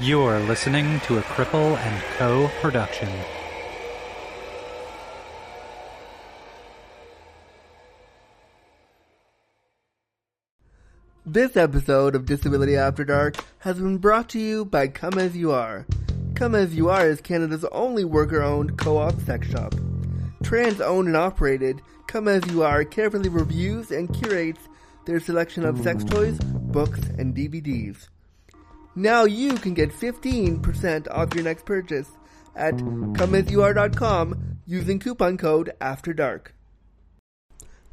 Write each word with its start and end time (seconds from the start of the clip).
You're 0.00 0.38
listening 0.38 1.00
to 1.00 1.18
a 1.18 1.22
Cripple 1.22 1.76
and 1.76 2.02
Co. 2.16 2.48
production. 2.60 3.08
This 11.26 11.56
episode 11.56 12.14
of 12.14 12.26
Disability 12.26 12.76
After 12.76 13.04
Dark 13.04 13.44
has 13.58 13.80
been 13.80 13.98
brought 13.98 14.28
to 14.28 14.38
you 14.38 14.64
by 14.64 14.86
Come 14.86 15.18
As 15.18 15.36
You 15.36 15.50
Are. 15.50 15.84
Come 16.36 16.54
As 16.54 16.76
You 16.76 16.88
Are 16.90 17.08
is 17.08 17.20
Canada's 17.20 17.64
only 17.72 18.04
worker 18.04 18.40
owned 18.40 18.78
co 18.78 18.98
op 18.98 19.20
sex 19.22 19.48
shop. 19.48 19.74
Trans 20.44 20.80
owned 20.80 21.08
and 21.08 21.16
operated, 21.16 21.82
Come 22.06 22.28
As 22.28 22.46
You 22.52 22.62
Are 22.62 22.84
carefully 22.84 23.30
reviews 23.30 23.90
and 23.90 24.14
curates 24.14 24.60
their 25.06 25.18
selection 25.18 25.64
of 25.64 25.80
sex 25.80 26.04
toys, 26.04 26.38
books, 26.38 27.00
and 27.18 27.34
DVDs. 27.34 28.06
Now 28.98 29.26
you 29.26 29.54
can 29.54 29.74
get 29.74 29.92
15% 29.92 31.06
off 31.08 31.32
your 31.32 31.44
next 31.44 31.64
purchase 31.64 32.10
at 32.56 32.74
comeasyouare.com 32.74 34.58
using 34.66 34.98
coupon 34.98 35.38
code 35.38 35.72
After 35.80 36.12
Dark. 36.12 36.52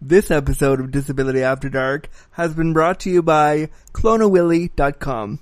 This 0.01 0.31
episode 0.31 0.79
of 0.79 0.89
Disability 0.89 1.43
After 1.43 1.69
Dark 1.69 2.09
has 2.31 2.55
been 2.55 2.73
brought 2.73 3.01
to 3.01 3.11
you 3.11 3.21
by 3.21 3.69
cloneawilly.com. 3.93 5.41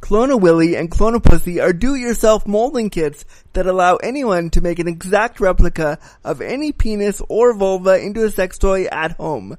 Clona 0.00 0.40
Willy 0.40 0.76
and 0.76 0.90
Clone 0.90 1.16
a 1.16 1.20
Pussy 1.20 1.60
are 1.60 1.74
do-it-yourself 1.74 2.46
molding 2.46 2.88
kits 2.88 3.26
that 3.52 3.66
allow 3.66 3.96
anyone 3.96 4.48
to 4.48 4.62
make 4.62 4.78
an 4.78 4.88
exact 4.88 5.40
replica 5.40 5.98
of 6.24 6.40
any 6.40 6.72
penis 6.72 7.20
or 7.28 7.52
vulva 7.52 8.02
into 8.02 8.24
a 8.24 8.30
sex 8.30 8.56
toy 8.56 8.86
at 8.86 9.12
home. 9.12 9.58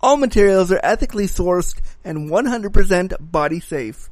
All 0.00 0.16
materials 0.16 0.70
are 0.70 0.80
ethically 0.82 1.26
sourced 1.26 1.80
and 2.04 2.30
100% 2.30 3.16
body 3.20 3.60
safe. 3.60 4.10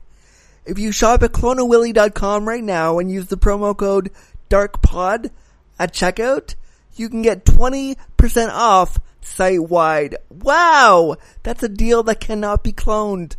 If 0.64 0.78
you 0.78 0.92
shop 0.92 1.22
at 1.22 1.32
cloneawilly.com 1.32 2.48
right 2.48 2.64
now 2.64 2.98
and 2.98 3.10
use 3.10 3.26
the 3.26 3.36
promo 3.36 3.76
code 3.76 4.10
DARKPOD 4.48 5.30
at 5.78 5.92
checkout, 5.92 6.54
you 6.94 7.08
can 7.08 7.22
get 7.22 7.44
20% 7.44 7.96
off 8.50 8.98
site 9.20 9.62
wide. 9.62 10.16
Wow! 10.30 11.16
That's 11.42 11.62
a 11.62 11.68
deal 11.68 12.02
that 12.04 12.20
cannot 12.20 12.62
be 12.62 12.72
cloned. 12.72 13.36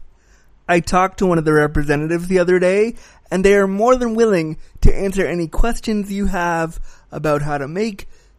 I 0.67 0.79
talked 0.79 1.19
to 1.19 1.25
one 1.25 1.37
of 1.37 1.45
the 1.45 1.53
representatives 1.53 2.27
the 2.27 2.39
other 2.39 2.59
day, 2.59 2.95
and 3.31 3.43
they 3.43 3.55
are 3.55 3.67
more 3.67 3.95
than 3.95 4.15
willing 4.15 4.57
to 4.81 4.95
answer 4.95 5.25
any 5.25 5.47
questions 5.47 6.11
you 6.11 6.25
have 6.27 6.79
about 7.11 7.43
how 7.43 7.57
to 7.57 7.67
make 7.67 8.07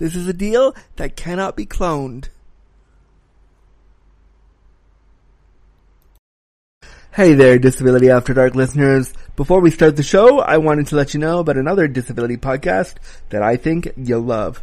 this 0.00 0.16
is 0.16 0.26
a 0.26 0.32
deal 0.32 0.74
that 0.96 1.14
cannot 1.14 1.56
be 1.56 1.66
cloned. 1.66 2.30
Hey 7.12 7.34
there, 7.34 7.58
Disability 7.58 8.08
After 8.08 8.32
Dark 8.32 8.54
listeners. 8.54 9.12
Before 9.36 9.60
we 9.60 9.70
start 9.70 9.96
the 9.96 10.02
show, 10.02 10.40
I 10.40 10.56
wanted 10.56 10.86
to 10.86 10.96
let 10.96 11.12
you 11.12 11.20
know 11.20 11.40
about 11.40 11.58
another 11.58 11.86
disability 11.86 12.38
podcast 12.38 12.94
that 13.28 13.42
I 13.42 13.56
think 13.56 13.92
you'll 13.96 14.22
love. 14.22 14.62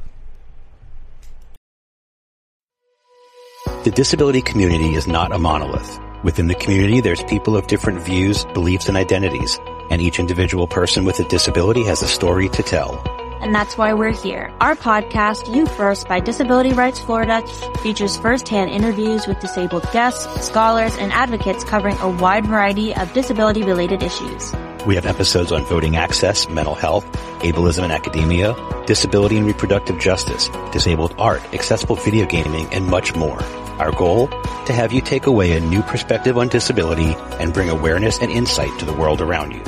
The 3.84 3.92
disability 3.92 4.42
community 4.42 4.96
is 4.96 5.08
not 5.08 5.32
a 5.32 5.38
monolith. 5.38 6.00
Within 6.24 6.48
the 6.48 6.56
community, 6.56 7.00
there's 7.00 7.22
people 7.24 7.56
of 7.56 7.68
different 7.68 8.02
views, 8.02 8.44
beliefs, 8.56 8.88
and 8.88 8.98
identities, 8.98 9.60
and 9.92 10.02
each 10.02 10.20
individual 10.20 10.66
person 10.66 11.06
with 11.06 11.20
a 11.20 11.28
disability 11.28 11.84
has 11.84 12.02
a 12.02 12.08
story 12.08 12.50
to 12.50 12.64
tell 12.64 13.17
and 13.42 13.54
that's 13.54 13.78
why 13.78 13.94
we're 13.94 14.12
here. 14.12 14.54
Our 14.60 14.76
podcast, 14.76 15.54
You 15.54 15.66
First 15.66 16.08
by 16.08 16.20
Disability 16.20 16.74
Rights 16.74 17.00
Florida, 17.00 17.46
features 17.82 18.18
firsthand 18.18 18.72
interviews 18.72 19.28
with 19.28 19.40
disabled 19.40 19.88
guests, 19.92 20.46
scholars, 20.46 20.96
and 20.98 21.12
advocates 21.12 21.64
covering 21.64 21.98
a 22.00 22.10
wide 22.10 22.46
variety 22.46 22.96
of 22.96 23.14
disability 23.14 23.64
related 23.64 24.04
issues. 24.04 24.54
We 24.86 24.96
have 24.96 25.06
episodes 25.06 25.52
on 25.52 25.66
voting 25.66 25.98
access, 25.98 26.48
mental 26.48 26.76
health, 26.76 27.06
ableism 27.42 27.84
in 27.84 27.92
academia, 27.92 28.56
disability 28.86 29.38
and 29.38 29.46
reproductive 29.46 30.00
justice, 30.00 30.50
disabled 30.72 31.14
art, 31.18 31.44
accessible 31.54 31.98
video 31.98 32.26
gaming, 32.26 32.68
and 32.74 32.88
much 32.88 33.16
more. 33.16 33.42
Our 33.80 33.92
goal? 33.92 34.28
To 34.28 34.74
have 34.74 34.92
you 34.92 35.02
take 35.02 35.26
away 35.26 35.56
a 35.56 35.60
new 35.60 35.82
perspective 35.82 36.38
on 36.38 36.48
disability 36.48 37.16
and 37.40 37.54
bring 37.54 37.70
awareness 37.70 38.20
and 38.20 38.32
insight 38.32 38.80
to 38.80 38.86
the 38.86 38.94
world 38.94 39.22
around 39.22 39.52
you. 39.54 39.64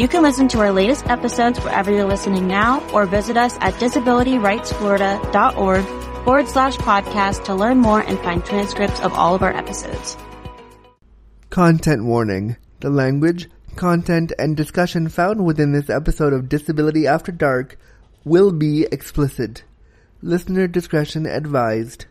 You 0.00 0.08
can 0.08 0.22
listen 0.22 0.48
to 0.48 0.60
our 0.60 0.72
latest 0.72 1.06
episodes 1.08 1.62
wherever 1.62 1.92
you're 1.92 2.06
listening 2.06 2.48
now 2.48 2.80
or 2.88 3.04
visit 3.04 3.36
us 3.36 3.58
at 3.60 3.74
disabilityrightsflorida.org 3.74 5.84
forward 6.24 6.48
slash 6.48 6.78
podcast 6.78 7.44
to 7.44 7.54
learn 7.54 7.76
more 7.76 8.00
and 8.00 8.18
find 8.20 8.42
transcripts 8.42 8.98
of 9.00 9.12
all 9.12 9.34
of 9.34 9.42
our 9.42 9.54
episodes. 9.54 10.16
Content 11.50 12.06
warning. 12.06 12.56
The 12.80 12.88
language, 12.88 13.50
content, 13.76 14.32
and 14.38 14.56
discussion 14.56 15.10
found 15.10 15.44
within 15.44 15.72
this 15.72 15.90
episode 15.90 16.32
of 16.32 16.48
Disability 16.48 17.06
After 17.06 17.30
Dark 17.30 17.78
will 18.24 18.52
be 18.52 18.86
explicit. 18.90 19.64
Listener 20.22 20.66
discretion 20.66 21.26
advised. 21.26 22.06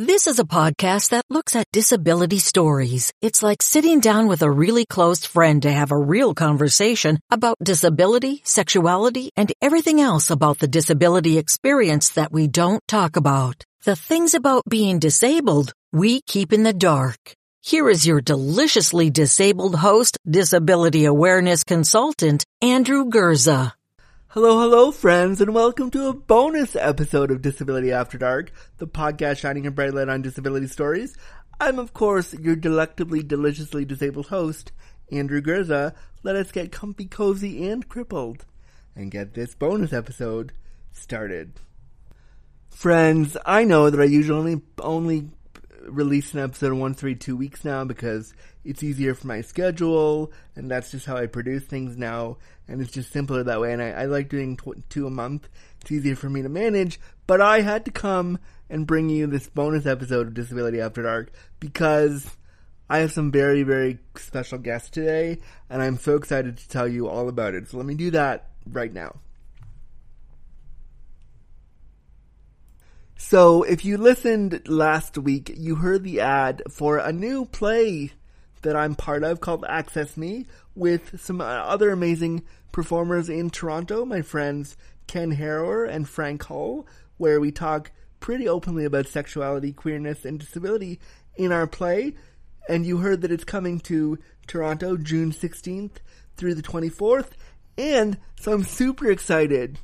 This 0.00 0.28
is 0.28 0.38
a 0.38 0.44
podcast 0.44 1.08
that 1.08 1.24
looks 1.28 1.56
at 1.56 1.72
disability 1.72 2.38
stories. 2.38 3.12
It's 3.20 3.42
like 3.42 3.60
sitting 3.60 3.98
down 3.98 4.28
with 4.28 4.42
a 4.42 4.50
really 4.64 4.86
close 4.86 5.24
friend 5.24 5.60
to 5.62 5.72
have 5.72 5.90
a 5.90 5.98
real 5.98 6.34
conversation 6.34 7.18
about 7.32 7.56
disability, 7.60 8.40
sexuality, 8.44 9.32
and 9.34 9.52
everything 9.60 10.00
else 10.00 10.30
about 10.30 10.60
the 10.60 10.68
disability 10.68 11.36
experience 11.36 12.10
that 12.10 12.30
we 12.30 12.46
don't 12.46 12.80
talk 12.86 13.16
about. 13.16 13.64
The 13.82 13.96
things 13.96 14.34
about 14.34 14.62
being 14.68 15.00
disabled 15.00 15.72
we 15.92 16.20
keep 16.28 16.52
in 16.52 16.62
the 16.62 16.72
dark. 16.72 17.34
Here 17.62 17.90
is 17.90 18.06
your 18.06 18.20
deliciously 18.20 19.10
disabled 19.10 19.74
host, 19.74 20.16
disability 20.30 21.06
awareness 21.06 21.64
consultant, 21.64 22.44
Andrew 22.62 23.06
Gurza. 23.06 23.72
Hello, 24.32 24.60
hello, 24.60 24.90
friends, 24.90 25.40
and 25.40 25.54
welcome 25.54 25.90
to 25.90 26.06
a 26.06 26.12
bonus 26.12 26.76
episode 26.76 27.30
of 27.30 27.40
Disability 27.40 27.90
After 27.90 28.18
Dark, 28.18 28.52
the 28.76 28.86
podcast 28.86 29.38
shining 29.38 29.66
a 29.66 29.70
bright 29.70 29.94
light 29.94 30.10
on 30.10 30.20
disability 30.20 30.66
stories. 30.66 31.16
I'm, 31.58 31.78
of 31.78 31.94
course, 31.94 32.34
your 32.34 32.54
delectably, 32.54 33.22
deliciously 33.22 33.86
disabled 33.86 34.26
host, 34.26 34.70
Andrew 35.10 35.40
Gurza. 35.40 35.94
Let 36.22 36.36
us 36.36 36.52
get 36.52 36.70
comfy, 36.70 37.06
cozy, 37.06 37.70
and 37.70 37.88
crippled, 37.88 38.44
and 38.94 39.10
get 39.10 39.32
this 39.32 39.54
bonus 39.54 39.94
episode 39.94 40.52
started. 40.92 41.54
Friends, 42.68 43.34
I 43.46 43.64
know 43.64 43.88
that 43.88 43.98
I 43.98 44.04
usually 44.04 44.60
only 44.78 45.30
release 45.86 46.34
an 46.34 46.40
episode 46.40 46.74
once 46.74 46.98
every 46.98 47.14
two 47.14 47.34
weeks 47.34 47.64
now 47.64 47.82
because 47.82 48.34
it's 48.68 48.82
easier 48.82 49.14
for 49.14 49.26
my 49.26 49.40
schedule, 49.40 50.30
and 50.54 50.70
that's 50.70 50.90
just 50.90 51.06
how 51.06 51.16
I 51.16 51.26
produce 51.26 51.64
things 51.64 51.96
now, 51.96 52.36
and 52.68 52.82
it's 52.82 52.92
just 52.92 53.10
simpler 53.10 53.42
that 53.42 53.60
way. 53.60 53.72
And 53.72 53.82
I, 53.82 53.90
I 53.90 54.04
like 54.04 54.28
doing 54.28 54.58
tw- 54.58 54.88
two 54.90 55.06
a 55.06 55.10
month; 55.10 55.48
it's 55.80 55.90
easier 55.90 56.14
for 56.14 56.28
me 56.28 56.42
to 56.42 56.50
manage. 56.50 57.00
But 57.26 57.40
I 57.40 57.62
had 57.62 57.86
to 57.86 57.90
come 57.90 58.38
and 58.68 58.86
bring 58.86 59.08
you 59.08 59.26
this 59.26 59.48
bonus 59.48 59.86
episode 59.86 60.26
of 60.26 60.34
Disability 60.34 60.82
After 60.82 61.02
Dark 61.02 61.32
because 61.58 62.26
I 62.90 62.98
have 62.98 63.10
some 63.10 63.32
very, 63.32 63.62
very 63.62 64.00
special 64.16 64.58
guests 64.58 64.90
today, 64.90 65.38
and 65.70 65.80
I'm 65.80 65.96
so 65.96 66.16
excited 66.16 66.58
to 66.58 66.68
tell 66.68 66.86
you 66.86 67.08
all 67.08 67.30
about 67.30 67.54
it. 67.54 67.68
So 67.70 67.78
let 67.78 67.86
me 67.86 67.94
do 67.94 68.10
that 68.10 68.50
right 68.66 68.92
now. 68.92 69.16
So, 73.20 73.64
if 73.64 73.84
you 73.84 73.98
listened 73.98 74.68
last 74.68 75.18
week, 75.18 75.52
you 75.56 75.74
heard 75.74 76.04
the 76.04 76.20
ad 76.20 76.62
for 76.70 76.98
a 76.98 77.12
new 77.12 77.46
play 77.46 78.12
that 78.68 78.76
I'm 78.76 78.94
part 78.94 79.24
of 79.24 79.40
called 79.40 79.64
Access 79.66 80.18
Me 80.18 80.44
with 80.74 81.18
some 81.18 81.40
uh, 81.40 81.44
other 81.44 81.90
amazing 81.90 82.42
performers 82.70 83.30
in 83.30 83.48
Toronto, 83.48 84.04
my 84.04 84.20
friends 84.20 84.76
Ken 85.06 85.34
Harrower 85.34 85.88
and 85.88 86.06
Frank 86.06 86.42
Hull, 86.44 86.86
where 87.16 87.40
we 87.40 87.50
talk 87.50 87.90
pretty 88.20 88.46
openly 88.46 88.84
about 88.84 89.06
sexuality, 89.06 89.72
queerness, 89.72 90.26
and 90.26 90.38
disability 90.38 91.00
in 91.34 91.50
our 91.50 91.66
play. 91.66 92.14
And 92.68 92.84
you 92.84 92.98
heard 92.98 93.22
that 93.22 93.32
it's 93.32 93.44
coming 93.44 93.80
to 93.80 94.18
Toronto 94.46 94.98
June 94.98 95.32
16th 95.32 95.96
through 96.36 96.54
the 96.54 96.62
24th. 96.62 97.30
And 97.78 98.18
so 98.38 98.52
I'm 98.52 98.64
super 98.64 99.10
excited 99.10 99.78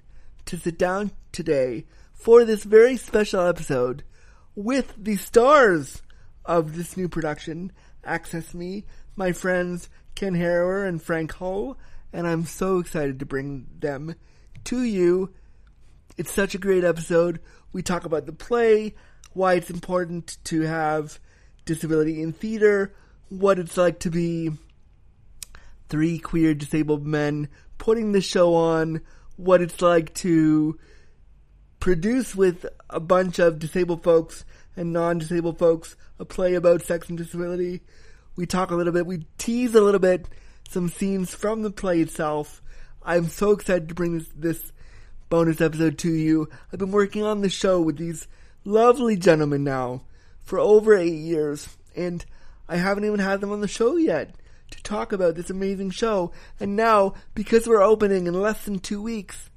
to 0.45 0.59
sit 0.59 0.77
down 0.77 1.13
today 1.33 1.87
for 2.13 2.45
this 2.45 2.65
very 2.65 2.99
special 2.99 3.47
episode 3.47 4.05
with 4.55 4.93
the 4.99 5.17
stars 5.17 6.03
of 6.45 6.77
this 6.77 6.99
new 6.99 7.09
production 7.09 7.73
Access 8.05 8.55
Me, 8.55 8.85
my 9.17 9.33
friends 9.33 9.89
Ken 10.15 10.35
Harrower 10.35 10.87
and 10.87 11.03
Frank 11.03 11.33
Hull, 11.35 11.79
and 12.13 12.27
I'm 12.27 12.45
so 12.45 12.79
excited 12.79 13.19
to 13.19 13.27
bring 13.27 13.67
them 13.79 14.15
to 14.65 14.83
you. 14.83 15.31
It's 16.17 16.33
such 16.33 16.55
a 16.55 16.59
great 16.59 16.85
episode. 16.85 17.41
We 17.73 17.83
talk 17.83 18.05
about 18.05 18.27
the 18.27 18.33
play, 18.33 18.95
why 19.33 19.55
it's 19.55 19.71
important 19.71 20.39
to 20.45 20.63
have 20.63 21.19
disability 21.65 22.23
in 22.23 22.33
theater, 22.33 22.95
what 23.29 23.59
it's 23.59 23.77
like 23.77 23.99
to 24.01 24.11
be 24.11 24.53
three 25.89 26.19
queer 26.19 26.55
disabled 26.55 27.05
men 27.05 27.49
putting 27.79 28.13
the 28.13 28.21
show 28.21 28.55
on, 28.55 29.01
what 29.37 29.61
it's 29.61 29.83
like 29.83 30.15
to 30.15 30.79
produce 31.81 32.35
with 32.35 32.65
a 32.89 33.01
bunch 33.01 33.39
of 33.39 33.59
disabled 33.59 34.03
folks 34.03 34.45
and 34.77 34.93
non-disabled 34.93 35.59
folks 35.59 35.97
a 36.19 36.25
play 36.25 36.55
about 36.55 36.83
sex 36.83 37.09
and 37.09 37.19
disability. 37.19 37.83
We 38.37 38.47
talk 38.47 38.71
a 38.71 38.75
little 38.75 38.93
bit, 38.93 39.07
we 39.07 39.27
tease 39.39 39.75
a 39.75 39.81
little 39.81 40.01
bit 40.01 40.27
some 40.69 40.89
scenes 40.89 41.35
from 41.35 41.63
the 41.63 41.71
play 41.71 42.01
itself. 42.01 42.63
I'm 43.03 43.29
so 43.29 43.53
excited 43.53 43.89
to 43.89 43.95
bring 43.95 44.19
this, 44.19 44.29
this 44.35 44.73
bonus 45.29 45.61
episode 45.61 45.99
to 45.99 46.13
you. 46.13 46.49
I've 46.73 46.79
been 46.79 46.91
working 46.91 47.23
on 47.23 47.41
the 47.41 47.49
show 47.49 47.81
with 47.81 47.99
these 47.99 48.27
lovely 48.65 49.17
gentlemen 49.17 49.65
now 49.65 50.03
for 50.43 50.59
over 50.59 50.97
eight 50.97 51.15
years, 51.15 51.77
and 51.95 52.25
I 52.69 52.77
haven't 52.77 53.05
even 53.05 53.21
had 53.21 53.41
them 53.41 53.53
on 53.53 53.61
the 53.61 53.69
show 53.69 53.97
yet 53.97 54.35
to 54.71 54.83
talk 54.83 55.13
about 55.13 55.35
this 55.35 55.51
amazing 55.51 55.91
show. 55.91 56.33
And 56.59 56.77
now, 56.77 57.15
because 57.35 57.67
we're 57.67 57.83
opening 57.83 58.27
in 58.27 58.35
less 58.35 58.65
than 58.65 58.79
two 58.79 59.03
weeks, 59.03 59.51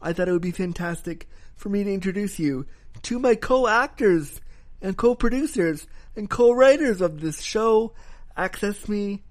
I 0.00 0.12
thought 0.12 0.28
it 0.28 0.32
would 0.32 0.42
be 0.42 0.50
fantastic 0.50 1.28
for 1.56 1.68
me 1.68 1.84
to 1.84 1.92
introduce 1.92 2.38
you 2.38 2.66
to 3.02 3.18
my 3.18 3.34
co-actors 3.34 4.40
and 4.84 4.98
co-producers 4.98 5.86
and 6.14 6.28
co-writers 6.28 7.00
of 7.00 7.22
this 7.22 7.40
show, 7.40 7.94
Access 8.36 8.86
Me, 8.86 9.22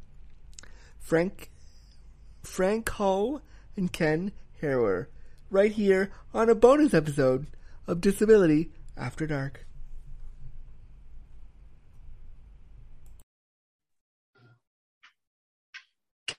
Frank, 1.00 1.52
Frank 2.42 2.90
Hull 2.90 3.40
and 3.78 3.94
Ken 3.94 4.32
Harrower, 4.64 5.06
right 5.52 5.72
here 5.72 6.12
on 6.34 6.50
a 6.50 6.56
bonus 6.56 6.96
episode 6.96 7.46
of 7.86 8.02
Disability 8.02 8.72
After 8.98 9.28
Dark. 9.28 9.68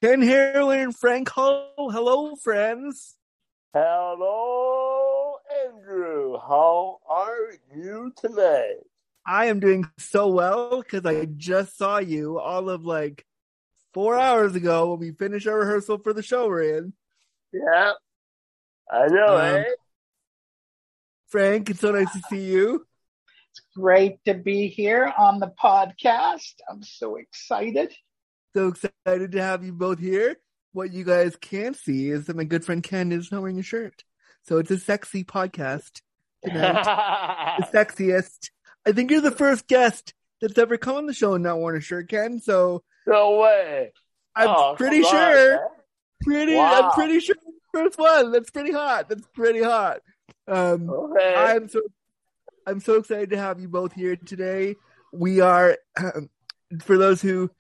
Ken 0.01 0.23
Harrower 0.23 0.83
and 0.83 0.97
Frank 0.97 1.29
Hull, 1.29 1.71
hello 1.79 2.35
friends. 2.35 3.15
Hello, 3.73 5.37
Andrew. 5.67 6.37
How 6.37 6.99
are 7.09 7.53
you 7.73 8.13
tonight? 8.17 8.83
I 9.27 9.47
am 9.47 9.61
doing 9.61 9.89
so 9.99 10.29
well 10.29 10.83
because 10.83 11.07
I 11.07 11.25
just 11.25 11.79
saw 11.79 11.99
you 11.99 12.39
all 12.39 12.69
of 12.69 12.85
like 12.85 13.25
four 13.95 14.19
hours 14.19 14.55
ago 14.55 14.91
when 14.91 15.01
we 15.01 15.13
finished 15.13 15.47
our 15.47 15.59
rehearsal 15.59 15.99
for 15.99 16.13
the 16.13 16.23
show 16.23 16.49
we're 16.49 16.79
in. 16.79 16.93
Yeah, 17.53 17.93
I 18.91 19.07
know, 19.07 19.37
Um, 19.37 19.57
eh? 19.61 19.65
Frank, 21.29 21.71
it's 21.71 21.81
so 21.81 21.93
nice 21.93 22.13
to 22.13 22.21
see 22.29 22.45
you. 22.45 22.87
It's 23.51 23.63
great 23.77 24.25
to 24.25 24.35
be 24.35 24.69
here 24.69 25.13
on 25.17 25.41
the 25.41 25.53
podcast. 25.63 26.55
I'm 26.69 26.83
so 26.83 27.17
excited. 27.17 27.93
So 28.55 28.69
excited 28.69 29.33
to 29.33 29.43
have 29.43 29.65
you 29.65 29.73
both 29.73 29.99
here. 29.99 30.37
What 30.73 30.93
you 30.93 31.05
guys 31.05 31.37
can't 31.37 31.77
see 31.77 32.11
is 32.11 32.27
that 32.27 32.37
my 32.37 32.45
good 32.45 32.65
friend 32.65 32.83
Ken 32.83 33.13
is 33.13 33.33
not 33.33 33.43
wearing 33.43 33.59
a 33.59 33.63
shirt. 33.63 34.05
So 34.43 34.59
it's 34.59 34.71
a 34.71 34.79
sexy 34.79 35.25
podcast 35.25 36.03
tonight. 36.45 36.85
the 37.59 37.79
sexiest. 37.79 38.51
I 38.87 38.93
think 38.93 39.11
you're 39.11 39.21
the 39.21 39.31
first 39.31 39.67
guest 39.67 40.15
that's 40.41 40.59
ever 40.59 40.77
come 40.77 40.97
on 40.97 41.07
the 41.07 41.15
show 41.15 41.35
and 41.35 41.45
not 41.45 41.59
worn 41.59 41.77
a 41.77 41.81
shirt, 41.81 42.09
Ken. 42.09 42.41
So 42.41 42.83
no 43.07 43.39
way. 43.39 43.93
I'm 44.37 44.49
Oh, 44.49 44.75
pretty 44.77 45.03
come 45.03 45.15
on, 45.15 45.33
sure. 45.33 45.69
pretty. 46.23 46.55
Wow. 46.57 46.83
I'm 46.83 46.91
pretty 46.93 47.21
sure 47.21 47.37
first 47.73 47.99
one. 47.99 48.33
That's 48.33 48.51
pretty 48.51 48.73
hot. 48.73 49.09
That's 49.09 49.27
pretty 49.35 49.63
hot. 49.63 50.01
Um, 50.47 50.91
Okay. 50.91 51.35
I'm 51.35 51.69
so 51.69 51.81
I'm 52.67 52.81
so 52.81 52.95
excited 52.97 53.31
to 53.31 53.37
have 53.39 53.61
you 53.61 53.69
both 53.69 53.93
here 53.93 54.17
today. 54.17 54.77
We 55.13 55.41
are 55.41 55.77
for 56.83 56.99
those 56.99 57.21
who 57.23 57.51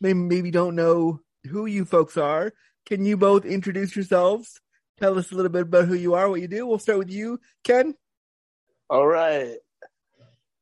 may, 0.00 0.12
maybe 0.14 0.50
don't 0.50 0.74
know 0.76 1.20
who 1.50 1.66
you 1.66 1.84
folks 1.84 2.16
are. 2.16 2.52
Can 2.86 3.04
you 3.04 3.16
both 3.16 3.44
introduce 3.44 3.94
yourselves? 3.96 4.60
Tell 5.00 5.18
us 5.18 5.32
a 5.32 5.34
little 5.34 5.50
bit 5.50 5.62
about 5.62 5.86
who 5.86 5.94
you 5.94 6.14
are, 6.14 6.28
what 6.28 6.40
you 6.40 6.48
do. 6.48 6.66
We'll 6.66 6.78
start 6.78 6.98
with 6.98 7.10
you, 7.10 7.40
Ken. 7.64 7.94
All 8.88 9.06
right. 9.06 9.56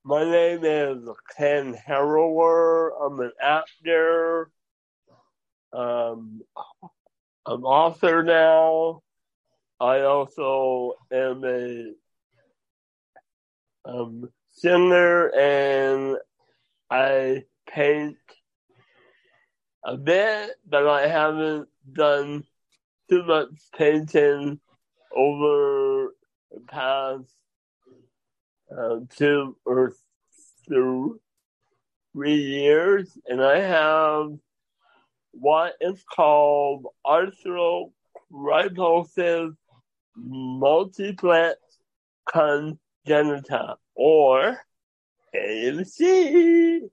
My 0.04 0.24
name 0.24 0.64
is 0.64 1.08
Ken 1.36 1.78
Harrower. 1.86 2.90
I'm 3.00 3.20
an 3.20 3.30
actor. 3.40 4.50
Um, 5.72 6.42
I'm 7.46 7.64
author 7.64 8.24
now. 8.24 9.02
I 9.78 10.00
also 10.00 10.94
am 11.12 11.44
a 11.44 11.92
um, 13.84 14.28
singer 14.50 15.28
and 15.38 16.16
I 16.90 17.44
paint 17.68 18.16
a 19.84 19.96
bit, 19.96 20.50
but 20.68 20.88
I 20.88 21.06
haven't 21.06 21.68
done 21.92 22.42
too 23.08 23.22
much 23.22 23.50
painting 23.78 24.58
over 25.16 26.12
the 26.50 26.60
past 26.66 27.32
uh, 28.76 28.96
two 29.16 29.56
or 29.64 29.94
three 30.68 32.34
years, 32.34 33.16
and 33.26 33.42
I 33.42 33.60
have 33.60 34.32
what 35.32 35.74
is 35.80 36.04
called 36.04 36.86
arthrogryposis 37.06 39.56
multiplex 40.16 41.58
congenita, 42.28 43.76
or 43.94 44.58
AMC. 45.34 46.90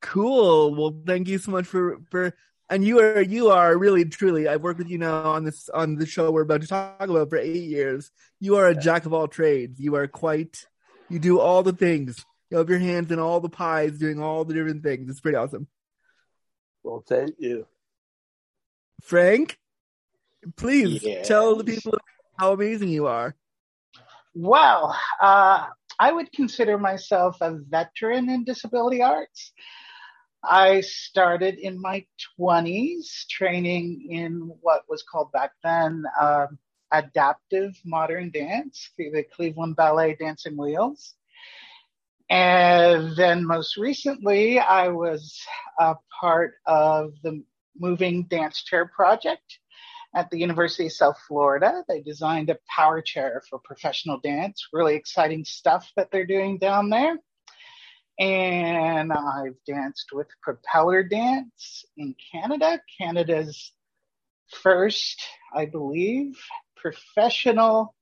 Cool. 0.00 0.74
Well, 0.74 1.02
thank 1.06 1.28
you 1.28 1.38
so 1.38 1.50
much 1.50 1.66
for 1.66 1.98
for 2.10 2.34
and 2.70 2.84
you 2.84 3.00
are 3.00 3.20
you 3.20 3.50
are 3.50 3.76
really 3.76 4.04
truly. 4.04 4.48
I've 4.48 4.62
worked 4.62 4.78
with 4.78 4.88
you 4.88 4.98
now 4.98 5.24
on 5.24 5.44
this 5.44 5.68
on 5.68 5.96
the 5.96 6.06
show 6.06 6.30
we're 6.30 6.42
about 6.42 6.62
to 6.62 6.68
talk 6.68 7.00
about 7.00 7.28
for 7.28 7.36
eight 7.36 7.64
years. 7.64 8.10
You 8.38 8.56
are 8.56 8.68
a 8.68 8.74
jack 8.74 9.04
of 9.06 9.12
all 9.12 9.28
trades. 9.28 9.80
You 9.80 9.96
are 9.96 10.06
quite. 10.06 10.64
You 11.08 11.18
do 11.18 11.40
all 11.40 11.62
the 11.64 11.72
things. 11.72 12.24
You 12.48 12.58
have 12.58 12.70
your 12.70 12.78
hands 12.78 13.10
in 13.10 13.18
all 13.18 13.40
the 13.40 13.48
pies, 13.48 13.98
doing 13.98 14.22
all 14.22 14.44
the 14.44 14.54
different 14.54 14.82
things. 14.84 15.10
It's 15.10 15.20
pretty 15.20 15.36
awesome. 15.36 15.66
Well, 16.82 17.04
thank 17.06 17.34
you. 17.38 17.66
Frank, 19.02 19.58
please 20.56 21.02
Yes. 21.02 21.26
tell 21.26 21.56
the 21.56 21.64
people 21.64 21.98
how 22.38 22.52
amazing 22.52 22.88
you 22.88 23.06
are. 23.06 23.34
Well, 24.34 24.96
uh, 25.20 25.66
I 25.98 26.12
would 26.12 26.32
consider 26.32 26.78
myself 26.78 27.36
a 27.40 27.58
veteran 27.58 28.30
in 28.30 28.44
disability 28.44 29.02
arts. 29.02 29.52
I 30.42 30.80
started 30.80 31.58
in 31.58 31.80
my 31.80 32.06
20s 32.38 33.26
training 33.28 34.08
in 34.10 34.52
what 34.60 34.84
was 34.88 35.02
called 35.02 35.32
back 35.32 35.52
then 35.62 36.04
um, 36.20 36.58
adaptive 36.92 37.74
modern 37.84 38.30
dance 38.30 38.90
through 38.96 39.10
the 39.10 39.22
Cleveland 39.22 39.76
Ballet 39.76 40.16
Dancing 40.18 40.56
Wheels. 40.56 41.14
And 42.30 43.16
then 43.16 43.44
most 43.44 43.76
recently, 43.76 44.58
I 44.58 44.88
was 44.88 45.38
a 45.78 45.96
part 46.20 46.54
of 46.66 47.12
the 47.22 47.42
Moving 47.78 48.24
Dance 48.24 48.62
Chair 48.62 48.86
Project 48.86 49.58
at 50.14 50.30
the 50.30 50.38
University 50.38 50.86
of 50.86 50.92
South 50.92 51.18
Florida. 51.26 51.84
They 51.88 52.00
designed 52.00 52.50
a 52.50 52.58
power 52.68 53.02
chair 53.02 53.42
for 53.48 53.58
professional 53.58 54.20
dance. 54.20 54.68
Really 54.72 54.94
exciting 54.94 55.44
stuff 55.44 55.90
that 55.96 56.10
they're 56.10 56.26
doing 56.26 56.58
down 56.58 56.88
there. 56.90 57.18
And 58.20 59.14
I've 59.14 59.56
danced 59.66 60.10
with 60.12 60.28
Propeller 60.42 61.02
Dance 61.02 61.86
in 61.96 62.14
Canada, 62.30 62.78
Canada's 62.98 63.72
first, 64.62 65.22
I 65.54 65.64
believe, 65.64 66.38
professional 66.76 67.94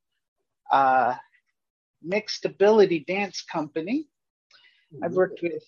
uh, 0.72 1.14
mixed 2.02 2.44
ability 2.44 3.04
dance 3.06 3.42
company. 3.42 4.08
I've 5.02 5.12
worked 5.12 5.40
with, 5.40 5.62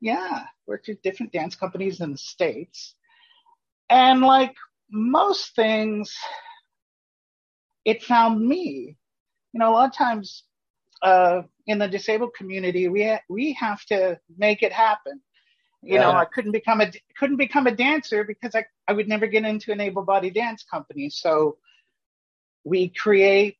yeah, 0.00 0.44
worked 0.66 0.86
with 0.86 1.02
different 1.02 1.32
dance 1.32 1.56
companies 1.56 2.00
in 2.00 2.12
the 2.12 2.18
States. 2.18 2.94
And 3.90 4.20
like 4.20 4.54
most 4.90 5.56
things, 5.56 6.14
it 7.84 8.04
found 8.04 8.46
me. 8.46 8.96
You 9.52 9.58
know, 9.58 9.70
a 9.70 9.72
lot 9.72 9.88
of 9.88 9.96
times 9.96 10.44
uh, 11.02 11.42
in 11.66 11.78
the 11.78 11.88
disabled 11.88 12.34
community, 12.34 12.88
we 12.88 13.04
ha- 13.04 13.22
we 13.28 13.52
have 13.54 13.84
to 13.86 14.18
make 14.36 14.62
it 14.62 14.72
happen. 14.72 15.20
You 15.82 15.98
know, 15.98 16.10
I 16.10 16.24
couldn't 16.24 16.52
become 16.52 16.80
a 16.80 16.90
couldn't 17.16 17.36
become 17.36 17.66
a 17.66 17.74
dancer 17.74 18.24
because 18.24 18.54
I 18.54 18.66
I 18.88 18.92
would 18.92 19.08
never 19.08 19.26
get 19.26 19.44
into 19.44 19.70
an 19.72 19.80
able 19.80 20.02
bodied 20.04 20.34
dance 20.34 20.64
company. 20.64 21.08
So 21.10 21.58
we 22.64 22.88
create 22.88 23.56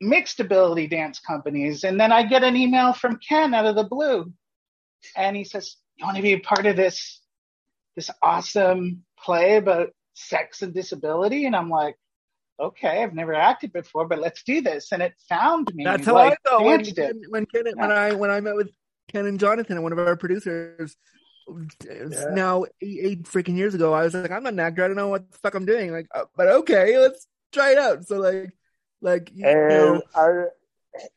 mixed 0.00 0.40
ability 0.40 0.88
dance 0.88 1.20
companies, 1.20 1.84
and 1.84 2.00
then 2.00 2.10
I 2.12 2.24
get 2.24 2.42
an 2.42 2.56
email 2.56 2.92
from 2.92 3.18
Ken 3.18 3.54
out 3.54 3.66
of 3.66 3.76
the 3.76 3.84
blue, 3.84 4.32
and 5.16 5.36
he 5.36 5.44
says, 5.44 5.76
you 5.96 6.04
want 6.04 6.16
to 6.16 6.22
be 6.22 6.32
a 6.32 6.40
part 6.40 6.66
of 6.66 6.76
this 6.76 7.20
this 7.94 8.10
awesome 8.22 9.04
play 9.18 9.56
about 9.56 9.90
sex 10.14 10.62
and 10.62 10.74
disability? 10.74 11.46
And 11.46 11.56
I'm 11.56 11.70
like, 11.70 11.96
okay, 12.58 13.02
I've 13.02 13.14
never 13.14 13.34
acted 13.34 13.72
before, 13.72 14.06
but 14.06 14.18
let's 14.18 14.42
do 14.42 14.60
this. 14.60 14.92
And 14.92 15.02
it 15.02 15.14
found 15.28 15.74
me. 15.74 15.84
That's 15.84 16.06
how 16.06 16.14
like 16.14 16.32
I 16.32 16.48
felt 16.48 16.64
when, 16.64 16.84
Vance 16.84 17.16
when 17.28 17.46
Ken, 17.46 17.64
when 17.74 17.92
I 17.92 18.12
when 18.14 18.30
I 18.30 18.40
met 18.40 18.56
with 18.56 18.70
Ken 19.08 19.26
and 19.26 19.38
Jonathan, 19.38 19.82
one 19.82 19.92
of 19.92 19.98
our 19.98 20.16
producers. 20.16 20.96
Now 22.32 22.64
eight, 22.82 22.98
eight 23.02 23.22
freaking 23.22 23.56
years 23.56 23.74
ago, 23.74 23.92
I 23.92 24.02
was 24.02 24.14
like, 24.14 24.32
I'm 24.32 24.42
not 24.42 24.52
an 24.54 24.60
actor. 24.60 24.84
I 24.84 24.88
don't 24.88 24.96
know 24.96 25.08
what 25.08 25.30
the 25.30 25.38
fuck 25.38 25.54
I'm 25.54 25.64
doing. 25.64 25.92
Like, 25.92 26.08
uh, 26.12 26.24
but 26.36 26.48
okay, 26.48 26.98
let's 26.98 27.26
try 27.52 27.70
it 27.72 27.78
out. 27.78 28.04
So 28.06 28.18
like, 28.18 28.52
like 29.00 29.30
you 29.32 29.46
And 29.46 29.68
know, 29.68 30.02
I 30.14 30.46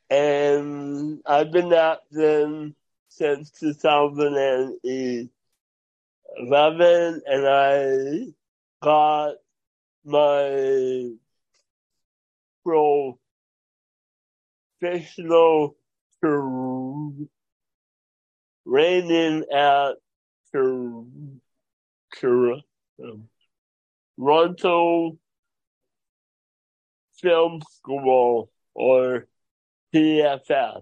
and 0.09 1.21
I've 1.25 1.51
been 1.51 1.73
acting 1.73 2.75
since 3.07 3.49
2011, 3.51 5.29
and 7.25 7.47
I 7.47 8.27
got 8.81 9.35
my 10.05 11.11
professional 14.79 15.75
training 18.67 19.45
at 19.53 19.93
um, 20.55 21.39
Toronto 24.17 25.17
Film 27.21 27.61
School 27.71 28.49
or 28.73 29.27
TFS. 29.93 30.81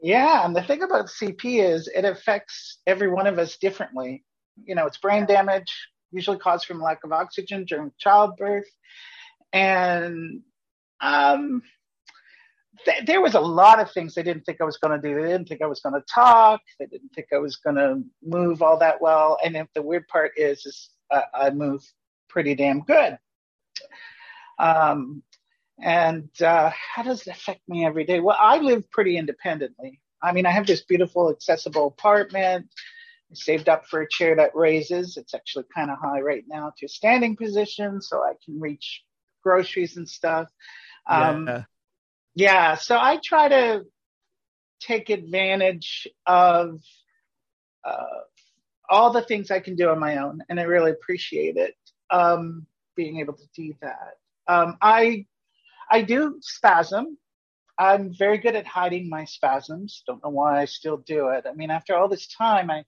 Yeah, 0.00 0.44
and 0.44 0.56
the 0.56 0.62
thing 0.62 0.82
about 0.82 1.06
CP 1.06 1.62
is 1.62 1.88
it 1.94 2.04
affects 2.04 2.78
every 2.86 3.08
one 3.08 3.26
of 3.26 3.38
us 3.38 3.56
differently. 3.58 4.24
You 4.64 4.74
know, 4.74 4.86
it's 4.86 4.96
brain 4.96 5.26
damage, 5.26 5.72
usually 6.14 6.38
caused 6.38 6.66
from 6.66 6.80
lack 6.80 7.04
of 7.04 7.12
oxygen 7.12 7.64
during 7.64 7.92
childbirth. 7.98 8.68
And 9.52 10.40
um, 11.00 11.62
th- 12.84 13.04
there 13.06 13.20
was 13.20 13.34
a 13.34 13.40
lot 13.40 13.80
of 13.80 13.90
things 13.90 14.14
they 14.14 14.22
didn't 14.22 14.44
think 14.44 14.60
I 14.60 14.64
was 14.64 14.78
going 14.78 15.00
to 15.00 15.08
do. 15.08 15.20
They 15.20 15.28
didn't 15.28 15.48
think 15.48 15.62
I 15.62 15.66
was 15.66 15.80
going 15.80 15.94
to 15.94 16.04
talk. 16.12 16.60
They 16.78 16.86
didn't 16.86 17.10
think 17.14 17.28
I 17.32 17.38
was 17.38 17.56
going 17.56 17.76
to 17.76 18.02
move 18.22 18.62
all 18.62 18.78
that 18.78 19.00
well. 19.00 19.38
And 19.44 19.56
if 19.56 19.68
the 19.74 19.82
weird 19.82 20.08
part 20.08 20.32
is, 20.36 20.64
is 20.66 20.90
uh, 21.10 21.22
I 21.32 21.50
move 21.50 21.82
pretty 22.28 22.54
damn 22.54 22.80
good. 22.80 23.18
Um, 24.58 25.22
and 25.80 26.30
uh, 26.40 26.70
how 26.70 27.02
does 27.02 27.22
it 27.22 27.28
affect 27.28 27.60
me 27.68 27.84
every 27.84 28.04
day? 28.04 28.20
Well, 28.20 28.36
I 28.38 28.58
live 28.58 28.88
pretty 28.90 29.16
independently. 29.16 30.00
I 30.22 30.32
mean, 30.32 30.46
I 30.46 30.50
have 30.50 30.66
this 30.66 30.82
beautiful, 30.84 31.30
accessible 31.30 31.88
apartment. 31.88 32.68
I 33.34 33.36
saved 33.36 33.68
up 33.68 33.86
for 33.86 34.02
a 34.02 34.08
chair 34.08 34.36
that 34.36 34.54
raises. 34.54 35.16
It's 35.16 35.34
actually 35.34 35.64
kind 35.74 35.90
of 35.90 35.98
high 35.98 36.20
right 36.20 36.44
now 36.46 36.72
to 36.78 36.86
a 36.86 36.88
standing 36.88 37.36
position, 37.36 38.00
so 38.00 38.22
I 38.22 38.34
can 38.44 38.60
reach 38.60 39.02
groceries 39.42 39.96
and 39.96 40.08
stuff. 40.08 40.48
Um, 41.08 41.46
yeah. 41.46 41.62
yeah, 42.34 42.74
so 42.76 42.96
I 42.96 43.18
try 43.24 43.48
to 43.48 43.82
take 44.80 45.10
advantage 45.10 46.06
of 46.26 46.80
uh, 47.84 48.20
all 48.88 49.10
the 49.10 49.22
things 49.22 49.50
I 49.50 49.60
can 49.60 49.76
do 49.76 49.88
on 49.88 49.98
my 49.98 50.18
own, 50.18 50.42
and 50.48 50.60
I 50.60 50.64
really 50.64 50.92
appreciate 50.92 51.56
it 51.56 51.74
um, 52.10 52.66
being 52.96 53.18
able 53.18 53.34
to 53.34 53.48
do 53.56 53.74
that. 53.82 54.14
Um, 54.46 54.76
I 54.80 55.26
I 55.90 56.02
do 56.02 56.38
spasm. 56.40 57.18
I'm 57.76 58.14
very 58.16 58.38
good 58.38 58.54
at 58.54 58.66
hiding 58.66 59.08
my 59.08 59.24
spasms. 59.24 60.02
Don't 60.06 60.22
know 60.22 60.30
why 60.30 60.60
I 60.60 60.64
still 60.66 60.98
do 60.98 61.28
it. 61.28 61.44
I 61.48 61.54
mean, 61.54 61.70
after 61.70 61.96
all 61.96 62.08
this 62.08 62.28
time, 62.28 62.70
I 62.70 62.84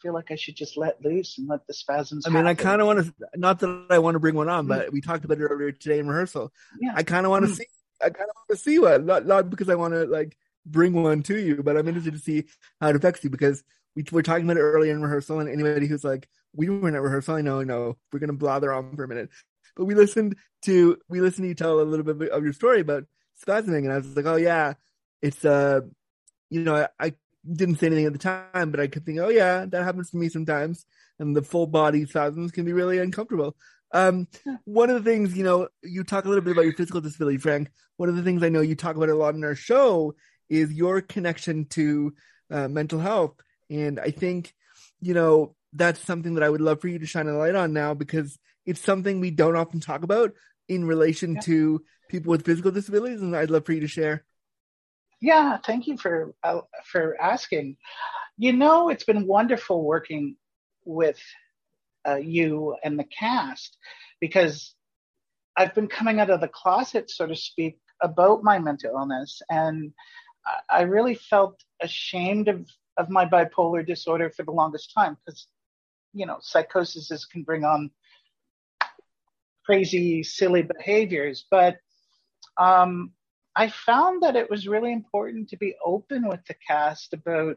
feel 0.00 0.14
like 0.14 0.30
I 0.30 0.36
should 0.36 0.56
just 0.56 0.76
let 0.76 1.04
loose 1.04 1.38
and 1.38 1.48
let 1.48 1.66
the 1.66 1.74
spasms. 1.74 2.26
I 2.26 2.30
mean, 2.30 2.46
I 2.46 2.54
kind 2.54 2.80
of 2.80 2.86
want 2.86 3.04
to, 3.04 3.14
not 3.36 3.58
that 3.60 3.86
I 3.90 3.98
want 3.98 4.14
to 4.14 4.20
bring 4.20 4.34
one 4.34 4.48
on, 4.48 4.66
but 4.66 4.92
we 4.92 5.00
talked 5.00 5.24
about 5.24 5.38
it 5.38 5.42
earlier 5.44 5.72
today 5.72 5.98
in 5.98 6.08
rehearsal. 6.08 6.52
Yeah. 6.80 6.92
I 6.94 7.02
kind 7.02 7.26
of 7.26 7.30
want 7.30 7.46
to 7.46 7.52
Mm. 7.52 7.56
see, 7.56 7.66
I 8.00 8.10
kind 8.10 8.28
of 8.30 8.36
want 8.36 8.48
to 8.50 8.56
see 8.56 8.78
one, 8.78 9.06
not, 9.06 9.26
not 9.26 9.50
because 9.50 9.68
I 9.68 9.74
want 9.74 9.94
to 9.94 10.04
like 10.06 10.36
bring 10.64 10.92
one 10.94 11.22
to 11.24 11.38
you, 11.38 11.62
but 11.62 11.76
I'm 11.76 11.86
interested 11.88 12.14
to 12.14 12.18
see 12.18 12.44
how 12.80 12.88
it 12.88 12.96
affects 12.96 13.22
you 13.24 13.30
because 13.30 13.62
we 13.94 14.04
were 14.10 14.22
talking 14.22 14.44
about 14.44 14.56
it 14.56 14.60
earlier 14.60 14.92
in 14.92 15.02
rehearsal 15.02 15.40
and 15.40 15.48
anybody 15.48 15.86
who's 15.86 16.04
like, 16.04 16.28
we 16.54 16.68
weren't 16.70 16.96
at 16.96 17.02
rehearsal. 17.02 17.36
I 17.36 17.42
know, 17.42 17.60
I 17.60 17.64
know 17.64 17.96
we're 18.12 18.20
going 18.20 18.28
to 18.30 18.36
blather 18.36 18.72
on 18.72 18.96
for 18.96 19.04
a 19.04 19.08
minute, 19.08 19.28
but 19.76 19.84
we 19.84 19.94
listened 19.94 20.36
to, 20.62 20.98
we 21.08 21.20
listened 21.20 21.44
to 21.44 21.48
you 21.48 21.54
tell 21.54 21.80
a 21.80 21.82
little 21.82 22.04
bit 22.14 22.30
of 22.30 22.42
your 22.42 22.52
story 22.52 22.80
about 22.80 23.04
spasming 23.44 23.84
and 23.84 23.92
I 23.92 23.98
was 23.98 24.16
like, 24.16 24.26
oh 24.26 24.36
yeah, 24.36 24.74
it's, 25.22 25.44
uh, 25.44 25.80
you 26.48 26.62
know, 26.62 26.74
I, 26.76 26.88
I 26.98 27.14
didn't 27.50 27.76
say 27.76 27.86
anything 27.86 28.06
at 28.06 28.12
the 28.12 28.18
time, 28.18 28.70
but 28.70 28.80
I 28.80 28.86
could 28.86 29.04
think, 29.04 29.18
oh 29.18 29.28
yeah, 29.28 29.64
that 29.66 29.84
happens 29.84 30.10
to 30.10 30.16
me 30.16 30.28
sometimes. 30.28 30.84
And 31.18 31.36
the 31.36 31.42
full 31.42 31.66
body 31.66 32.06
spasms 32.06 32.52
can 32.52 32.64
be 32.64 32.72
really 32.72 32.98
uncomfortable. 32.98 33.56
Um, 33.92 34.28
one 34.64 34.88
of 34.90 35.02
the 35.02 35.10
things, 35.10 35.36
you 35.36 35.44
know, 35.44 35.68
you 35.82 36.04
talk 36.04 36.24
a 36.24 36.28
little 36.28 36.44
bit 36.44 36.52
about 36.52 36.64
your 36.64 36.74
physical 36.74 37.00
disability, 37.00 37.38
Frank. 37.38 37.70
One 37.96 38.08
of 38.08 38.16
the 38.16 38.22
things 38.22 38.42
I 38.42 38.48
know 38.48 38.60
you 38.60 38.74
talk 38.76 38.96
about 38.96 39.08
a 39.08 39.14
lot 39.14 39.34
in 39.34 39.44
our 39.44 39.54
show 39.54 40.14
is 40.48 40.72
your 40.72 41.00
connection 41.00 41.64
to 41.66 42.14
uh, 42.50 42.68
mental 42.68 42.98
health. 43.00 43.34
And 43.68 43.98
I 44.00 44.10
think, 44.10 44.54
you 45.00 45.14
know, 45.14 45.54
that's 45.72 46.00
something 46.00 46.34
that 46.34 46.42
I 46.42 46.48
would 46.48 46.60
love 46.60 46.80
for 46.80 46.88
you 46.88 46.98
to 46.98 47.06
shine 47.06 47.28
a 47.28 47.36
light 47.36 47.54
on 47.54 47.72
now 47.72 47.94
because 47.94 48.38
it's 48.66 48.80
something 48.80 49.20
we 49.20 49.30
don't 49.30 49.56
often 49.56 49.80
talk 49.80 50.02
about 50.02 50.32
in 50.68 50.84
relation 50.84 51.34
Yeah. 51.34 51.40
to 51.42 51.84
people 52.08 52.30
with 52.30 52.44
physical 52.44 52.70
disabilities. 52.70 53.22
And 53.22 53.36
I'd 53.36 53.50
love 53.50 53.66
for 53.66 53.72
you 53.72 53.80
to 53.80 53.88
share. 53.88 54.24
Yeah, 55.20 55.58
thank 55.58 55.86
you 55.86 55.96
for 55.98 56.34
uh, 56.42 56.62
for 56.86 57.20
asking. 57.20 57.76
You 58.38 58.52
know, 58.54 58.88
it's 58.88 59.04
been 59.04 59.26
wonderful 59.26 59.84
working 59.84 60.36
with 60.84 61.20
uh, 62.08 62.16
you 62.16 62.76
and 62.82 62.98
the 62.98 63.04
cast 63.04 63.76
because 64.20 64.74
I've 65.56 65.74
been 65.74 65.88
coming 65.88 66.20
out 66.20 66.30
of 66.30 66.40
the 66.40 66.48
closet, 66.48 67.10
so 67.10 67.26
to 67.26 67.36
speak, 67.36 67.78
about 68.02 68.42
my 68.42 68.58
mental 68.58 68.92
illness, 68.96 69.42
and 69.50 69.92
I 70.70 70.82
really 70.82 71.14
felt 71.14 71.62
ashamed 71.82 72.48
of 72.48 72.66
of 72.96 73.08
my 73.10 73.24
bipolar 73.26 73.86
disorder 73.86 74.30
for 74.30 74.42
the 74.42 74.50
longest 74.52 74.92
time 74.94 75.16
because 75.24 75.46
you 76.12 76.26
know 76.26 76.38
psychosis 76.40 77.24
can 77.26 77.42
bring 77.42 77.64
on 77.64 77.90
crazy 79.64 80.22
silly 80.22 80.62
behaviors 80.62 81.46
but 81.50 81.76
um, 82.58 83.12
i 83.60 83.68
found 83.68 84.22
that 84.22 84.36
it 84.36 84.50
was 84.50 84.66
really 84.74 84.92
important 84.92 85.48
to 85.50 85.56
be 85.56 85.74
open 85.84 86.28
with 86.28 86.44
the 86.46 86.54
cast 86.66 87.12
about 87.14 87.56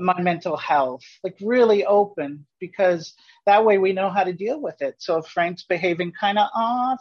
my 0.00 0.20
mental 0.20 0.56
health 0.56 1.04
like 1.24 1.36
really 1.40 1.84
open 1.84 2.46
because 2.60 3.14
that 3.46 3.64
way 3.64 3.78
we 3.78 3.92
know 3.92 4.10
how 4.10 4.24
to 4.24 4.32
deal 4.32 4.60
with 4.60 4.80
it 4.82 4.96
so 4.98 5.18
if 5.18 5.26
frank's 5.26 5.64
behaving 5.64 6.12
kind 6.12 6.38
of 6.38 6.48
off 6.54 7.00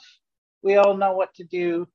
we 0.64 0.76
all 0.78 0.96
know 0.98 1.14
what 1.14 1.34
to 1.36 1.44
do 1.44 1.88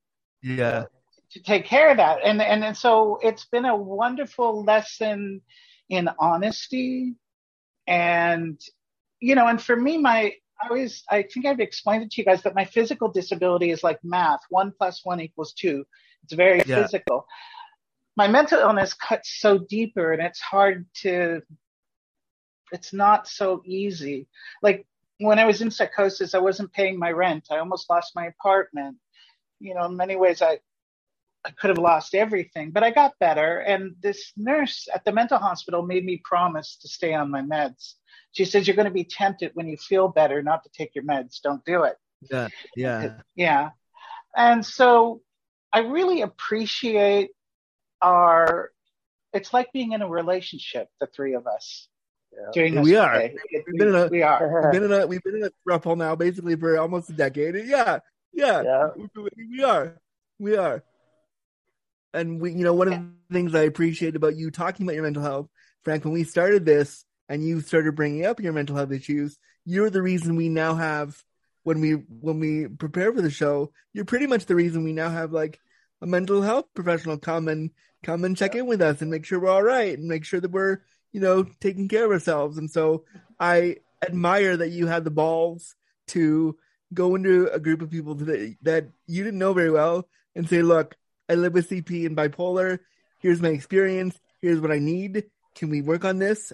Yeah. 0.42 0.84
to 1.32 1.42
take 1.42 1.64
care 1.66 1.90
of 1.90 1.98
that. 1.98 2.18
And, 2.24 2.40
and, 2.40 2.64
and 2.64 2.76
so 2.76 3.18
it's 3.22 3.46
been 3.46 3.64
a 3.64 3.76
wonderful 3.76 4.64
lesson 4.64 5.42
in 5.88 6.08
honesty. 6.18 7.14
And, 7.86 8.60
you 9.20 9.34
know, 9.34 9.46
and 9.46 9.60
for 9.62 9.76
me, 9.76 9.98
my, 9.98 10.34
I 10.62 10.68
always, 10.68 11.04
I 11.10 11.22
think 11.22 11.46
I've 11.46 11.60
explained 11.60 12.04
it 12.04 12.10
to 12.12 12.20
you 12.20 12.24
guys 12.24 12.42
that 12.42 12.54
my 12.54 12.64
physical 12.64 13.08
disability 13.08 13.70
is 13.70 13.84
like 13.84 14.02
math. 14.02 14.40
One 14.48 14.72
plus 14.76 15.04
one 15.04 15.20
equals 15.20 15.52
two. 15.52 15.84
It's 16.24 16.32
very 16.32 16.62
Yeah. 16.66 16.82
physical. 16.82 17.26
My 18.16 18.26
mental 18.28 18.60
illness 18.60 18.94
cuts 18.94 19.38
so 19.38 19.58
deeper 19.58 20.12
and 20.12 20.22
it's 20.22 20.40
hard 20.40 20.86
to, 21.02 21.42
it's 22.72 22.92
not 22.92 23.28
so 23.28 23.62
easy. 23.66 24.28
Like 24.62 24.86
when 25.18 25.38
I 25.38 25.44
was 25.44 25.60
in 25.60 25.70
psychosis, 25.70 26.34
I 26.34 26.38
wasn't 26.38 26.72
paying 26.72 26.98
my 26.98 27.10
rent. 27.10 27.48
I 27.50 27.58
almost 27.58 27.90
lost 27.90 28.14
my 28.14 28.26
apartment. 28.26 28.96
You 29.60 29.74
know, 29.74 29.84
in 29.84 29.96
many 29.96 30.16
ways, 30.16 30.42
I, 30.42 30.60
I 31.46 31.50
could 31.52 31.70
have 31.70 31.78
lost 31.78 32.14
everything, 32.14 32.72
but 32.72 32.82
I 32.82 32.90
got 32.90 33.12
better. 33.20 33.58
And 33.58 33.94
this 34.00 34.32
nurse 34.36 34.88
at 34.92 35.04
the 35.04 35.12
mental 35.12 35.38
hospital 35.38 35.82
made 35.82 36.04
me 36.04 36.20
promise 36.24 36.76
to 36.82 36.88
stay 36.88 37.14
on 37.14 37.30
my 37.30 37.40
meds. 37.40 37.94
She 38.32 38.44
says, 38.44 38.66
You're 38.66 38.74
going 38.76 38.86
to 38.88 38.92
be 38.92 39.04
tempted 39.04 39.52
when 39.54 39.68
you 39.68 39.76
feel 39.76 40.08
better 40.08 40.42
not 40.42 40.64
to 40.64 40.70
take 40.70 40.94
your 40.96 41.04
meds. 41.04 41.40
Don't 41.40 41.64
do 41.64 41.84
it. 41.84 41.96
Yeah. 42.30 42.48
Yeah. 42.74 43.14
Yeah. 43.36 43.70
And 44.36 44.66
so 44.66 45.20
I 45.72 45.80
really 45.80 46.22
appreciate 46.22 47.30
our, 48.02 48.72
it's 49.32 49.52
like 49.52 49.72
being 49.72 49.92
in 49.92 50.02
a 50.02 50.08
relationship, 50.08 50.88
the 51.00 51.06
three 51.06 51.34
of 51.34 51.46
us. 51.46 51.88
During 52.52 52.74
this 52.74 52.84
We 52.84 52.96
are. 52.96 53.14
It- 53.20 53.36
We've 53.66 53.78
been 53.78 53.88
in 53.88 53.94
a- 53.94 54.08
we 54.08 54.22
are. 54.22 54.62
We've 54.64 54.72
been 54.72 54.92
in 54.92 55.00
a 55.00 55.06
we've 55.06 55.22
been 55.22 55.36
in 55.36 55.44
a 55.44 55.50
throuple 55.66 55.96
now 55.96 56.14
basically 56.16 56.56
for 56.56 56.76
almost 56.78 57.08
a 57.08 57.12
decade. 57.14 57.54
Yeah. 57.66 58.00
Yeah. 58.32 58.62
Yeah. 58.62 58.88
We, 58.96 59.30
we 59.56 59.62
are. 59.64 59.96
We 60.38 60.56
are. 60.56 60.82
And 62.14 62.40
we, 62.40 62.52
you 62.52 62.64
know, 62.64 62.74
one 62.74 62.88
of 62.88 62.94
the 62.94 63.34
things 63.34 63.54
I 63.54 63.62
appreciate 63.62 64.16
about 64.16 64.36
you 64.36 64.50
talking 64.50 64.86
about 64.86 64.94
your 64.94 65.04
mental 65.04 65.22
health, 65.22 65.48
Frank, 65.82 66.04
when 66.04 66.14
we 66.14 66.24
started 66.24 66.64
this 66.64 67.04
and 67.28 67.46
you 67.46 67.60
started 67.60 67.94
bringing 67.94 68.24
up 68.24 68.40
your 68.40 68.52
mental 68.52 68.76
health 68.76 68.92
issues, 68.92 69.38
you're 69.64 69.90
the 69.90 70.02
reason 70.02 70.36
we 70.36 70.48
now 70.48 70.74
have 70.74 71.22
when 71.64 71.80
we 71.80 71.92
when 71.92 72.38
we 72.38 72.68
prepare 72.68 73.12
for 73.12 73.20
the 73.20 73.30
show. 73.30 73.72
You're 73.92 74.04
pretty 74.04 74.26
much 74.26 74.46
the 74.46 74.54
reason 74.54 74.84
we 74.84 74.92
now 74.92 75.10
have 75.10 75.32
like 75.32 75.60
a 76.00 76.06
mental 76.06 76.42
health 76.42 76.66
professional 76.74 77.18
come 77.18 77.48
and 77.48 77.70
come 78.02 78.24
and 78.24 78.36
check 78.36 78.54
in 78.54 78.66
with 78.66 78.80
us 78.80 79.02
and 79.02 79.10
make 79.10 79.24
sure 79.24 79.40
we're 79.40 79.50
all 79.50 79.62
right 79.62 79.98
and 79.98 80.06
make 80.06 80.24
sure 80.24 80.40
that 80.40 80.52
we're 80.52 80.78
you 81.12 81.20
know 81.20 81.44
taking 81.60 81.88
care 81.88 82.04
of 82.04 82.12
ourselves. 82.12 82.56
And 82.56 82.70
so 82.70 83.04
I 83.40 83.78
admire 84.02 84.56
that 84.56 84.70
you 84.70 84.86
had 84.86 85.04
the 85.04 85.10
balls 85.10 85.74
to 86.08 86.56
go 86.94 87.16
into 87.16 87.48
a 87.48 87.58
group 87.58 87.82
of 87.82 87.90
people 87.90 88.14
that 88.14 88.56
that 88.62 88.88
you 89.06 89.24
didn't 89.24 89.40
know 89.40 89.52
very 89.52 89.70
well 89.70 90.08
and 90.34 90.48
say, 90.48 90.62
"Look, 90.62 90.96
I 91.28 91.34
live 91.34 91.54
with 91.54 91.68
CP 91.68 92.06
and 92.06 92.16
bipolar. 92.16 92.80
Here's 93.18 93.42
my 93.42 93.48
experience. 93.48 94.18
Here's 94.40 94.60
what 94.60 94.70
I 94.70 94.78
need. 94.78 95.24
Can 95.54 95.70
we 95.70 95.82
work 95.82 96.04
on 96.04 96.18
this?" 96.18 96.52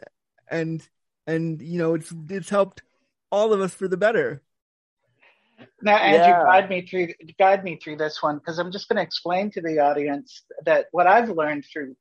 And 0.51 0.87
and 1.27 1.61
you 1.61 1.79
know, 1.79 1.95
it's 1.95 2.13
it's 2.29 2.49
helped 2.49 2.83
all 3.31 3.53
of 3.53 3.61
us 3.61 3.75
for 3.75 3.89
the 3.89 3.97
better. 3.97 4.43
Now, 5.81 5.97
Andrew, 5.97 6.33
Yeah. 6.33 6.45
guide 6.45 6.71
me 6.71 6.87
through 6.87 7.09
guide 7.39 7.65
me 7.65 7.77
through 7.77 7.97
this 7.97 8.23
one 8.23 8.39
because 8.39 8.59
I'm 8.59 8.73
just 8.73 8.89
going 8.89 8.97
to 8.97 9.03
explain 9.03 9.51
to 9.53 9.61
the 9.61 9.81
audience 9.81 10.45
that 10.65 10.87
what 10.93 11.07
I've 11.07 11.31
learned 11.31 11.65
through 11.71 11.97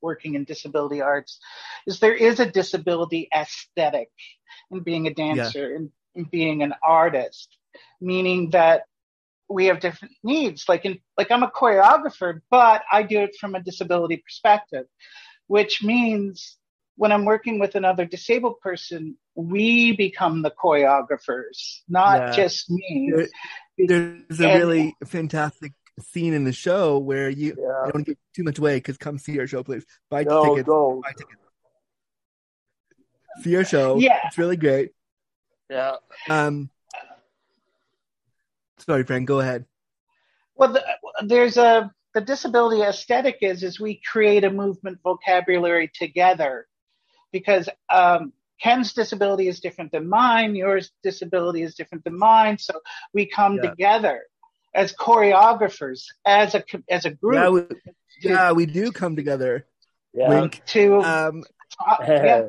working 0.00 0.34
in 0.34 0.44
disability 0.44 1.00
arts 1.02 1.38
is 1.86 2.00
there 2.00 2.14
is 2.14 2.40
a 2.40 2.50
disability 2.50 3.28
aesthetic 3.36 4.10
in 4.70 4.80
being 4.80 5.06
a 5.06 5.14
dancer 5.14 5.74
and 5.74 5.90
in 6.14 6.24
being 6.24 6.62
an 6.62 6.74
artist, 6.82 7.56
meaning 8.00 8.50
that 8.50 8.84
we 9.50 9.66
have 9.66 9.80
different 9.80 10.14
needs. 10.22 10.68
Like 10.68 10.84
in 10.84 11.00
like 11.18 11.30
I'm 11.30 11.42
a 11.42 11.50
choreographer, 11.50 12.40
but 12.50 12.82
I 12.90 13.02
do 13.02 13.20
it 13.20 13.36
from 13.38 13.54
a 13.54 13.62
disability 13.62 14.18
perspective, 14.18 14.86
which 15.48 15.82
means 15.82 16.56
when 16.96 17.12
I'm 17.12 17.24
working 17.24 17.58
with 17.58 17.74
another 17.74 18.04
disabled 18.04 18.60
person, 18.60 19.16
we 19.34 19.96
become 19.96 20.42
the 20.42 20.50
choreographers, 20.50 21.80
not 21.88 22.20
Yeah. 22.20 22.32
just 22.36 22.70
me. 22.70 23.12
There- 23.14 23.28
There's 24.28 24.40
a 24.40 24.48
And- 24.48 24.58
really 24.62 24.96
fantastic 25.06 25.72
scene 26.00 26.34
in 26.34 26.44
the 26.44 26.52
show 26.52 26.98
where 26.98 27.28
you 27.30 27.52
I 27.52 27.60
Yeah. 27.60 27.66
don't 27.84 27.94
want 27.94 28.06
to 28.06 28.12
give 28.12 28.18
too 28.34 28.42
much 28.44 28.58
away 28.58 28.76
because 28.76 28.98
come 28.98 29.18
see 29.18 29.38
our 29.40 29.46
show, 29.46 29.62
please. 29.62 29.84
Buy 30.10 30.22
No, 30.24 30.44
tickets. 30.54 30.66
don't. 30.66 31.00
Buy 31.02 31.12
tickets. 31.12 31.36
See 33.42 33.56
our 33.56 33.64
show. 33.64 33.96
Yeah. 33.98 34.20
It's 34.26 34.38
really 34.38 34.56
great. 34.56 34.92
Yeah. 35.70 35.96
Um, 36.28 36.70
sorry, 38.80 39.04
Frank. 39.04 39.26
Go 39.26 39.40
ahead. 39.40 39.64
Well, 40.56 40.72
the, 40.72 40.84
there's 41.24 41.56
a 41.56 41.90
the 42.14 42.20
disability 42.20 42.82
aesthetic 42.82 43.38
is 43.40 43.62
is 43.62 43.78
we 43.78 44.00
create 44.10 44.44
a 44.44 44.50
movement 44.50 44.98
vocabulary 45.02 45.90
together, 45.94 46.66
because 47.32 47.68
um, 47.88 48.32
Ken's 48.60 48.92
disability 48.92 49.48
is 49.48 49.60
different 49.60 49.92
than 49.92 50.08
mine. 50.08 50.54
Yours 50.54 50.90
disability 51.02 51.62
is 51.62 51.74
different 51.74 52.04
than 52.04 52.18
mine. 52.18 52.58
So 52.58 52.80
we 53.14 53.26
come 53.26 53.56
Yeah. 53.56 53.70
together 53.70 54.22
as 54.74 54.92
choreographers, 54.92 56.04
as 56.26 56.54
a 56.54 56.62
as 56.88 57.04
a 57.04 57.10
group 57.10 57.36
Yeah, 57.36 57.48
we, 57.48 57.62
yeah, 58.22 58.52
we 58.52 58.66
do 58.66 58.92
come 58.92 59.16
together. 59.16 59.66
Yeah. 60.12 60.28
Wink. 60.28 60.62
to 60.66 61.00
Um, 61.00 61.44
uh, 61.88 61.96
yeah, 62.08 62.48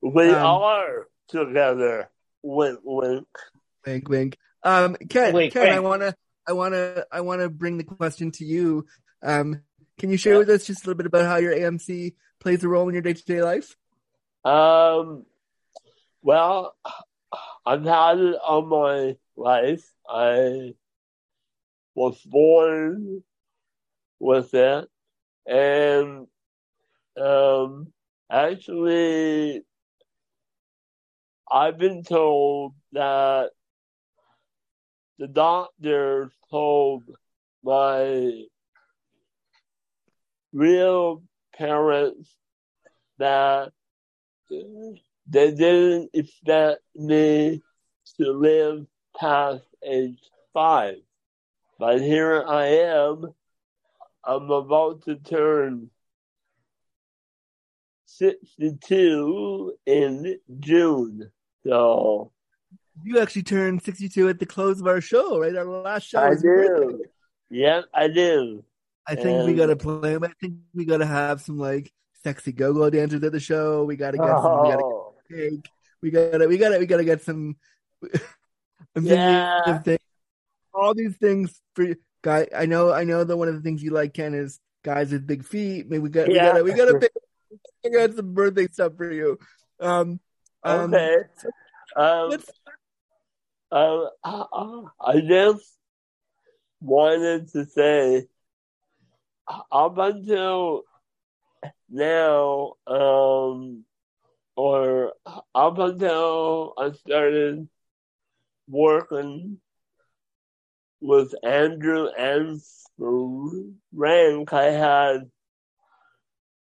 we 0.00 0.30
Um, 0.30 0.62
are 0.62 1.08
together. 1.28 2.08
Wink, 2.42 2.78
wink. 2.84 3.26
wink, 3.84 4.08
wink. 4.08 4.38
Um, 4.68 4.96
Ken, 5.08 5.32
Wink, 5.32 5.54
Ken, 5.54 5.72
I 5.72 5.80
wanna, 5.80 6.14
I 6.46 6.52
wanna, 6.52 7.04
I 7.10 7.22
wanna 7.22 7.48
bring 7.48 7.78
the 7.78 7.84
question 7.84 8.30
to 8.32 8.44
you. 8.44 8.84
Um, 9.22 9.62
can 9.98 10.10
you 10.10 10.18
share 10.18 10.34
Yeah. 10.34 10.38
with 10.40 10.50
us 10.50 10.66
just 10.66 10.84
a 10.84 10.86
little 10.86 10.98
bit 10.98 11.06
about 11.06 11.24
how 11.24 11.36
your 11.36 11.54
AMC 11.54 12.14
plays 12.38 12.62
a 12.62 12.68
role 12.68 12.86
in 12.88 12.94
your 12.94 13.00
day 13.02 13.14
to 13.14 13.24
day 13.24 13.42
life? 13.42 13.76
Um, 14.44 15.24
well, 16.20 16.76
I've 17.64 17.84
had 17.84 18.18
it 18.18 18.36
all 18.44 18.66
my 18.66 19.16
life. 19.36 19.90
I 20.06 20.74
was 21.94 22.20
born 22.20 23.24
with 24.20 24.52
it, 24.52 24.86
and 25.46 26.26
um, 27.16 27.92
actually, 28.30 29.62
I've 31.50 31.78
been 31.78 32.02
told 32.02 32.74
that 32.92 33.50
the 35.18 35.26
doctor 35.26 36.30
told 36.50 37.02
my 37.64 38.44
real 40.52 41.22
parents 41.56 42.34
that 43.18 43.72
they 44.50 45.50
didn't 45.50 46.10
expect 46.14 46.80
me 46.94 47.62
to 48.16 48.32
live 48.32 48.86
past 49.18 49.64
age 49.84 50.20
five. 50.54 50.96
But 51.78 52.00
here 52.00 52.44
I 52.46 52.66
am. 52.66 53.34
I'm 54.24 54.50
about 54.50 55.02
to 55.04 55.16
turn 55.16 55.90
62 58.06 59.74
in 59.86 60.38
June. 60.60 61.30
So 61.64 62.32
You 63.04 63.20
actually 63.20 63.42
turned 63.42 63.82
62 63.82 64.28
at 64.28 64.38
the 64.38 64.46
close 64.46 64.80
of 64.80 64.86
our 64.86 65.00
show, 65.00 65.38
right? 65.40 65.54
Our 65.54 65.64
last 65.64 66.08
show. 66.08 66.20
I 66.20 66.30
was 66.30 66.42
your 66.42 66.56
birthday. 66.56 66.96
do. 66.96 67.04
Yep, 67.50 67.84
I 67.94 68.08
do. 68.08 68.64
I 69.06 69.14
think 69.14 69.46
we 69.46 69.54
gotta 69.54 69.76
play. 69.76 70.16
I 70.16 70.32
think 70.40 70.56
we 70.74 70.84
gotta 70.84 71.06
have 71.06 71.40
some 71.40 71.58
like 71.58 71.90
sexy 72.22 72.52
go-go 72.52 72.90
dancers 72.90 73.22
at 73.22 73.32
the 73.32 73.40
show. 73.40 73.84
We 73.84 73.96
gotta 73.96 74.18
get 74.18 74.26
some. 74.26 74.62
We 74.62 74.68
gotta 74.70 74.84
Oh, 74.84 75.14
cake. 75.30 75.66
We 76.02 76.10
gotta. 76.10 76.46
We 76.46 76.58
gotta. 76.58 76.78
We 76.78 76.86
gotta 76.86 77.04
get 77.04 77.22
some. 77.22 77.56
Yeah. 79.00 79.78
things, 79.78 79.98
all 80.74 80.92
these 80.94 81.16
things 81.18 81.60
for 81.74 81.84
you. 81.84 81.96
Guy, 82.22 82.48
I 82.56 82.66
know. 82.66 82.92
I 82.92 83.04
know 83.04 83.22
that 83.22 83.36
one 83.36 83.46
of 83.48 83.54
the 83.54 83.60
things 83.60 83.80
you 83.82 83.90
like, 83.92 84.12
Ken, 84.12 84.34
is 84.34 84.58
guys 84.84 85.12
with 85.12 85.26
big 85.26 85.44
feet. 85.44 85.88
Maybe 85.88 86.00
we 86.00 86.08
got. 86.10 86.28
Yeah. 86.30 86.60
We 86.60 86.60
gotta. 86.60 86.64
We 86.64 86.72
gotta 86.72 86.98
pick, 86.98 87.12
figure 87.82 88.00
out 88.00 88.14
some 88.14 88.34
birthday 88.34 88.66
stuff 88.68 88.94
for 88.96 89.12
you. 89.12 89.38
Um. 89.80 90.18
um 90.64 90.92
okay. 90.92 91.16
Um, 91.96 92.30
Let's- 92.30 92.50
I, 93.70 94.08
I 94.24 95.20
just 95.20 95.78
wanted 96.80 97.48
to 97.52 97.64
say, 97.66 98.26
up 99.72 99.98
until 99.98 100.82
now, 101.88 102.74
um, 102.86 103.84
or 104.56 105.12
up 105.54 105.78
until 105.78 106.74
I 106.78 106.92
started 106.92 107.68
working 108.68 109.60
with 111.00 111.34
Andrew 111.44 112.08
and 112.16 112.60
Frank, 113.96 114.52
I 114.52 114.64
had 114.70 115.30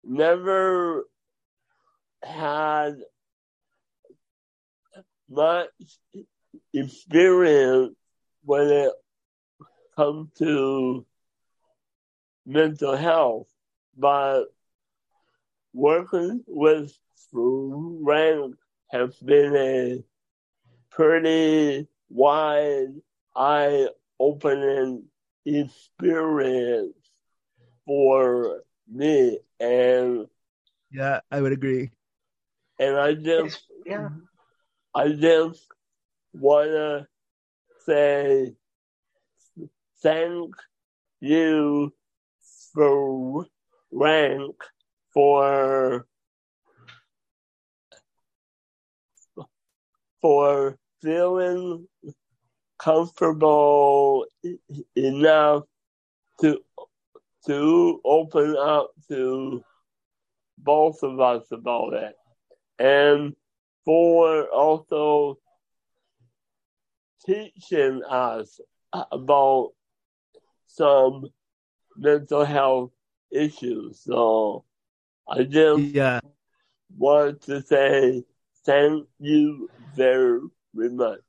never 0.04 1.04
had 2.22 2.96
much 5.28 5.70
experience 6.72 7.94
when 8.44 8.68
it 8.68 8.92
comes 9.96 10.28
to 10.38 11.06
mental 12.46 12.96
health, 12.96 13.48
but 13.96 14.44
working 15.72 16.42
with 16.46 16.92
Frank 17.30 18.56
has 18.90 19.16
been 19.18 19.56
a 19.56 20.04
pretty 20.90 21.88
wide 22.08 22.94
eye 23.34 23.88
opening 24.18 25.04
experience 25.44 26.94
for 27.86 28.62
me 28.88 29.38
and 29.60 30.26
Yeah, 30.90 31.20
I 31.30 31.40
would 31.40 31.52
agree. 31.52 31.90
and 32.78 32.96
I 32.96 33.14
just 33.14 33.66
yeah. 33.86 34.08
I 34.94 35.08
just 35.12 35.66
wanna 36.32 37.06
say 37.86 38.54
thank 40.02 40.54
you 41.20 41.92
for 42.74 43.46
rank 43.90 44.56
for 45.12 46.06
for 50.20 50.78
feeling 51.02 51.86
comfortable 52.78 54.24
enough 54.96 55.64
to 56.40 56.58
to 57.46 58.00
open 58.04 58.56
up 58.56 58.90
to 59.08 59.62
both 60.58 61.02
of 61.02 61.20
us 61.20 61.50
about 61.50 61.92
it. 61.92 62.14
And 62.78 63.34
for 63.84 64.46
also 64.46 65.38
teaching 67.26 68.02
us 68.08 68.60
about 68.92 69.72
some 70.66 71.26
mental 71.96 72.44
health 72.44 72.92
issues. 73.30 74.00
So 74.04 74.64
I 75.28 75.44
just 75.44 75.94
Yeah, 75.94 76.20
want 76.96 77.42
to 77.42 77.62
say 77.62 78.24
thank 78.64 79.08
you 79.18 79.70
very, 79.94 80.40
very 80.74 80.90
much. 80.90 81.20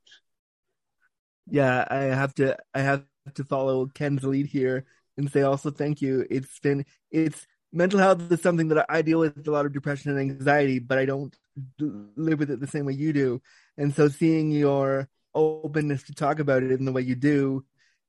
yeah. 1.46 1.84
I 1.90 1.96
have 2.14 2.34
to. 2.36 2.56
I 2.74 2.80
have 2.80 3.04
to 3.34 3.44
follow 3.44 3.86
Ken's 3.86 4.22
lead 4.24 4.46
here 4.46 4.84
and 5.16 5.30
say 5.30 5.42
also 5.42 5.70
thank 5.70 6.02
you. 6.02 6.26
It's 6.30 6.58
been. 6.60 6.84
It's 7.10 7.46
mental 7.72 7.98
health 7.98 8.30
is 8.30 8.40
something 8.42 8.68
that 8.68 8.86
I 8.88 9.02
deal 9.02 9.18
with 9.20 9.46
a 9.46 9.50
lot 9.50 9.66
of 9.66 9.72
depression 9.72 10.10
and 10.16 10.20
anxiety, 10.20 10.78
but 10.78 10.98
I 10.98 11.06
don't 11.06 11.36
live 11.78 12.38
with 12.38 12.50
it 12.50 12.60
the 12.60 12.66
same 12.66 12.84
way 12.86 12.92
you 12.94 13.12
do. 13.12 13.42
And 13.76 13.94
so 13.94 14.08
seeing 14.08 14.50
your 14.50 15.08
openness 15.34 16.04
to 16.04 16.14
talk 16.14 16.38
about 16.38 16.62
it 16.62 16.70
in 16.72 16.84
the 16.84 16.92
way 16.92 17.02
you 17.02 17.14
do, 17.14 17.64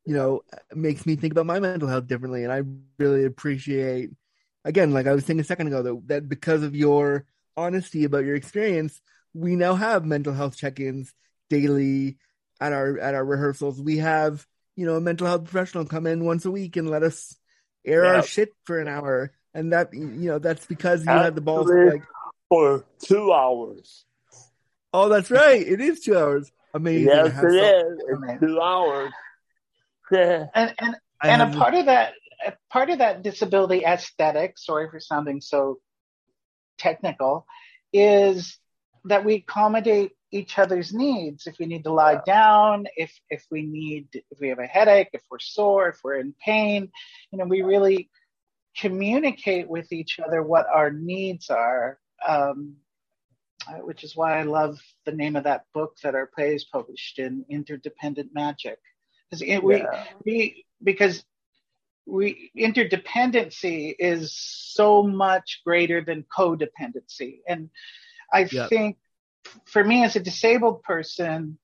you 0.05 0.13
know, 0.13 0.41
makes 0.73 1.05
me 1.05 1.15
think 1.15 1.33
about 1.33 1.45
my 1.45 1.59
mental 1.59 1.87
health 1.89 2.07
differently. 2.07 2.43
And 2.43 2.53
I 2.53 2.61
really 2.97 3.25
appreciate, 3.25 4.11
again, 4.63 4.91
like 4.91 5.07
I 5.07 5.13
was 5.13 5.25
saying 5.25 5.39
a 5.39 5.43
second 5.43 5.67
ago, 5.67 5.81
that, 5.81 6.07
that 6.07 6.29
because 6.29 6.63
of 6.63 6.75
your 6.75 7.25
honesty 7.57 8.03
about 8.03 8.25
your 8.25 8.35
experience, 8.35 9.01
we 9.33 9.55
now 9.55 9.75
have 9.75 10.05
mental 10.05 10.33
health 10.33 10.55
check-ins 10.57 11.13
daily 11.49 12.17
at 12.61 12.71
our 12.73 12.97
at 12.99 13.15
our 13.15 13.25
rehearsals. 13.25 13.81
We 13.81 13.97
have, 13.97 14.45
you 14.75 14.85
know, 14.85 14.95
a 14.95 15.01
mental 15.01 15.27
health 15.27 15.45
professional 15.45 15.85
come 15.85 16.07
in 16.07 16.23
once 16.23 16.45
a 16.45 16.51
week 16.51 16.77
and 16.77 16.89
let 16.89 17.03
us 17.03 17.35
air 17.85 18.05
Yeah. 18.05 18.15
our 18.15 18.23
shit 18.23 18.49
for 18.63 18.79
an 18.79 18.87
hour. 18.87 19.31
And 19.53 19.73
that, 19.73 19.93
you 19.93 20.29
know, 20.29 20.39
that's 20.39 20.65
because 20.65 21.05
you 21.05 21.11
had 21.11 21.35
the 21.35 21.41
balls 21.41 21.69
like, 21.69 22.03
For 22.49 22.85
two 22.99 23.31
hours. 23.33 24.05
oh, 24.93 25.09
that's 25.09 25.31
right. 25.31 25.65
It 25.65 25.81
is 25.81 26.01
two 26.01 26.17
hours. 26.17 26.51
Amazing. 26.75 27.09
I 27.09 27.15
Yes, 27.15 27.33
have 27.33 27.43
it 27.45 27.51
so- 27.51 27.89
is. 27.89 27.99
It's 28.29 28.39
two 28.41 28.61
hours. 28.61 29.11
Yeah. 30.11 30.45
And 30.53 30.71
and 30.77 30.95
I 31.19 31.29
and 31.29 31.41
a 31.41 31.57
part 31.57 31.73
of 31.73 31.87
that 31.87 32.13
a 32.45 32.53
part 32.69 32.91
of 32.91 32.99
that 32.99 33.23
disability 33.23 33.83
aesthetic 33.83 34.59
sorry 34.59 34.87
for 34.91 34.99
sounding 34.99 35.41
so 35.41 35.79
technical 36.77 37.47
is 37.91 38.55
that 39.05 39.25
we 39.25 39.35
accommodate 39.35 40.11
each 40.31 40.59
other's 40.59 40.93
needs 40.93 41.47
if 41.47 41.57
we 41.59 41.65
need 41.65 41.85
to 41.85 41.91
lie 41.91 42.19
down 42.23 42.85
if 42.95 43.11
if 43.31 43.43
we 43.49 43.63
need 43.63 44.09
if 44.13 44.39
we 44.39 44.49
have 44.49 44.59
a 44.59 44.67
headache 44.67 45.09
if 45.13 45.23
we're 45.31 45.39
sore 45.39 45.89
if 45.89 45.97
we're 46.03 46.19
in 46.19 46.35
pain 46.39 46.91
you 47.31 47.39
know 47.39 47.45
we 47.45 47.63
really 47.63 48.09
communicate 48.77 49.67
with 49.67 49.91
each 49.91 50.19
other 50.19 50.43
what 50.43 50.67
our 50.71 50.91
needs 50.91 51.49
are 51.49 51.97
um, 52.27 52.75
Uh, 53.67 53.79
which 53.79 54.03
is 54.03 54.15
why 54.15 54.39
I 54.39 54.43
love 54.43 54.79
the 55.05 55.11
name 55.11 55.35
of 55.35 55.45
that 55.45 55.65
book 55.73 55.95
that 56.03 56.13
our 56.13 56.27
play 56.27 56.53
is 56.53 56.65
published 56.65 57.19
in, 57.19 57.45
Interdependent 57.49 58.31
Magic. 58.33 58.77
Because 59.29 59.41
we, 59.63 59.77
Yeah. 59.77 60.03
we, 60.23 60.65
because 60.83 61.23
we 62.05 62.51
interdependency 62.55 63.95
is 63.97 64.35
so 64.37 65.01
much 65.01 65.61
greater 65.65 66.01
than 66.01 66.23
codependency, 66.23 67.39
and 67.47 67.69
I 68.31 68.45
think 68.45 68.97
for 69.65 69.83
me 69.83 70.03
as 70.03 70.15
a 70.15 70.19
disabled 70.19 70.83
person, 70.83 71.57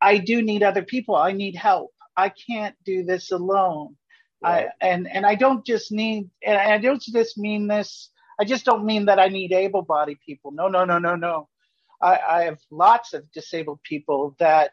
I 0.00 0.18
do 0.18 0.42
need 0.42 0.62
other 0.62 0.82
people. 0.82 1.14
I 1.14 1.32
need 1.32 1.54
help. 1.54 1.92
I 2.16 2.30
can't 2.30 2.74
do 2.84 3.04
this 3.04 3.30
alone. 3.30 3.96
I, 4.42 4.68
and 4.80 5.06
and 5.06 5.26
I 5.26 5.34
don't 5.34 5.64
just 5.66 5.92
need 5.92 6.30
and 6.42 6.56
I 6.56 6.78
don't 6.78 7.02
just 7.02 7.36
mean 7.36 7.68
this. 7.68 8.10
I 8.40 8.44
just 8.44 8.64
don't 8.64 8.86
mean 8.86 9.04
that 9.06 9.18
I 9.18 9.28
need 9.28 9.52
able-bodied 9.52 10.20
people. 10.24 10.50
No, 10.52 10.68
no, 10.68 10.84
no, 10.84 10.98
no, 10.98 11.14
no. 11.14 11.48
I, 12.00 12.18
I 12.36 12.42
have 12.44 12.58
lots 12.70 13.12
of 13.12 13.30
disabled 13.32 13.80
people 13.82 14.34
that 14.38 14.70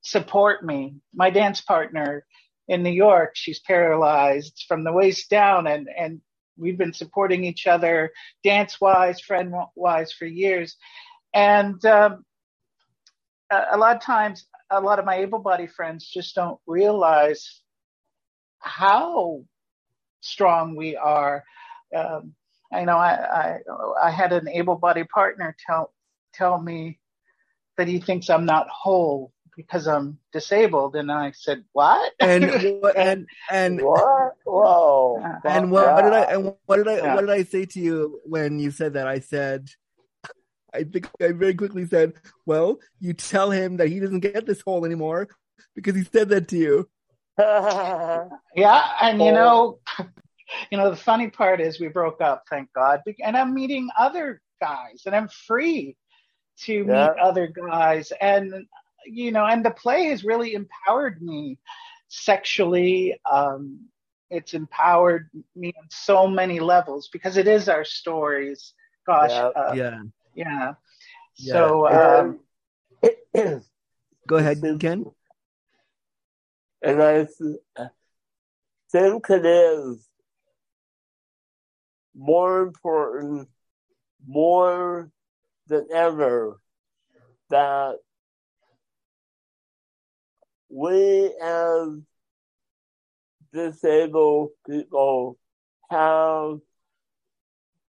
support 0.00 0.64
me. 0.64 0.96
My 1.14 1.30
dance 1.30 1.60
partner 1.60 2.26
in 2.66 2.82
New 2.82 2.90
York, 2.90 3.30
she's 3.34 3.60
paralyzed 3.60 4.64
from 4.66 4.82
the 4.82 4.92
waist 4.92 5.30
down, 5.30 5.68
and 5.68 5.88
and 5.96 6.20
we've 6.56 6.78
been 6.78 6.92
supporting 6.92 7.44
each 7.44 7.66
other 7.66 8.10
dance-wise, 8.42 9.20
friend-wise 9.20 10.12
for 10.12 10.26
years. 10.26 10.76
And 11.32 11.84
um, 11.86 12.24
a, 13.50 13.62
a 13.72 13.78
lot 13.78 13.96
of 13.96 14.02
times, 14.02 14.46
a 14.70 14.80
lot 14.80 14.98
of 14.98 15.04
my 15.04 15.16
able-bodied 15.16 15.72
friends 15.72 16.08
just 16.08 16.34
don't 16.34 16.58
realize 16.66 17.62
how 18.58 19.44
strong 20.20 20.76
we 20.76 20.96
are. 20.96 21.44
Um, 21.94 22.34
I 22.72 22.84
know 22.84 22.96
I, 22.96 23.12
I 23.12 23.58
I 24.04 24.10
had 24.10 24.32
an 24.32 24.48
able-bodied 24.48 25.08
partner 25.08 25.54
tell 25.66 25.92
tell 26.32 26.60
me 26.60 26.98
that 27.76 27.88
he 27.88 28.00
thinks 28.00 28.30
I'm 28.30 28.46
not 28.46 28.68
whole 28.68 29.32
because 29.56 29.86
I'm 29.86 30.18
disabled, 30.32 30.96
and 30.96 31.12
I 31.12 31.32
said, 31.32 31.64
"What?" 31.72 32.12
and 32.20 32.44
what 32.80 32.96
and 32.96 33.26
and 33.50 33.82
What? 33.82 34.34
Whoa. 34.44 35.22
and 35.44 35.70
what, 35.70 35.94
what 35.94 36.02
did 36.02 36.12
I 36.12 36.22
and 36.32 36.54
what 36.66 36.76
did 36.76 36.88
I 36.88 36.96
Yeah. 36.96 37.14
what 37.14 37.20
did 37.22 37.30
I 37.30 37.42
say 37.44 37.66
to 37.66 37.80
you 37.80 38.20
when 38.24 38.58
you 38.58 38.70
said 38.70 38.94
that? 38.94 39.06
I 39.06 39.20
said, 39.20 39.68
I 40.74 40.84
think 40.84 41.10
I 41.20 41.32
very 41.32 41.54
quickly 41.54 41.86
said, 41.86 42.14
"Well, 42.46 42.78
you 43.00 43.12
tell 43.12 43.50
him 43.50 43.76
that 43.76 43.88
he 43.88 44.00
doesn't 44.00 44.20
get 44.20 44.46
this 44.46 44.62
hole 44.62 44.84
anymore 44.84 45.28
because 45.74 45.94
he 45.94 46.04
said 46.04 46.30
that 46.30 46.48
to 46.48 46.56
you." 46.56 46.88
Yeah, 48.54 48.82
and 49.00 49.22
you 49.22 49.32
know, 49.32 49.78
you 50.70 50.78
know, 50.78 50.90
the 50.90 50.96
funny 50.96 51.28
part 51.30 51.60
is 51.60 51.80
we 51.80 51.88
broke 51.88 52.20
up, 52.20 52.44
thank 52.48 52.72
God, 52.72 53.00
and 53.22 53.36
I'm 53.36 53.54
meeting 53.54 53.88
other 53.98 54.40
guys, 54.60 55.02
and 55.06 55.14
I'm 55.14 55.28
free 55.28 55.96
to 56.60 56.72
Yeah. 56.72 56.84
meet 56.84 57.20
other 57.20 57.46
guys, 57.46 58.12
and 58.20 58.66
you 59.06 59.32
know, 59.32 59.44
and 59.44 59.64
the 59.64 59.70
play 59.70 60.04
has 60.06 60.24
really 60.24 60.54
empowered 60.54 61.20
me 61.20 61.58
sexually. 62.08 63.18
Um, 63.30 63.88
it's 64.30 64.54
empowered 64.54 65.28
me 65.56 65.74
on 65.76 65.88
so 65.90 66.26
many 66.26 66.60
levels 66.60 67.08
because 67.12 67.36
it 67.36 67.48
is 67.48 67.68
our 67.68 67.84
stories. 67.84 68.74
Gosh, 69.06 69.30
Yeah. 69.30 69.46
uh, 69.48 69.72
yeah, 69.74 70.02
yeah. 70.34 70.74
Yeah. 71.36 71.52
So, 71.52 71.88
um, 71.88 72.40
and, 73.34 73.64
go 74.28 74.36
ahead, 74.36 74.62
Ken. 74.78 75.04
and 76.82 77.02
I 77.02 77.24
th- 77.24 77.90
think 78.90 79.30
it 79.30 79.46
is 79.46 80.08
more 82.14 82.62
important, 82.62 83.48
more 84.26 85.10
than 85.68 85.86
ever 85.92 86.60
that 87.50 87.96
we 90.68 91.32
as 91.42 91.88
disabled 93.52 94.50
people 94.66 95.38
have 95.90 96.58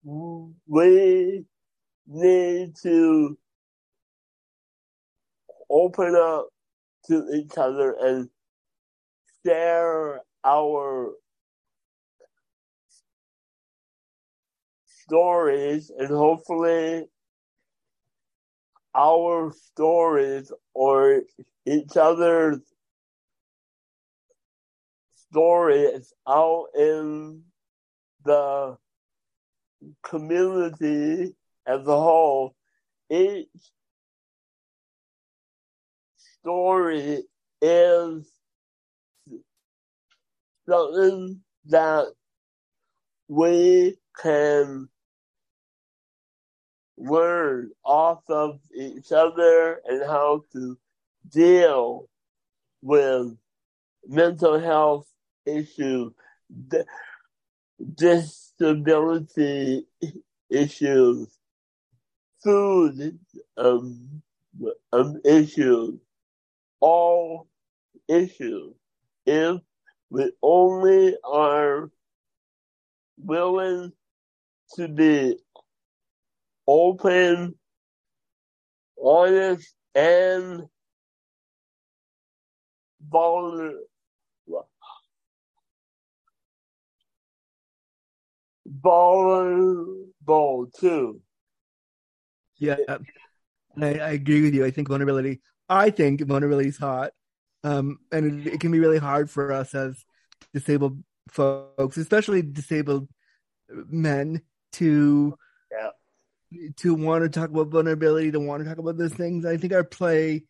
we 0.04 1.44
need 2.06 2.74
to 2.82 3.36
open 5.68 6.14
up 6.14 6.48
to 7.06 7.28
each 7.34 7.58
other 7.58 7.96
and 8.00 8.28
share 9.44 10.20
our 10.44 11.12
stories 15.08 15.90
and 15.96 16.08
hopefully 16.08 17.06
our 18.94 19.50
stories 19.52 20.52
or 20.74 21.22
each 21.64 21.96
other's 21.96 22.60
stories 25.30 26.12
out 26.28 26.66
in 26.76 27.42
the 28.24 28.76
community 30.02 31.34
as 31.66 31.86
a 31.86 32.00
whole. 32.00 32.54
Each 33.10 33.48
story 36.40 37.22
is 37.62 38.30
something 40.68 41.40
that 41.66 42.06
we 43.28 43.96
can 44.20 44.88
learn 46.98 47.70
off 47.84 48.22
of 48.28 48.58
each 48.74 49.12
other 49.12 49.80
and 49.86 50.02
how 50.06 50.42
to 50.52 50.76
deal 51.30 52.08
with 52.82 53.36
mental 54.06 54.58
health 54.58 55.06
issues, 55.46 56.12
disability 57.94 59.86
issues, 60.50 61.28
food 62.42 63.18
um, 63.56 64.22
um, 64.92 65.20
issues, 65.24 65.98
all 66.80 67.48
issues. 68.08 68.74
If 69.26 69.60
we 70.10 70.32
only 70.42 71.16
are 71.22 71.90
willing 73.18 73.92
to 74.74 74.88
be 74.88 75.36
open, 76.68 77.54
honest, 79.02 79.74
and 79.94 80.64
vulnerable. 83.10 83.84
Vulnerable 88.66 90.66
too. 90.78 91.22
Yeah, 92.58 92.76
I, 92.86 92.98
I 93.80 94.10
agree 94.10 94.42
with 94.42 94.54
you. 94.54 94.66
I 94.66 94.70
think 94.70 94.88
vulnerability. 94.88 95.40
I 95.70 95.88
think 95.88 96.20
vulnerability 96.20 96.68
is 96.68 96.76
hot, 96.76 97.12
um, 97.64 97.98
and 98.12 98.46
it, 98.46 98.54
it 98.54 98.60
can 98.60 98.70
be 98.70 98.78
really 98.78 98.98
hard 98.98 99.30
for 99.30 99.52
us 99.52 99.74
as 99.74 100.04
disabled 100.52 101.02
folks, 101.30 101.96
especially 101.96 102.42
disabled 102.42 103.08
men, 103.70 104.42
to. 104.72 105.34
To 106.76 106.94
want 106.94 107.24
to 107.24 107.28
talk 107.28 107.50
about 107.50 107.68
vulnerability, 107.68 108.30
to 108.32 108.40
want 108.40 108.62
to 108.62 108.68
talk 108.68 108.78
about 108.78 108.96
those 108.96 109.14
things. 109.14 109.44
I 109.44 109.56
think 109.56 109.72
our 109.72 109.84
play 109.84 110.44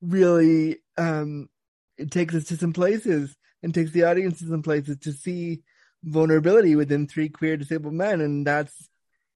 really 0.00 0.78
um, 0.96 1.48
it 1.96 2.10
takes 2.10 2.34
us 2.34 2.44
to 2.44 2.56
some 2.56 2.72
places 2.72 3.36
and 3.62 3.72
takes 3.72 3.92
the 3.92 4.04
audience 4.04 4.38
to 4.38 4.48
some 4.48 4.62
places 4.62 4.98
to 4.98 5.12
see 5.12 5.62
vulnerability 6.02 6.76
within 6.76 7.06
three 7.06 7.28
queer 7.28 7.56
disabled 7.56 7.94
men, 7.94 8.20
and 8.20 8.46
that's 8.46 8.88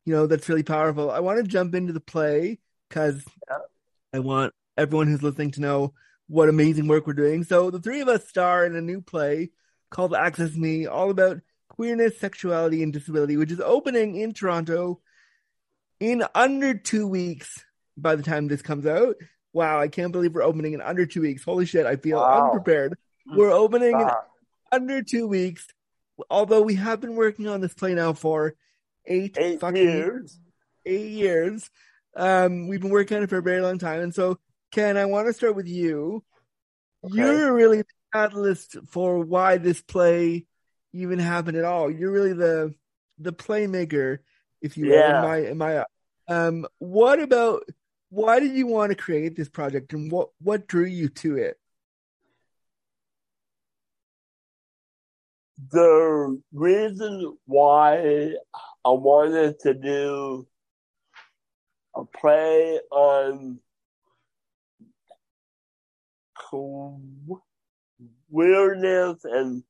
you 0.05 0.15
know 0.15 0.27
that's 0.27 0.49
really 0.49 0.63
powerful. 0.63 1.11
I 1.11 1.21
want 1.21 1.39
to 1.39 1.45
jump 1.45 1.75
into 1.75 1.93
the 1.93 2.01
play 2.01 2.59
because. 2.89 3.25
I 4.15 4.21
want 4.21 4.55
everyone 4.79 5.07
who's 5.09 5.23
listening 5.23 5.51
to 5.53 5.61
know 5.61 5.93
what 6.29 6.49
amazing 6.49 6.89
work 6.89 7.07
we're 7.07 7.13
doing. 7.13 7.45
So 7.45 7.71
the 7.71 7.79
three 7.79 8.01
of 8.01 8.09
us 8.09 8.27
star 8.27 8.65
in 8.65 8.75
a 8.75 8.81
new 8.81 9.03
play 9.03 9.51
called 9.91 10.15
Access 10.15 10.55
Me, 10.55 10.87
all 10.87 11.11
about 11.11 11.41
queerness, 11.69 12.19
sexuality, 12.19 12.83
and 12.83 12.93
disability, 12.93 13.37
which 13.37 13.53
is 13.53 13.61
opening 13.61 14.17
in 14.17 14.33
Toronto 14.33 15.01
in 16.01 16.25
under 16.35 16.75
two 16.75 17.07
weeks 17.07 17.65
by 17.97 18.17
the 18.17 18.23
time 18.23 18.49
this 18.49 18.63
comes 18.63 18.87
out. 18.87 19.17
Wow, 19.53 19.81
I 19.81 19.89
can't 19.89 20.13
believe 20.13 20.35
we're 20.35 20.43
opening 20.43 20.75
in 20.75 20.81
under 20.81 21.07
two 21.07 21.23
weeks. 21.23 21.43
Holy 21.43 21.67
shit, 21.67 21.87
I 21.87 21.97
feel 21.97 22.19
wow. 22.19 22.47
unprepared. 22.47 22.97
We're 23.27 23.51
opening 23.51 23.93
wow. 23.93 24.23
in 24.73 24.81
under 24.81 25.03
two 25.03 25.27
weeks, 25.27 25.67
although 26.31 26.63
we 26.63 26.75
have 26.75 27.01
been 27.01 27.17
working 27.17 27.49
on 27.49 27.61
this 27.61 27.75
play 27.75 27.95
now 27.95 28.13
for 28.13 28.55
eight, 29.07 29.37
eight 29.39 29.61
fucking 29.61 29.83
years. 29.83 30.39
Eight 30.87 31.11
years. 31.11 31.69
Um, 32.17 32.69
we've 32.69 32.81
been 32.81 32.91
working 32.91 33.17
on 33.17 33.23
it 33.23 33.31
for 33.31 33.39
a 33.39 33.43
very 33.43 33.61
long 33.61 33.79
time. 33.79 34.01
And 34.01 34.15
so, 34.15 34.39
Ken, 34.71 34.97
I 34.97 35.07
want 35.07 35.27
to 35.27 35.33
start 35.33 35.57
with 35.57 35.67
you. 35.67 36.25
Okay. 37.05 37.17
You're 37.17 37.53
really 37.53 37.79
the 37.79 37.85
catalyst 38.13 38.77
for 38.89 39.19
why 39.21 39.59
this 39.59 39.81
play 39.81 40.47
even 40.93 41.19
happened 41.19 41.57
at 41.57 41.65
all. 41.65 41.91
You're 41.91 42.13
really 42.13 42.33
the 42.33 42.75
the 43.19 43.33
playmaker, 43.33 44.19
if 44.61 44.77
you 44.77 44.93
yeah. 44.93 45.09
will. 45.09 45.17
In 45.17 45.23
my, 45.23 45.51
in 45.51 45.59
my, 45.59 45.85
um, 46.29 46.67
what 46.79 47.21
about 47.21 47.63
why 48.11 48.41
did 48.41 48.53
you 48.53 48.67
want 48.67 48.91
to 48.91 48.97
create 48.97 49.37
this 49.37 49.49
project, 49.49 49.93
and 49.93 50.11
what 50.11 50.31
what 50.41 50.67
drew 50.67 50.87
you 50.87 51.09
to 51.11 51.37
it? 51.37 51.59
The 55.71 56.41
reason 56.53 57.37
why 57.45 58.33
I 58.85 58.91
wanted 58.91 59.59
to 59.61 59.75
do 59.75 60.47
a 61.95 62.05
play 62.05 62.79
on 62.91 63.59
queerness 68.31 69.25
and 69.25 69.63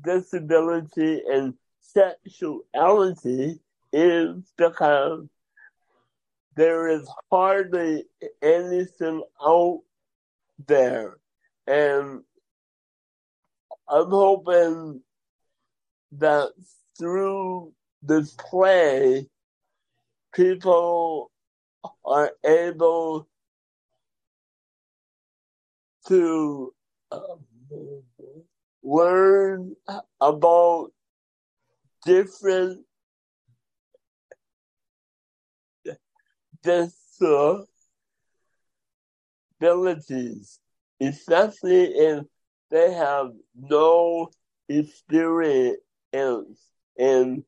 disability 0.00 1.22
and 1.26 1.54
sexuality 1.92 3.60
is 3.92 4.52
because 4.56 5.26
there 6.56 6.88
is 6.88 7.08
hardly 7.30 8.04
anything 8.42 9.22
out 9.44 9.80
there. 10.66 11.16
And 11.66 12.22
I'm 13.88 14.10
hoping 14.10 15.00
that 16.12 16.52
through 16.98 17.72
this 18.02 18.32
play, 18.32 19.28
people 20.32 21.30
are 22.04 22.32
able 22.44 23.28
to 26.06 26.74
um, 27.10 27.40
learn 28.82 29.74
about 30.20 30.92
different 32.04 32.84
disabilities, 39.60 40.60
especially 41.00 41.84
if 41.84 42.24
they 42.70 42.92
have 42.92 43.32
no 43.54 44.30
experience 44.68 45.78
in 46.96 47.44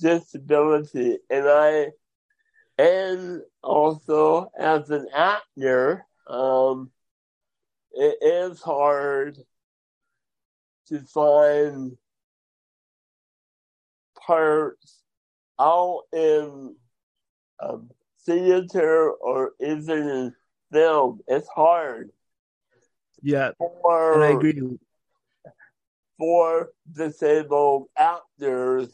disability. 0.00 1.18
And 1.30 1.46
I, 1.48 1.88
and 2.78 3.42
also 3.62 4.50
as 4.58 4.90
an 4.90 5.08
actor, 5.14 6.06
um, 6.28 6.90
it 7.92 8.18
is 8.22 8.62
hard 8.62 9.38
to 10.88 11.00
find 11.00 11.96
parts 14.26 15.02
out 15.60 16.02
in 16.12 16.74
um, 17.60 17.90
theater 18.24 19.10
or 19.12 19.52
even 19.60 20.08
in 20.08 20.34
film. 20.72 21.20
It's 21.26 21.48
hard. 21.48 22.10
Yeah, 23.22 23.50
for, 23.58 24.14
and 24.14 24.22
I 24.24 24.28
agree. 24.28 24.78
For 26.18 26.70
disabled 26.92 27.88
actors 27.96 28.90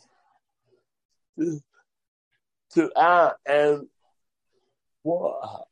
to, 1.38 1.60
to 2.74 2.92
act, 2.96 3.36
and 3.46 3.86
what 5.02 5.68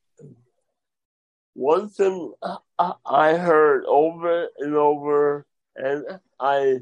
one 1.54 1.88
thing 1.88 2.32
I 3.06 3.36
heard 3.36 3.84
over 3.86 4.48
and 4.58 4.74
over, 4.74 5.46
and 5.76 6.04
I 6.38 6.80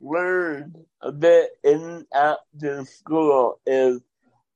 learned 0.00 0.76
a 1.00 1.12
bit 1.12 1.50
in 1.62 2.06
the 2.54 2.84
school 2.84 3.60
is 3.66 4.00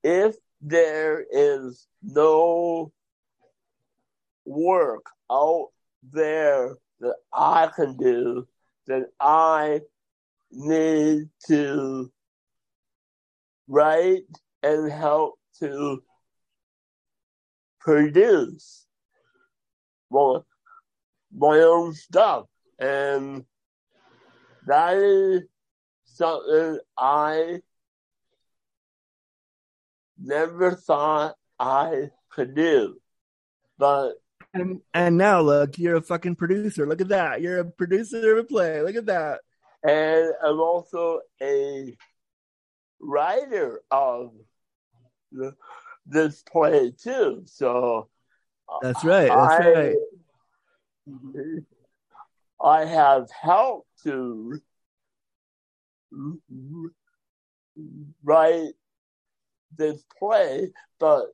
if 0.03 0.37
there 0.61 1.25
is 1.31 1.87
no 2.03 2.93
work 4.45 5.07
out 5.31 5.69
there 6.13 6.77
that 7.01 7.17
I 7.33 7.71
can 7.75 7.97
do, 7.97 8.47
then 8.87 9.07
I 9.21 9.81
need 10.51 11.29
to 11.47 12.11
write 13.69 14.25
and 14.63 14.91
help 14.91 15.39
to 15.61 16.03
produce 17.81 18.87
my, 20.11 20.39
my 21.37 21.59
own 21.59 21.95
stuff. 21.95 22.47
And 22.79 23.45
that 24.67 24.97
is 24.97 25.43
something 26.05 26.79
I 26.97 27.61
never 30.19 30.75
thought 30.75 31.37
I 31.59 32.11
could 32.31 32.55
do. 32.55 33.01
But 33.79 34.15
and, 34.55 34.81
and 34.95 35.17
now 35.17 35.41
look, 35.41 35.79
you're 35.79 35.97
a 35.97 36.03
fucking 36.03 36.37
producer. 36.37 36.87
Look 36.87 37.01
at 37.01 37.09
that. 37.09 37.41
You're 37.41 37.61
a 37.61 37.65
producer 37.65 38.33
of 38.33 38.39
a 38.39 38.45
play. 38.45 38.83
Look 38.83 38.97
at 38.97 39.07
that. 39.07 39.41
And 39.83 40.33
I'm 40.45 40.61
also 40.61 41.21
a 41.41 41.97
writer 43.01 43.81
of 43.91 44.33
the, 45.31 45.55
this 46.07 46.43
play 46.43 46.93
too. 46.93 47.43
So 47.47 48.09
that's 48.83 49.05
right. 49.05 49.29
That's 49.29 49.55
I, 49.55 49.71
right. 49.71 49.97
Mhm. 51.09 51.65
I 52.61 52.85
have 52.85 53.29
helped 53.31 53.89
to 54.05 54.61
write 58.25 58.73
this 59.77 60.05
play, 60.19 60.73
but 60.99 61.27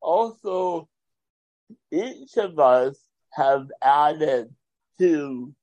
also 0.00 0.88
each 1.90 2.36
of 2.36 2.58
us 2.58 2.96
have 3.32 3.68
added 3.82 4.54
to 4.98 5.54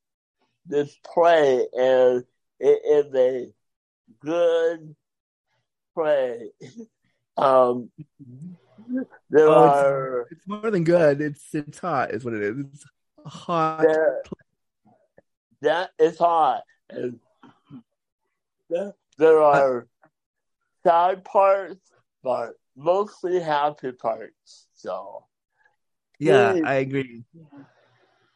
this 0.66 0.98
play 1.14 1.68
and 1.74 2.24
it 2.60 2.82
is 2.86 3.16
a 3.16 3.52
good 4.22 4.96
play. 5.94 6.50
Um, 7.38 7.92
there 9.30 9.50
oh, 9.50 9.54
are. 9.54 10.22
It's, 10.22 10.40
it's, 10.40 10.48
more 10.48 10.72
than 10.72 10.86
good. 10.86 11.20
It's 11.20 11.54
it's 11.54 11.80
hot, 11.80 12.12
is 12.12 12.24
what 12.24 12.34
it 12.34 12.44
is. 12.44 12.60
It's 12.60 12.86
hot. 13.26 13.82
There, 13.82 14.24
that 15.62 15.92
is 16.00 16.18
hot, 16.18 16.64
and 16.90 17.20
there, 19.18 19.42
are 19.42 19.88
sad 20.84 21.24
parts, 21.24 21.92
but 22.24 22.54
mostly 22.76 23.40
happy 23.40 23.92
parts. 23.92 24.68
So 24.74 25.26
yeah, 26.20 26.54
please, 26.54 26.64
I 26.66 26.74
agree. 26.76 27.24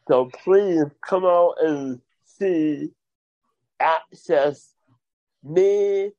So 0.08 0.30
please 0.44 0.84
come 1.02 1.24
out 1.24 1.54
and 1.60 2.00
see 2.24 2.90
Access 3.78 4.74
Me 5.42 6.10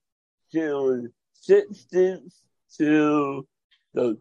June 0.51 1.11
16th 1.47 2.33
to 2.77 3.47
the 3.93 4.17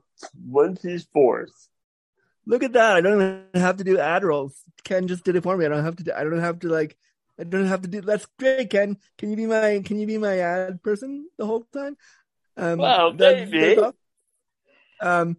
24th. 0.50 1.68
Look 2.46 2.62
at 2.62 2.72
that! 2.72 2.96
I 2.96 3.00
don't 3.00 3.14
even 3.14 3.44
have 3.54 3.76
to 3.76 3.84
do 3.84 3.98
ad 3.98 4.24
rolls. 4.24 4.62
Ken 4.84 5.08
just 5.08 5.24
did 5.24 5.36
it 5.36 5.42
for 5.42 5.56
me. 5.56 5.66
I 5.66 5.68
don't 5.68 5.84
have 5.84 5.96
to. 5.96 6.04
Do, 6.04 6.12
I 6.16 6.24
don't 6.24 6.40
have 6.40 6.60
to 6.60 6.68
like. 6.68 6.96
I 7.38 7.44
don't 7.44 7.66
have 7.66 7.82
to 7.82 7.88
do. 7.88 8.00
That's 8.00 8.26
great, 8.38 8.70
Ken. 8.70 8.96
Can 9.18 9.30
you 9.30 9.36
be 9.36 9.46
my 9.46 9.82
Can 9.84 9.98
you 9.98 10.06
be 10.06 10.18
my 10.18 10.38
ad 10.38 10.82
person 10.82 11.28
the 11.38 11.46
whole 11.46 11.64
time? 11.72 11.96
Um, 12.56 12.78
well, 12.78 13.12
maybe. 13.12 13.78
Um, 15.00 15.38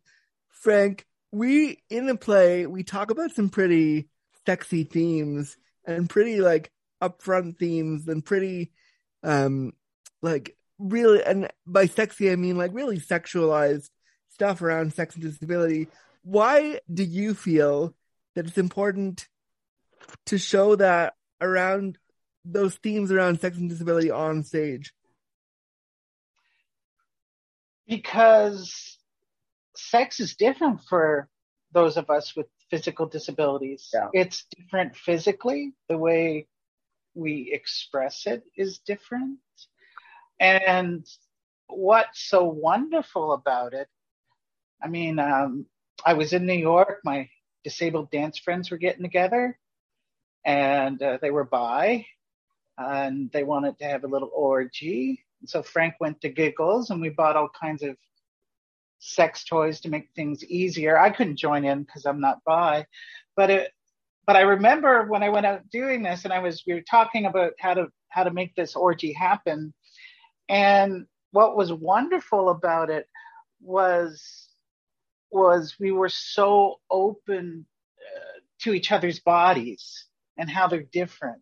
Frank, 0.49 1.05
we 1.31 1.81
in 1.89 2.07
the 2.07 2.15
play 2.15 2.65
we 2.65 2.83
talk 2.83 3.11
about 3.11 3.31
some 3.31 3.49
pretty 3.49 4.09
sexy 4.45 4.83
themes 4.83 5.57
and 5.85 6.09
pretty 6.09 6.41
like 6.41 6.71
upfront 7.01 7.57
themes 7.57 8.07
and 8.07 8.23
pretty 8.23 8.71
um 9.23 9.71
like 10.21 10.55
really 10.77 11.23
and 11.23 11.49
by 11.65 11.85
sexy 11.85 12.31
I 12.31 12.35
mean 12.35 12.57
like 12.57 12.71
really 12.73 12.99
sexualized 12.99 13.89
stuff 14.29 14.61
around 14.61 14.93
sex 14.93 15.15
and 15.15 15.23
disability. 15.23 15.87
Why 16.23 16.79
do 16.91 17.03
you 17.03 17.33
feel 17.33 17.95
that 18.35 18.47
it's 18.47 18.57
important 18.57 19.27
to 20.27 20.37
show 20.37 20.75
that 20.75 21.13
around 21.39 21.97
those 22.45 22.75
themes 22.75 23.11
around 23.11 23.39
sex 23.39 23.57
and 23.57 23.69
disability 23.69 24.11
on 24.11 24.43
stage? 24.43 24.93
Because 27.87 28.97
sex 29.75 30.19
is 30.19 30.35
different 30.35 30.81
for 30.87 31.27
those 31.73 31.97
of 31.97 32.09
us 32.09 32.35
with 32.35 32.47
physical 32.69 33.05
disabilities. 33.05 33.89
Yeah. 33.93 34.07
It's 34.13 34.45
different 34.55 34.95
physically. 34.95 35.73
The 35.89 35.97
way 35.97 36.47
we 37.13 37.51
express 37.51 38.25
it 38.25 38.43
is 38.55 38.79
different. 38.79 39.39
And 40.39 41.05
what's 41.67 42.27
so 42.27 42.43
wonderful 42.43 43.33
about 43.33 43.73
it, 43.73 43.87
I 44.81 44.87
mean, 44.87 45.19
um, 45.19 45.65
I 46.05 46.13
was 46.13 46.33
in 46.33 46.45
New 46.45 46.53
York, 46.53 46.99
my 47.03 47.29
disabled 47.63 48.11
dance 48.11 48.39
friends 48.39 48.71
were 48.71 48.77
getting 48.77 49.03
together 49.03 49.57
and 50.45 51.01
uh, 51.01 51.19
they 51.21 51.31
were 51.31 51.43
by 51.43 52.05
and 52.77 53.31
they 53.31 53.43
wanted 53.43 53.77
to 53.79 53.85
have 53.85 54.03
a 54.03 54.07
little 54.07 54.31
orgy. 54.33 55.23
And 55.39 55.49
so 55.49 55.61
Frank 55.61 55.95
went 55.99 56.21
to 56.21 56.29
Giggles 56.29 56.89
and 56.89 57.01
we 57.01 57.09
bought 57.09 57.35
all 57.35 57.49
kinds 57.49 57.83
of 57.83 57.95
sex 58.99 59.43
toys 59.43 59.79
to 59.81 59.89
make 59.89 60.09
things 60.15 60.43
easier. 60.45 60.97
I 60.97 61.09
couldn't 61.11 61.37
join 61.37 61.65
in 61.65 61.83
because 61.83 62.05
I'm 62.05 62.21
not 62.21 62.43
bi, 62.45 62.85
but 63.35 63.49
it, 63.49 63.71
but 64.25 64.35
I 64.35 64.41
remember 64.41 65.05
when 65.07 65.23
I 65.23 65.29
went 65.29 65.45
out 65.45 65.69
doing 65.71 66.03
this 66.03 66.23
and 66.25 66.33
I 66.33 66.39
was, 66.39 66.63
we 66.65 66.73
were 66.73 66.81
talking 66.81 67.25
about 67.25 67.53
how 67.59 67.73
to, 67.73 67.87
how 68.09 68.23
to 68.23 68.31
make 68.31 68.55
this 68.55 68.75
orgy 68.75 69.13
happen. 69.13 69.73
And 70.49 71.05
what 71.31 71.55
was 71.55 71.71
wonderful 71.71 72.49
about 72.49 72.89
it 72.89 73.07
was, 73.61 74.47
was 75.31 75.75
we 75.79 75.91
were 75.91 76.09
so 76.09 76.79
open 76.89 77.65
uh, 77.99 78.39
to 78.63 78.73
each 78.73 78.91
other's 78.91 79.19
bodies 79.19 80.05
and 80.37 80.49
how 80.49 80.67
they're 80.67 80.83
different. 80.83 81.41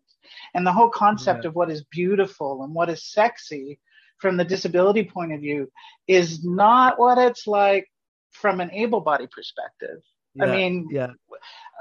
And 0.54 0.66
the 0.66 0.72
whole 0.72 0.90
concept 0.90 1.44
yeah. 1.44 1.48
of 1.48 1.54
what 1.54 1.70
is 1.70 1.84
beautiful 1.84 2.62
and 2.62 2.74
what 2.74 2.90
is 2.90 3.10
sexy 3.10 3.80
from 4.18 4.36
the 4.36 4.44
disability 4.44 5.04
point 5.04 5.32
of 5.32 5.40
view 5.40 5.70
is 6.06 6.44
not 6.44 6.98
what 6.98 7.18
it's 7.18 7.46
like 7.46 7.88
from 8.32 8.60
an 8.60 8.70
able 8.72 9.00
body 9.00 9.26
perspective. 9.26 10.02
Yeah, 10.34 10.44
I 10.44 10.56
mean, 10.56 10.88
yeah. 10.90 11.12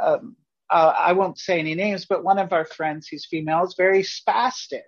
Um, 0.01 0.35
uh, 0.69 0.93
I 0.97 1.13
won't 1.13 1.37
say 1.37 1.59
any 1.59 1.75
names, 1.75 2.05
but 2.05 2.23
one 2.23 2.39
of 2.39 2.53
our 2.53 2.65
friends 2.65 3.07
who's 3.07 3.25
female 3.25 3.65
is 3.65 3.75
very 3.77 4.03
spastic. 4.03 4.83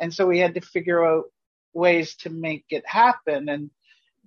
And 0.00 0.12
so 0.12 0.26
we 0.26 0.38
had 0.38 0.54
to 0.54 0.60
figure 0.60 1.04
out 1.04 1.24
ways 1.72 2.16
to 2.16 2.30
make 2.30 2.64
it 2.70 2.84
happen 2.86 3.48
and, 3.48 3.70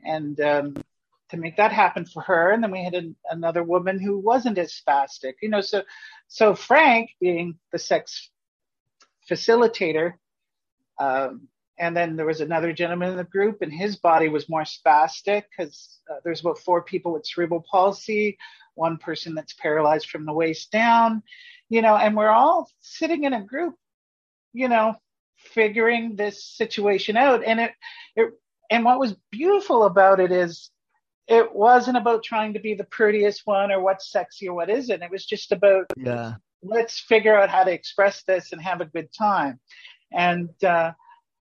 and, 0.05 0.39
um, 0.39 0.83
to 1.29 1.37
make 1.37 1.57
that 1.57 1.71
happen 1.71 2.05
for 2.05 2.21
her. 2.23 2.51
And 2.51 2.63
then 2.63 2.71
we 2.71 2.83
had 2.83 2.93
an, 2.93 3.15
another 3.29 3.63
woman 3.63 3.99
who 3.99 4.19
wasn't 4.19 4.57
as 4.57 4.73
spastic, 4.73 5.33
you 5.41 5.49
know, 5.49 5.61
so, 5.61 5.83
so 6.27 6.55
Frank 6.55 7.11
being 7.19 7.57
the 7.71 7.79
sex 7.79 8.29
facilitator, 9.29 10.13
um, 10.99 11.47
and 11.79 11.95
then 11.95 12.15
there 12.15 12.25
was 12.25 12.41
another 12.41 12.73
gentleman 12.73 13.11
in 13.11 13.17
the 13.17 13.23
group, 13.23 13.61
and 13.61 13.71
his 13.71 13.97
body 13.97 14.29
was 14.29 14.49
more 14.49 14.63
spastic 14.63 15.43
because 15.49 15.99
uh, 16.09 16.15
there's 16.23 16.41
about 16.41 16.57
four 16.59 16.81
people 16.81 17.13
with 17.13 17.25
cerebral 17.25 17.63
palsy, 17.69 18.37
one 18.73 18.97
person 18.97 19.35
that's 19.35 19.53
paralyzed 19.53 20.09
from 20.09 20.25
the 20.25 20.33
waist 20.33 20.71
down, 20.71 21.21
you 21.69 21.81
know, 21.81 21.95
and 21.95 22.15
we're 22.15 22.29
all 22.29 22.69
sitting 22.79 23.25
in 23.25 23.33
a 23.33 23.43
group, 23.43 23.75
you 24.53 24.67
know, 24.67 24.95
figuring 25.35 26.15
this 26.15 26.43
situation 26.43 27.15
out. 27.15 27.43
And 27.43 27.59
it, 27.59 27.71
it, 28.15 28.33
and 28.71 28.83
what 28.83 28.99
was 28.99 29.15
beautiful 29.31 29.83
about 29.83 30.19
it 30.19 30.31
is 30.31 30.71
it 31.27 31.53
wasn't 31.53 31.97
about 31.97 32.23
trying 32.23 32.53
to 32.53 32.59
be 32.59 32.73
the 32.73 32.85
prettiest 32.85 33.41
one 33.45 33.71
or 33.71 33.81
what's 33.81 34.11
sexy 34.11 34.47
or 34.47 34.55
what 34.55 34.69
isn't. 34.69 35.03
It 35.03 35.11
was 35.11 35.25
just 35.25 35.51
about 35.51 35.85
yeah. 35.97 36.35
let's 36.63 36.99
figure 36.99 37.37
out 37.37 37.49
how 37.49 37.63
to 37.63 37.71
express 37.71 38.23
this 38.23 38.53
and 38.53 38.61
have 38.61 38.81
a 38.81 38.85
good 38.85 39.09
time. 39.13 39.59
And 40.11 40.49
uh, 40.63 40.93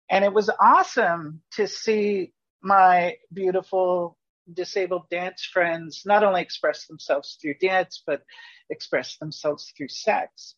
and 0.10 0.26
it 0.26 0.34
was 0.34 0.50
awesome 0.60 1.42
to 1.54 1.68
see 1.68 2.34
my 2.62 3.16
beautiful 3.32 4.18
disabled 4.52 5.04
dance 5.10 5.46
friends 5.46 6.04
not 6.06 6.24
only 6.24 6.42
express 6.42 6.88
themselves 6.88 7.38
through 7.42 7.54
dance, 7.62 8.04
but 8.06 8.24
express 8.70 9.18
themselves 9.18 9.72
through 9.78 9.90
sex. 9.90 10.56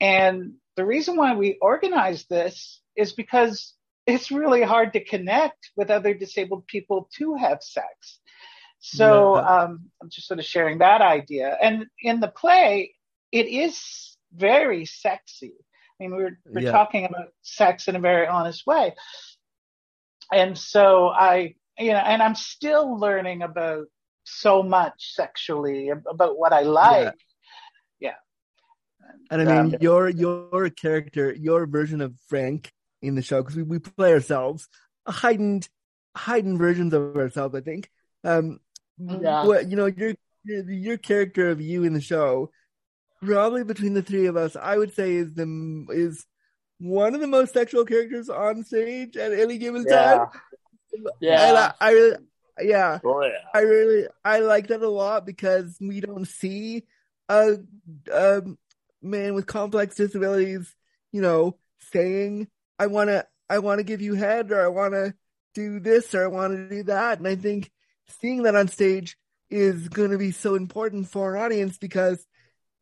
And 0.00 0.54
the 0.76 0.84
reason 0.84 1.16
why 1.16 1.34
we 1.34 1.58
organized 1.60 2.28
this 2.28 2.80
is 2.96 3.12
because 3.12 3.74
it's 4.06 4.30
really 4.30 4.62
hard 4.62 4.92
to 4.92 5.04
connect 5.04 5.70
with 5.76 5.90
other 5.90 6.14
disabled 6.14 6.66
people 6.66 7.08
to 7.18 7.34
have 7.34 7.62
sex. 7.62 8.20
So 8.80 9.36
yeah. 9.36 9.42
um, 9.42 9.90
I'm 10.02 10.08
just 10.10 10.26
sort 10.26 10.40
of 10.40 10.46
sharing 10.46 10.78
that 10.78 11.02
idea. 11.02 11.56
And 11.60 11.86
in 12.02 12.20
the 12.20 12.28
play, 12.28 12.94
it 13.30 13.46
is 13.46 14.16
very 14.34 14.86
sexy. 14.86 15.52
I 15.54 16.02
mean, 16.02 16.16
we're 16.16 16.38
we're 16.46 16.62
Yeah. 16.62 16.72
talking 16.72 17.04
about 17.04 17.28
sex 17.42 17.88
in 17.88 17.96
a 17.96 18.00
very 18.00 18.26
honest 18.26 18.66
way, 18.66 18.94
and 20.32 20.56
so 20.56 21.08
I, 21.08 21.56
you 21.78 21.92
know, 21.92 21.98
and 21.98 22.22
I'm 22.22 22.34
still 22.34 22.98
learning 22.98 23.42
about 23.42 23.86
so 24.24 24.62
much 24.62 25.14
sexually 25.14 25.90
about 25.90 26.38
what 26.38 26.52
I 26.52 26.62
like. 26.62 27.14
Yeah. 27.98 28.14
And 29.30 29.42
I 29.42 29.44
mean, 29.44 29.74
Um, 29.74 29.80
your 29.80 30.08
your 30.08 30.70
character, 30.70 31.34
your 31.34 31.66
version 31.66 32.00
of 32.00 32.14
Frank 32.28 32.72
in 33.02 33.14
the 33.14 33.22
show, 33.22 33.42
because 33.42 33.56
we, 33.56 33.62
we 33.62 33.78
play 33.78 34.12
ourselves, 34.12 34.68
heightened 35.06 35.68
heightened 36.16 36.58
versions 36.58 36.94
of 36.94 37.14
ourselves. 37.16 37.54
I 37.54 37.60
think. 37.60 37.90
Um, 38.24 38.60
Mm-hmm. 39.00 39.24
Yeah. 39.24 39.44
what 39.46 39.68
you 39.70 39.76
know, 39.76 39.86
your 39.86 40.14
your 40.44 40.70
your 40.70 40.98
character 40.98 41.50
of 41.50 41.60
you 41.60 41.84
in 41.84 41.92
the 41.94 42.00
show, 42.00 42.50
probably 43.22 43.64
between 43.64 43.94
the 43.94 44.02
three 44.02 44.26
of 44.26 44.36
us, 44.36 44.56
I 44.56 44.76
would 44.76 44.94
say 44.94 45.14
is 45.14 45.32
the 45.34 45.86
is 45.90 46.26
one 46.78 47.14
of 47.14 47.20
the 47.20 47.26
most 47.26 47.52
sexual 47.54 47.84
characters 47.84 48.28
on 48.28 48.64
stage 48.64 49.16
at 49.16 49.32
any 49.32 49.58
given 49.58 49.84
Yeah. 49.88 50.16
time. 50.18 50.26
Yeah. 51.20 51.48
And 51.48 51.56
I, 51.58 51.72
I 51.80 51.90
really, 51.92 52.16
yeah, 52.62 52.98
oh 53.04 53.22
yeah. 53.22 53.30
I 53.54 53.60
really 53.60 54.06
I 54.24 54.40
like 54.40 54.68
that 54.68 54.82
a 54.82 54.88
lot 54.88 55.24
because 55.26 55.76
we 55.80 56.00
don't 56.00 56.26
see 56.26 56.84
a, 57.28 57.56
a 58.12 58.42
man 59.02 59.34
with 59.34 59.46
complex 59.46 59.94
disabilities, 59.96 60.74
you 61.12 61.22
know, 61.22 61.56
saying 61.92 62.48
I 62.78 62.88
want 62.88 63.08
to 63.08 63.26
I 63.48 63.60
want 63.60 63.78
to 63.78 63.84
give 63.84 64.00
you 64.00 64.14
head 64.14 64.50
or 64.52 64.62
I 64.62 64.68
want 64.68 64.94
to 64.94 65.14
do 65.54 65.80
this 65.80 66.14
or 66.14 66.24
I 66.24 66.28
want 66.28 66.52
to 66.54 66.68
do 66.68 66.82
that, 66.84 67.18
and 67.18 67.26
I 67.28 67.36
think 67.36 67.70
seeing 68.20 68.42
that 68.44 68.56
on 68.56 68.68
stage 68.68 69.16
is 69.50 69.88
going 69.88 70.10
to 70.10 70.18
be 70.18 70.30
so 70.30 70.54
important 70.54 71.08
for 71.08 71.36
our 71.36 71.44
audience 71.44 71.78
because 71.78 72.24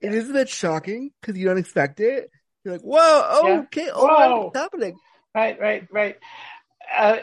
it 0.00 0.14
is 0.14 0.30
a 0.30 0.32
bit 0.32 0.48
shocking 0.48 1.10
because 1.20 1.36
you 1.38 1.46
don't 1.46 1.58
expect 1.58 2.00
it. 2.00 2.30
You're 2.64 2.74
like, 2.74 2.82
whoa, 2.82 2.98
oh, 3.00 3.48
Yeah. 3.48 3.60
okay, 3.60 3.90
oh, 3.92 4.06
Whoa. 4.06 4.44
what's 4.44 4.58
happening? 4.58 4.96
Right, 5.34 5.58
right, 5.60 5.86
right. 5.90 6.16
Uh, 6.94 7.18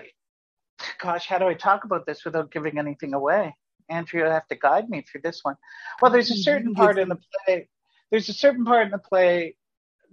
gosh, 0.99 1.27
how 1.27 1.37
do 1.37 1.47
I 1.47 1.53
talk 1.53 1.83
about 1.83 2.05
this 2.05 2.25
without 2.25 2.51
giving 2.51 2.77
anything 2.79 3.13
away? 3.13 3.55
Andrew, 3.89 4.21
you'll 4.21 4.31
have 4.31 4.47
to 4.47 4.55
guide 4.55 4.89
me 4.89 5.01
through 5.01 5.21
this 5.21 5.41
one. 5.43 5.55
Well, 6.01 6.11
there's 6.11 6.31
a 6.31 6.35
certain 6.35 6.73
part 6.73 6.97
in 6.97 7.09
the 7.09 7.19
play. 7.45 7.69
There's 8.09 8.29
a 8.29 8.33
certain 8.33 8.65
part 8.65 8.85
in 8.85 8.91
the 8.91 8.97
play 8.97 9.55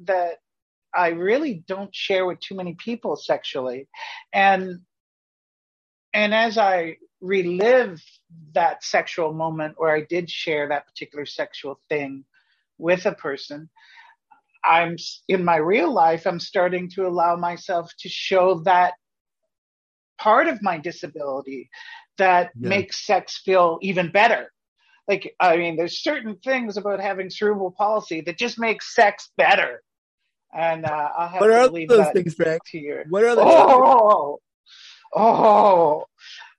that 0.04 0.38
I 0.94 1.08
really 1.08 1.62
don't 1.66 1.94
share 1.94 2.26
with 2.26 2.40
too 2.40 2.54
many 2.54 2.74
people 2.74 3.16
sexually, 3.16 3.88
and 4.32 4.80
and 6.12 6.34
as 6.34 6.58
I 6.58 6.96
relive 7.22 8.02
that 8.54 8.84
sexual 8.84 9.32
moment 9.32 9.74
where 9.78 9.94
I 9.94 10.02
did 10.02 10.28
share 10.28 10.68
that 10.68 10.86
particular 10.86 11.24
sexual 11.24 11.80
thing 11.88 12.24
with 12.78 13.06
a 13.06 13.12
person, 13.12 13.70
I'm 14.64 14.96
in 15.28 15.44
my 15.44 15.56
real 15.56 15.92
life, 15.92 16.26
I'm 16.26 16.40
starting 16.40 16.90
to 16.90 17.06
allow 17.06 17.36
myself 17.36 17.90
to 18.00 18.08
show 18.08 18.60
that 18.64 18.94
part 20.18 20.48
of 20.48 20.62
my 20.62 20.78
disability 20.78 21.70
that 22.18 22.50
Yeah. 22.60 22.68
makes 22.68 23.06
sex 23.06 23.38
feel 23.44 23.78
even 23.82 24.12
better. 24.12 24.52
Like, 25.08 25.34
I 25.40 25.56
mean, 25.56 25.76
there's 25.76 26.02
certain 26.02 26.36
things 26.36 26.76
about 26.76 27.00
having 27.00 27.28
cerebral 27.30 27.74
palsy 27.76 28.20
that 28.22 28.38
just 28.38 28.58
makes 28.58 28.94
sex 28.94 29.30
better. 29.36 29.82
And 30.54 30.84
uh, 30.84 31.08
I'll 31.18 31.28
have 31.28 31.40
What 31.40 31.50
to 31.50 31.56
are 31.56 31.68
leave 31.68 31.88
those 31.88 31.98
that 31.98 32.12
things, 32.14 32.34
Frank? 32.34 32.62
to 32.66 32.78
your. 32.78 33.04
What 33.08 33.24
are 33.24 33.34
the 33.34 33.42
Oh, 33.42 34.38
oh, 35.14 35.20
oh, 35.20 36.04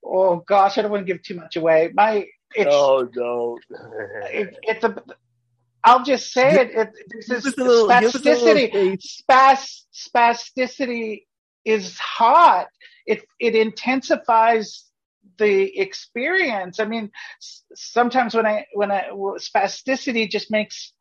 Oh, 0.06 0.38
gosh! 0.47 0.78
I 0.78 0.82
don't 0.82 0.91
want 0.91 1.06
to 1.08 1.14
give 1.14 1.24
too 1.24 1.36
much 1.36 1.56
away. 1.56 1.91
My, 1.93 2.26
it's, 2.56 2.70
No, 2.70 3.58
it, 4.32 4.58
it's 4.64 4.84
a. 4.84 5.04
I'll 5.84 6.04
just 6.04 6.32
say 6.32 6.62
it. 6.62 6.72
it 6.72 6.89
this 7.10 7.30
is 7.45 7.58
little- 7.58 7.88
give 7.88 8.04
us 8.04 8.16
a 8.16 8.20
little 8.20 8.47
spasticity. 8.47 9.01
Spas, 9.01 9.86
spasticity 9.93 11.24
is 11.66 11.97
hot. 11.97 12.68
It 13.06 13.26
it 13.39 13.56
intensifies 13.56 14.86
the 15.38 15.78
experience. 15.80 16.80
I 16.80 16.86
mean, 16.86 17.12
sometimes 17.76 18.34
when 18.34 18.45
I 18.45 18.66
when 18.74 18.91
I 18.91 19.10
spasticity 19.12 20.30
just 20.30 20.51
makes 20.51 20.93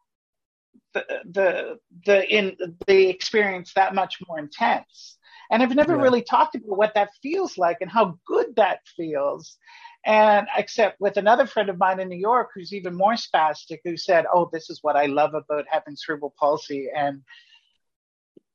the 0.94 1.04
the 1.30 1.78
the 2.06 2.28
in 2.34 2.56
the 2.86 3.08
experience 3.08 3.72
that 3.74 3.94
much 3.94 4.18
more 4.26 4.38
intense. 4.38 5.16
And 5.52 5.62
I've 5.62 5.74
never 5.76 5.94
Yeah. 5.94 6.02
really 6.02 6.22
talked 6.22 6.54
about 6.56 6.78
what 6.78 6.94
that 6.94 7.10
feels 7.22 7.58
like 7.58 7.82
and 7.82 7.90
how 7.90 8.18
good 8.26 8.56
that 8.56 8.80
feels. 8.96 9.58
And 10.04 10.48
except 10.56 10.98
with 10.98 11.18
another 11.18 11.46
friend 11.46 11.68
of 11.68 11.78
mine 11.78 12.00
in 12.00 12.08
New 12.08 12.18
York 12.18 12.50
who's 12.54 12.72
even 12.72 12.94
more 12.94 13.12
spastic, 13.12 13.80
who 13.84 13.96
said, 13.98 14.24
"Oh, 14.32 14.48
this 14.50 14.70
is 14.70 14.82
what 14.82 14.96
I 14.96 15.06
love 15.06 15.34
about 15.34 15.66
having 15.70 15.94
cerebral 15.94 16.34
palsy 16.40 16.88
and 16.96 17.22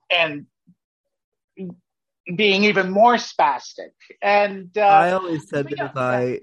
and 0.09 0.47
being 2.35 2.63
even 2.63 2.89
more 2.89 3.15
spastic." 3.15 3.93
And 4.21 4.75
uh, 4.75 4.81
I 4.81 5.11
always 5.11 5.47
said 5.47 5.65
we 5.67 5.75
that 5.75 5.85
if 5.85 5.95
I 5.95 6.41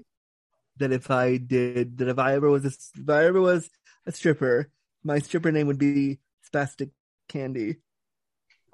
that 0.77 0.91
if 0.93 1.11
I 1.11 1.37
did 1.37 1.97
that 1.97 2.07
if 2.07 2.17
I 2.17 2.33
ever 2.33 2.49
was 2.49 2.63
a, 2.65 2.71
if 3.01 3.09
I 3.09 3.25
ever 3.25 3.41
was 3.41 3.69
a 4.07 4.11
stripper, 4.13 4.71
my 5.03 5.19
stripper 5.19 5.51
name 5.51 5.67
would 5.67 5.77
be 5.77 6.19
Spastic 6.49 6.91
Candy. 7.27 7.75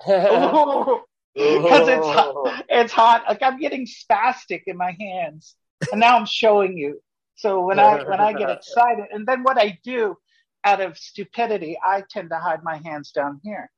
because 1.36 1.88
it's 1.88 2.08
hot. 2.08 2.64
it's 2.70 2.94
hot. 2.94 3.24
Like 3.28 3.42
I'm 3.42 3.60
getting 3.60 3.86
spastic 3.88 4.64
in 4.68 4.78
my 4.78 4.96
hands, 5.00 5.56
and 5.92 6.00
now 6.00 6.18
I'm 6.18 6.26
showing 6.26 6.78
you. 6.78 7.02
So 7.36 7.66
when 7.66 7.80
I 7.80 8.04
when 8.08 8.20
I 8.20 8.34
get 8.34 8.50
excited, 8.58 9.06
and 9.12 9.28
then 9.28 9.44
what 9.44 9.58
I 9.58 9.80
do 9.84 10.18
out 10.64 10.82
of 10.82 10.98
stupidity, 10.98 11.78
I 11.84 12.04
tend 12.10 12.30
to 12.30 12.38
hide 12.38 12.64
my 12.64 12.78
hands 12.78 13.12
down 13.12 13.40
here. 13.44 13.70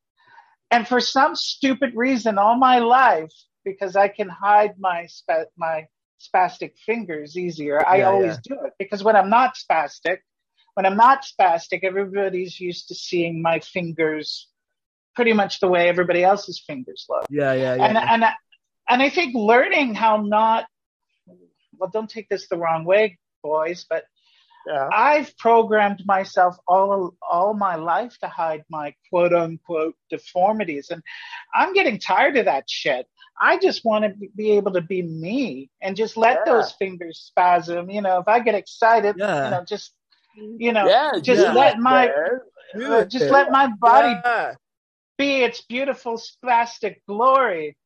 And 0.71 0.87
for 0.87 0.99
some 0.99 1.35
stupid 1.35 1.91
reason, 1.95 2.37
all 2.37 2.57
my 2.57 2.79
life, 2.79 3.31
because 3.63 3.95
I 3.95 4.07
can 4.07 4.27
hide 4.29 4.79
my 4.79 5.05
spa- 5.05 5.45
my 5.57 5.87
spastic 6.19 6.77
fingers 6.85 7.37
easier, 7.37 7.85
I 7.85 7.99
Yeah, 7.99 8.09
always 8.09 8.33
yeah. 8.33 8.39
do 8.43 8.57
it. 8.65 8.73
Because 8.79 9.03
when 9.03 9.15
I'm 9.15 9.29
not 9.29 9.55
spastic, 9.55 10.19
when 10.73 10.85
I'm 10.85 10.97
not 10.97 11.23
spastic, 11.25 11.83
everybody's 11.83 12.59
used 12.59 12.87
to 12.87 12.95
seeing 12.95 13.41
my 13.41 13.59
fingers 13.59 14.49
pretty 15.15 15.33
much 15.33 15.59
the 15.59 15.67
way 15.67 15.87
everybody 15.89 16.23
else's 16.23 16.61
fingers 16.65 17.05
look 17.09 17.25
Yeah, 17.29 17.53
yeah, 17.53 17.75
yeah. 17.75 17.85
and 17.85 17.97
and 17.97 18.25
I- 18.25 18.35
and 18.89 19.01
I 19.01 19.09
think 19.09 19.33
learning 19.33 19.95
how 19.95 20.17
not 20.17 20.65
well, 21.79 21.89
don't 21.91 22.09
take 22.09 22.29
this 22.29 22.47
the 22.47 22.57
wrong 22.57 22.85
way, 22.85 23.17
boys, 23.41 23.85
but 23.89 24.03
yeah. 24.67 24.87
I've 24.93 25.35
programmed 25.37 26.03
myself 26.05 26.55
all 26.67 27.15
all 27.29 27.53
my 27.53 27.75
life 27.75 28.17
to 28.19 28.27
hide 28.27 28.63
my 28.69 28.93
quote 29.09 29.33
unquote 29.33 29.95
deformities, 30.09 30.89
and 30.89 31.01
I'm 31.53 31.73
getting 31.73 31.99
tired 31.99 32.37
of 32.37 32.45
that 32.45 32.69
shit. 32.69 33.07
I 33.41 33.57
just 33.57 33.83
want 33.83 34.05
to 34.05 34.27
be 34.35 34.51
able 34.51 34.73
to 34.73 34.81
be 34.81 35.01
me 35.01 35.69
and 35.81 35.95
just 35.97 36.15
let 36.15 36.39
Yeah. 36.45 36.53
those 36.53 36.71
fingers 36.73 37.19
spasm. 37.19 37.89
You 37.89 38.01
know, 38.01 38.19
if 38.19 38.27
I 38.27 38.39
get 38.39 38.55
excited, 38.55 39.15
Yeah. 39.17 39.45
you 39.45 39.51
know, 39.51 39.65
just 39.65 39.93
you 40.35 40.71
know, 40.73 40.85
just 41.21 41.53
let 41.53 41.77
my- 41.79 42.09
uh, 42.09 43.05
just 43.05 43.29
let 43.29 43.51
my 43.51 43.67
body. 43.79 44.15
Be 45.17 45.43
its 45.43 45.61
beautiful 45.61 46.17
spastic 46.17 46.97
glory. 47.07 47.77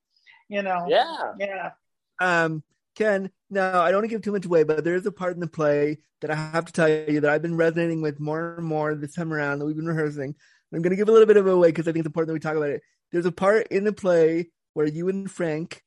You 0.50 0.62
know, 0.64 0.86
Yeah. 0.88 1.34
yeah. 1.40 1.72
Um, 2.20 2.64
Ken, 2.96 3.30
now 3.50 3.82
I 3.82 3.92
don't 3.92 4.00
want 4.02 4.06
to 4.10 4.16
give 4.16 4.22
too 4.24 4.32
much 4.32 4.46
away, 4.46 4.64
but 4.64 4.84
there 4.84 4.96
is 4.96 5.06
a 5.06 5.12
part 5.12 5.36
in 5.36 5.40
the 5.40 5.48
play 5.48 5.98
that 6.22 6.32
I 6.32 6.36
have 6.36 6.66
to 6.66 6.74
tell 6.74 6.90
you 6.90 7.22
that 7.22 7.30
I've 7.30 7.42
been 7.42 7.58
resonating 7.58 8.02
with 8.02 8.20
more 8.20 8.56
and 8.56 8.66
more 8.66 8.96
this 8.96 9.14
time 9.14 9.32
around 9.32 9.60
that 9.60 9.66
we've 9.66 9.76
been 9.76 9.86
rehearsing. 9.86 10.34
I'm 10.74 10.82
going 10.82 10.90
to 10.92 10.96
give 10.98 11.08
a 11.08 11.12
little 11.12 11.28
bit 11.28 11.38
of 11.38 11.46
it 11.48 11.54
away 11.54 11.70
because 11.70 11.88
I 11.88 11.92
think 11.92 12.00
it's 12.00 12.08
important 12.08 12.30
that 12.30 12.34
we 12.34 12.40
talk 12.40 12.56
about 12.58 12.72
it. 12.72 12.82
There's 13.12 13.26
a 13.26 13.32
part 13.32 13.68
in 13.68 13.84
the 13.84 13.94
play 13.94 14.50
where 14.74 14.88
you 14.88 15.10
and 15.10 15.30
Frank 15.30 15.82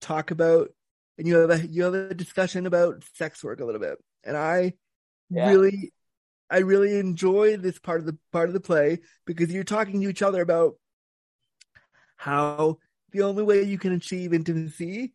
talk 0.00 0.30
about, 0.30 0.70
and 1.18 1.26
you 1.26 1.36
have 1.36 1.50
a 1.50 1.66
you 1.66 1.84
have 1.84 1.94
a 1.94 2.14
discussion 2.14 2.66
about 2.66 3.04
sex 3.14 3.42
work 3.44 3.60
a 3.60 3.64
little 3.64 3.80
bit, 3.80 3.98
and 4.24 4.36
I 4.36 4.74
Yeah. 5.30 5.48
really, 5.48 5.92
I 6.50 6.58
really 6.58 6.98
enjoy 6.98 7.56
this 7.56 7.78
part 7.78 8.00
of 8.00 8.06
the 8.06 8.18
part 8.32 8.48
of 8.48 8.54
the 8.54 8.60
play 8.60 8.98
because 9.24 9.52
you're 9.52 9.64
talking 9.64 10.00
to 10.02 10.08
each 10.10 10.22
other 10.22 10.42
about 10.42 10.74
how 12.16 12.78
the 13.12 13.22
only 13.22 13.42
way 13.42 13.62
you 13.62 13.78
can 13.78 13.92
achieve 13.92 14.32
intimacy 14.34 15.14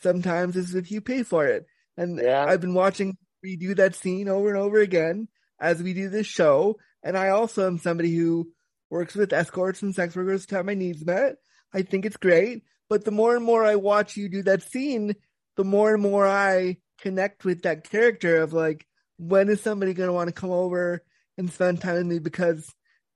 sometimes 0.00 0.56
is 0.56 0.74
if 0.74 0.90
you 0.90 1.00
pay 1.00 1.22
for 1.22 1.46
it. 1.46 1.66
And 1.96 2.18
Yeah. 2.18 2.44
I've 2.44 2.60
been 2.60 2.74
watching 2.74 3.16
redo 3.44 3.76
that 3.76 3.94
scene 3.94 4.28
over 4.28 4.48
and 4.48 4.58
over 4.58 4.80
again 4.80 5.28
as 5.60 5.82
we 5.82 5.94
do 5.94 6.08
this 6.08 6.26
show. 6.26 6.78
And 7.02 7.16
I 7.16 7.28
also 7.28 7.66
am 7.66 7.78
somebody 7.78 8.14
who 8.14 8.50
works 8.90 9.14
with 9.14 9.32
escorts 9.32 9.82
and 9.82 9.94
sex 9.94 10.14
workers 10.14 10.46
to 10.46 10.56
have 10.56 10.66
my 10.66 10.74
needs 10.74 11.04
met. 11.04 11.36
I 11.72 11.82
think 11.82 12.04
it's 12.04 12.16
great. 12.16 12.62
But 12.88 13.04
the 13.04 13.10
more 13.10 13.34
and 13.34 13.44
more 13.44 13.64
I 13.64 13.76
watch 13.76 14.16
you 14.16 14.28
do 14.28 14.42
that 14.42 14.62
scene, 14.62 15.14
the 15.56 15.64
more 15.64 15.94
and 15.94 16.02
more 16.02 16.26
I 16.26 16.78
connect 17.00 17.44
with 17.44 17.62
that 17.62 17.88
character 17.88 18.42
of 18.42 18.52
like, 18.52 18.86
when 19.18 19.48
is 19.48 19.60
somebody 19.60 19.94
going 19.94 20.08
to 20.08 20.12
want 20.12 20.28
to 20.28 20.34
come 20.34 20.50
over 20.50 21.02
and 21.38 21.50
spend 21.50 21.80
time 21.80 21.96
with 21.96 22.06
me 22.06 22.18
because 22.18 22.68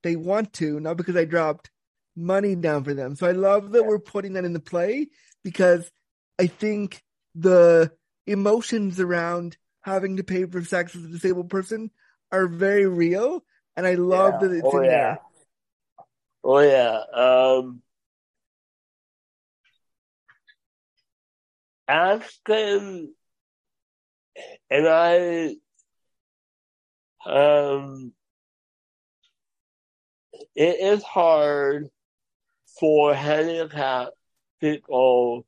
they 0.03 0.15
want 0.15 0.53
to, 0.53 0.79
not 0.79 0.97
because 0.97 1.15
I 1.15 1.25
dropped 1.25 1.69
money 2.17 2.55
down 2.55 2.83
for 2.83 2.93
them. 2.93 3.15
So 3.15 3.27
I 3.27 3.31
love 3.31 3.71
that 3.71 3.85
we're 3.85 3.99
putting 3.99 4.33
that 4.33 4.43
in 4.45 4.53
the 4.53 4.59
play 4.59 5.07
because 5.43 5.89
I 6.39 6.47
think 6.47 7.03
the 7.35 7.91
emotions 8.25 8.99
around 8.99 9.57
having 9.81 10.17
to 10.17 10.23
pay 10.23 10.45
for 10.45 10.63
sex 10.63 10.95
as 10.95 11.03
a 11.03 11.07
disabled 11.07 11.49
person 11.49 11.91
are 12.31 12.47
very 12.47 12.87
real. 12.87 13.43
And 13.77 13.85
I 13.85 13.93
love 13.93 14.33
Yeah. 14.33 14.47
that 14.47 14.51
it's 14.51 14.67
Oh, 14.67 14.77
in 14.79 14.83
yeah. 14.83 14.89
there. 14.89 15.21
Oh 16.43 16.59
yeah. 16.59 17.01
Um, 17.13 17.81
Ashton 21.87 23.13
and 24.69 24.87
I, 24.87 25.55
um, 27.25 28.13
it 30.55 30.79
is 30.79 31.03
hard 31.03 31.89
for 32.79 33.13
handicapped 33.13 34.15
people 34.61 35.45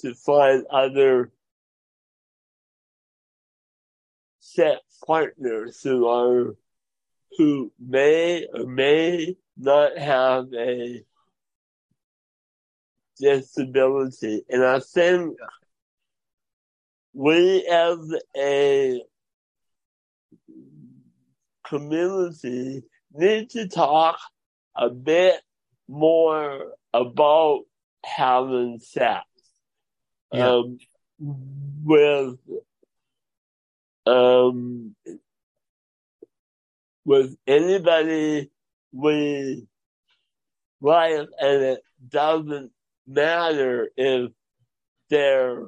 to 0.00 0.14
find 0.14 0.66
other 0.70 1.30
set 4.38 4.80
partners 5.06 5.80
who 5.82 6.06
are 6.06 6.56
who 7.38 7.72
may 7.78 8.46
or 8.52 8.66
may 8.66 9.36
not 9.56 9.96
have 9.96 10.52
a 10.54 11.02
disability. 13.18 14.42
And 14.48 14.64
I 14.64 14.80
think 14.80 15.36
we 17.12 17.66
as 17.66 17.98
a 18.36 19.02
community 21.66 22.82
need 23.12 23.50
to 23.50 23.68
talk 23.68 24.18
a 24.74 24.88
bit 24.90 25.40
more 25.90 26.72
about 26.94 27.62
having 28.04 28.78
sex. 28.80 29.26
Yeah. 30.32 30.48
Um, 30.48 30.78
with 31.84 32.38
um 34.06 34.94
with 37.04 37.36
anybody 37.46 38.50
we 38.92 39.66
like 40.80 41.12
and 41.40 41.62
it 41.62 41.82
doesn't 42.08 42.70
matter 43.06 43.90
if 43.96 44.30
they're 45.10 45.66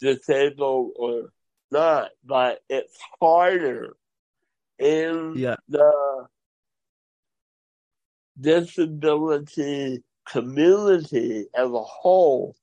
disabled 0.00 0.92
or 0.96 1.30
not, 1.70 2.10
but 2.24 2.60
it's 2.68 2.96
harder 3.20 3.96
in 4.78 5.34
Yeah. 5.36 5.56
the 5.68 6.26
disability 8.40 10.02
community 10.28 11.46
as 11.54 11.70
a 11.70 11.82
whole 11.82 12.56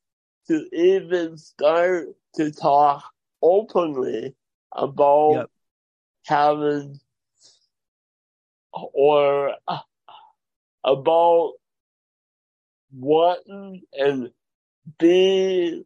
to 0.48 0.68
even 0.74 1.38
start 1.38 2.08
to 2.36 2.52
talk 2.52 3.04
openly 3.42 4.36
about 4.76 5.34
Yep. 5.34 5.50
having 6.26 7.00
or 8.74 9.54
uh, 9.68 9.80
about 10.84 11.54
wanting 12.92 13.82
and 13.94 14.32
being 15.00 15.86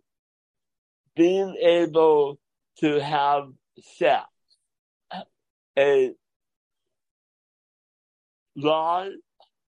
being 1.15 1.55
able 1.61 2.39
to 2.79 2.99
have 2.99 3.49
sex. 3.79 4.25
A 5.77 6.13
lot 8.55 9.09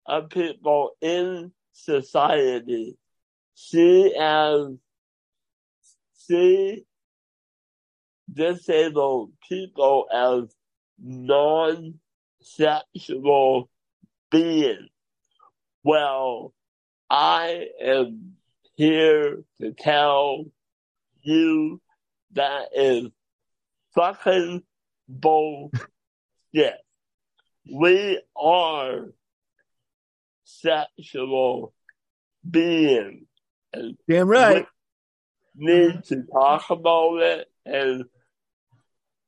of 0.05 0.29
people 0.29 0.91
in 1.01 1.51
society 1.73 2.95
see 3.55 4.15
as 4.15 4.67
see 6.13 6.85
disabled 8.31 9.31
people 9.47 10.07
as 10.11 10.55
non-sexual 10.99 13.69
beings. 14.31 14.89
Well, 15.83 16.53
I 17.09 17.67
am 17.81 18.35
here 18.75 19.43
to 19.61 19.73
tell 19.73 20.45
you 21.21 21.81
that 22.33 22.69
is 22.75 23.07
fucking 23.93 24.63
bullshit. 25.07 25.71
We 27.71 28.19
are 28.35 29.05
sexual 30.45 31.73
being. 32.49 33.25
And 33.73 33.97
Damn 34.07 34.29
right. 34.29 34.65
need 35.55 36.03
to 36.05 36.23
talk 36.31 36.69
about 36.69 37.21
it 37.21 37.47
and 37.65 38.05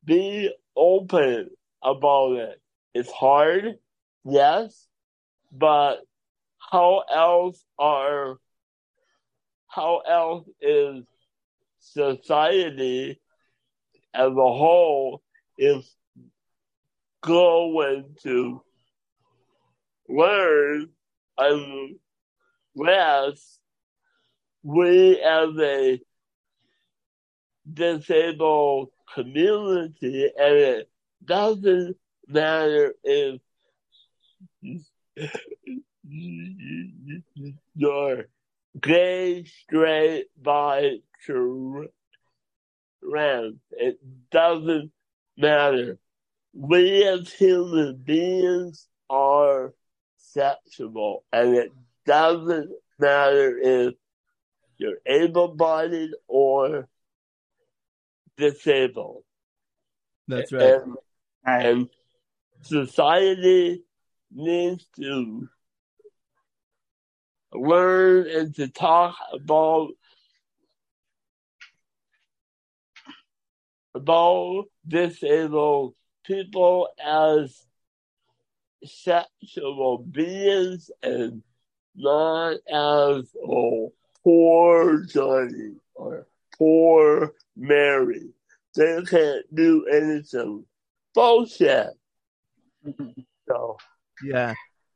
be 0.04 0.50
open 0.76 1.50
about 1.82 2.32
it. 2.36 2.60
It's 2.94 3.10
hard, 3.10 3.78
yes, 4.24 4.86
but 5.52 5.98
how 6.58 7.04
else 7.12 7.62
are, 7.78 8.38
how 9.68 9.98
else 9.98 10.48
is 10.60 11.04
society 11.80 13.20
as 14.14 14.30
a 14.30 14.32
whole 14.32 15.22
is 15.58 15.94
going 17.20 18.14
to 18.22 18.62
learn 20.08 20.88
Um, 21.38 21.98
unless 22.76 23.58
we 24.62 25.20
as 25.20 25.50
a 25.58 26.00
disabled 27.72 28.90
community 29.14 30.30
and 30.36 30.54
it 30.54 30.90
doesn't 31.24 31.96
matter 32.26 32.94
if 33.04 33.40
you're 37.74 38.24
gay, 38.80 39.44
straight, 39.44 40.26
bi, 40.40 40.98
trans. 41.24 41.88
It 43.70 43.98
doesn't 44.30 44.92
matter. 45.36 45.98
We 46.52 47.06
as 47.06 47.32
human 47.32 47.96
beings 47.96 48.86
are 49.08 49.74
sexual 50.18 51.24
and 51.32 51.54
it 51.54 51.72
doesn't 52.06 52.70
matter 52.98 53.58
if 53.58 53.94
you're 54.76 54.98
able-bodied 55.06 56.10
or 56.26 56.88
disabled. 58.36 59.24
That's 60.28 60.52
right. 60.52 60.62
And, 60.62 60.96
and 61.44 61.88
society 62.62 63.82
needs 64.30 64.86
to 64.96 65.48
learn 67.52 68.28
and 68.28 68.54
to 68.56 68.68
talk 68.68 69.16
about 69.32 69.90
about 73.94 74.66
disabled 74.86 75.94
people 76.24 76.88
as 77.04 77.67
sexual 78.84 79.98
beings 79.98 80.90
and 81.02 81.42
not 81.94 82.52
as 82.72 83.30
oh 83.46 83.92
poor 84.22 85.02
Johnny 85.04 85.74
or 85.94 86.26
poor 86.56 87.32
Mary. 87.56 88.30
They 88.74 89.02
can't 89.02 89.44
do 89.54 89.86
anything. 89.86 90.64
Bullshit. 91.14 91.88
So 93.48 93.76
Yeah. 94.22 94.54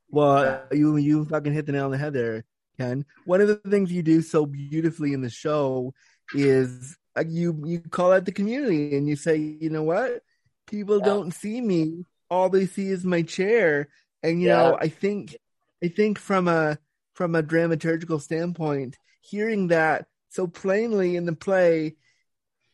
Well, 0.09 0.63
you 0.71 0.97
you 0.97 1.25
fucking 1.25 1.53
hit 1.53 1.65
the 1.65 1.71
nail 1.71 1.85
on 1.85 1.91
the 1.91 1.97
head 1.97 2.13
there, 2.13 2.43
Ken. 2.77 3.03
One 3.25 3.41
of 3.41 3.47
the 3.47 3.55
things 3.69 3.91
you 3.91 4.03
do 4.03 4.21
so 4.21 4.45
beautifully 4.45 5.13
in 5.13 5.21
the 5.21 5.29
show 5.29 5.93
is 6.35 6.95
you 7.27 7.61
you 7.65 7.79
call 7.79 8.11
out 8.13 8.25
the 8.25 8.31
community 8.31 8.95
and 8.95 9.07
you 9.07 9.15
say, 9.15 9.35
you 9.37 9.69
know 9.69 9.83
what, 9.83 10.21
people 10.67 10.99
Yeah. 10.99 11.05
don't 11.05 11.31
see 11.33 11.59
me. 11.61 12.05
All 12.33 12.49
they 12.49 12.65
see 12.65 12.87
is 12.89 13.03
my 13.05 13.21
chair. 13.21 13.89
And 14.23 14.41
you 14.41 14.47
Yeah. 14.47 14.55
know, 14.57 14.77
I 14.79 14.87
think 14.89 15.37
I 15.83 15.87
think 15.89 16.17
from 16.19 16.47
a 16.47 16.79
from 17.13 17.35
a 17.35 17.43
dramaturgical 17.43 18.19
standpoint, 18.21 18.97
hearing 19.21 19.67
that 19.67 20.07
so 20.29 20.47
plainly 20.47 21.15
in 21.15 21.25
the 21.25 21.35
play, 21.35 21.95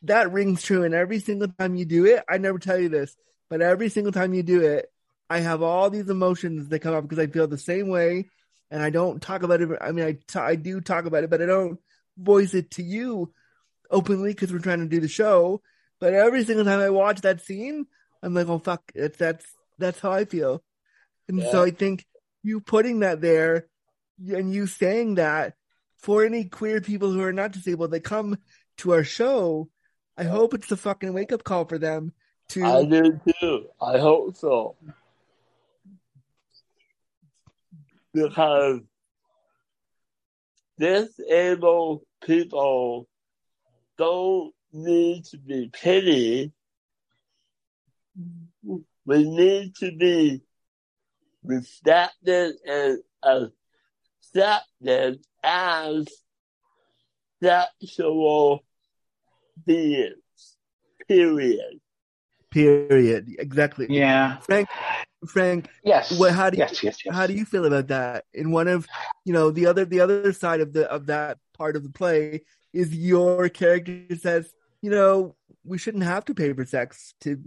that 0.02 0.32
rings 0.32 0.62
true. 0.62 0.82
And 0.84 0.94
every 0.94 1.20
single 1.20 1.48
time 1.48 1.74
you 1.74 1.84
do 1.84 2.06
it, 2.06 2.24
I 2.28 2.38
never 2.38 2.58
tell 2.58 2.78
you 2.78 2.88
this, 2.88 3.14
but 3.50 3.60
every 3.60 3.88
single 3.90 4.12
time 4.12 4.32
you 4.32 4.42
do 4.42 4.62
it, 4.62 4.86
I 5.28 5.40
have 5.40 5.62
all 5.62 5.90
these 5.90 6.08
emotions 6.08 6.68
that 6.68 6.80
come 6.80 6.94
up 6.94 7.04
because 7.04 7.18
I 7.18 7.26
feel 7.26 7.46
the 7.46 7.58
same 7.58 7.88
way, 7.88 8.30
and 8.70 8.82
I 8.82 8.90
don't 8.90 9.20
talk 9.20 9.42
about 9.42 9.60
it. 9.60 9.68
I 9.80 9.92
mean, 9.92 10.06
I 10.06 10.12
t- 10.12 10.38
I 10.38 10.56
do 10.56 10.80
talk 10.80 11.04
about 11.04 11.24
it, 11.24 11.30
but 11.30 11.42
I 11.42 11.46
don't 11.46 11.78
voice 12.16 12.54
it 12.54 12.70
to 12.72 12.82
you 12.82 13.32
openly 13.90 14.32
because 14.32 14.52
we're 14.52 14.58
trying 14.58 14.80
to 14.80 14.88
do 14.88 15.00
the 15.00 15.08
show. 15.08 15.62
But 16.00 16.14
every 16.14 16.44
single 16.44 16.64
time 16.64 16.80
I 16.80 16.90
watch 16.90 17.20
that 17.20 17.42
scene, 17.42 17.86
I'm 18.22 18.34
like, 18.34 18.48
oh 18.48 18.58
fuck, 18.58 18.82
it's 18.94 19.18
that's 19.18 19.46
that's 19.78 20.00
how 20.00 20.12
I 20.12 20.24
feel. 20.24 20.62
And 21.28 21.42
so 21.42 21.62
I 21.62 21.70
think 21.70 22.04
you 22.42 22.60
putting 22.60 23.00
that 23.00 23.20
there 23.20 23.66
and 24.28 24.52
you 24.52 24.66
saying 24.66 25.14
that 25.14 25.54
for 25.98 26.24
any 26.24 26.44
queer 26.44 26.80
people 26.80 27.10
who 27.10 27.22
are 27.22 27.32
not 27.32 27.52
disabled 27.52 27.92
that 27.92 28.00
come 28.00 28.38
to 28.78 28.92
our 28.92 29.04
show, 29.04 29.68
I 30.16 30.24
hope 30.24 30.54
it's 30.54 30.70
a 30.72 30.76
fucking 30.76 31.12
wake 31.12 31.32
up 31.32 31.44
call 31.44 31.66
for 31.66 31.78
them 31.78 32.12
to 32.48 32.64
I 32.64 32.84
do 32.84 33.20
too. 33.40 33.66
I 33.80 33.98
hope 33.98 34.36
so. 34.36 34.76
because 38.12 38.80
disabled 40.78 42.02
people 42.24 43.08
don't 43.98 44.52
need 44.72 45.24
to 45.26 45.38
be 45.38 45.70
pitied. 45.72 46.52
We 49.10 49.28
need 49.28 49.74
to 49.80 49.90
be 49.90 50.40
respected 51.42 52.54
and 52.64 53.02
accepted 53.24 55.18
as 55.42 56.06
sexual 57.42 58.64
beings. 59.66 60.14
Period. 61.08 61.80
Period. 62.52 63.30
Exactly. 63.36 63.88
Yeah. 63.90 64.36
Frank, 64.42 64.68
Frank, 65.26 65.68
Yes. 65.82 66.16
What, 66.16 66.32
how 66.32 66.50
do 66.50 66.58
you, 66.58 66.62
yes, 66.62 66.80
yes, 66.80 67.04
yes. 67.04 67.12
how 67.12 67.26
do 67.26 67.32
you 67.32 67.44
feel 67.44 67.64
about 67.64 67.88
that? 67.88 68.26
In 68.32 68.52
one 68.52 68.68
of, 68.68 68.86
you 69.24 69.32
know, 69.32 69.50
the 69.50 69.66
other, 69.66 69.84
the 69.84 69.98
other 69.98 70.32
side 70.32 70.60
of 70.60 70.72
the, 70.72 70.88
of 70.88 71.06
that 71.06 71.38
part 71.58 71.74
of 71.74 71.82
the 71.82 71.90
play 71.90 72.42
is 72.72 72.94
your 72.94 73.48
character 73.48 74.04
says, 74.16 74.54
you 74.82 74.90
know, 74.90 75.34
we 75.64 75.78
shouldn't 75.78 76.04
have 76.04 76.24
to 76.26 76.34
pay 76.34 76.52
for 76.52 76.64
sex 76.64 77.12
to, 77.22 77.42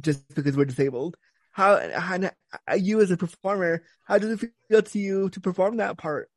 just 0.00 0.34
because 0.34 0.56
we're 0.56 0.64
disabled. 0.64 1.16
How, 1.52 1.90
how, 1.98 2.74
you 2.76 3.00
as 3.00 3.10
a 3.10 3.16
performer, 3.16 3.82
how 4.04 4.18
does 4.18 4.30
it 4.30 4.50
feel 4.68 4.82
to 4.82 4.98
you 4.98 5.28
to 5.30 5.40
perform 5.40 5.78
that 5.78 5.98
part? 5.98 6.30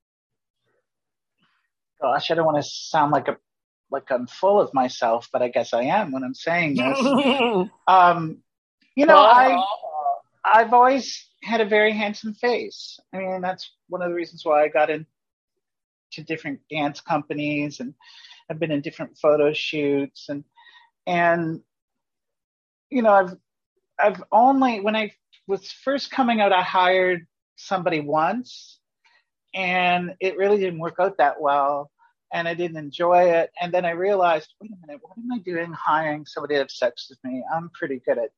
Gosh, 2.01 2.31
I 2.31 2.35
don't 2.35 2.45
want 2.45 2.57
to 2.57 2.63
sound 2.63 3.11
like 3.11 3.27
a 3.27 3.37
like 3.91 4.09
I'm 4.09 4.25
full 4.25 4.59
of 4.59 4.73
myself, 4.73 5.29
but 5.31 5.41
I 5.41 5.49
guess 5.49 5.73
I 5.73 5.83
am 5.83 6.11
when 6.11 6.23
I'm 6.23 6.33
saying 6.33 6.75
this. 6.75 6.99
um, 7.87 8.37
you 8.95 9.05
know, 9.05 9.19
I 9.19 9.63
I've 10.43 10.73
always 10.73 11.29
had 11.43 11.61
a 11.61 11.65
very 11.65 11.91
handsome 11.91 12.33
face. 12.33 12.99
I 13.13 13.17
mean, 13.17 13.41
that's 13.41 13.71
one 13.89 14.01
of 14.01 14.09
the 14.09 14.15
reasons 14.15 14.43
why 14.43 14.63
I 14.63 14.69
got 14.69 14.89
into 14.89 15.07
different 16.25 16.61
dance 16.69 17.01
companies 17.01 17.79
and 17.79 17.93
I've 18.49 18.59
been 18.59 18.71
in 18.71 18.81
different 18.81 19.17
photo 19.17 19.53
shoots 19.53 20.27
and 20.29 20.43
and 21.07 21.61
you 22.91 23.01
know, 23.01 23.13
I've 23.13 23.35
I've 23.97 24.23
only 24.31 24.81
when 24.81 24.95
I 24.95 25.13
was 25.47 25.71
first 25.71 26.11
coming 26.11 26.41
out, 26.41 26.51
I 26.51 26.61
hired 26.61 27.25
somebody 27.55 28.01
once, 28.01 28.79
and 29.53 30.13
it 30.19 30.37
really 30.37 30.57
didn't 30.59 30.79
work 30.79 30.95
out 30.99 31.17
that 31.17 31.41
well, 31.41 31.89
and 32.31 32.47
I 32.47 32.53
didn't 32.53 32.77
enjoy 32.77 33.31
it. 33.31 33.51
And 33.59 33.73
then 33.73 33.85
I 33.85 33.91
realized, 33.91 34.53
wait 34.61 34.71
a 34.71 34.87
minute, 34.87 35.01
what 35.01 35.17
am 35.17 35.31
I 35.31 35.39
doing 35.39 35.71
hiring 35.73 36.25
somebody 36.25 36.55
to 36.55 36.59
have 36.59 36.71
sex 36.71 37.07
with 37.09 37.19
me? 37.23 37.43
I'm 37.53 37.69
pretty 37.73 38.01
good 38.05 38.17
at 38.17 38.31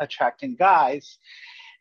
attracting 0.00 0.54
guys, 0.56 1.18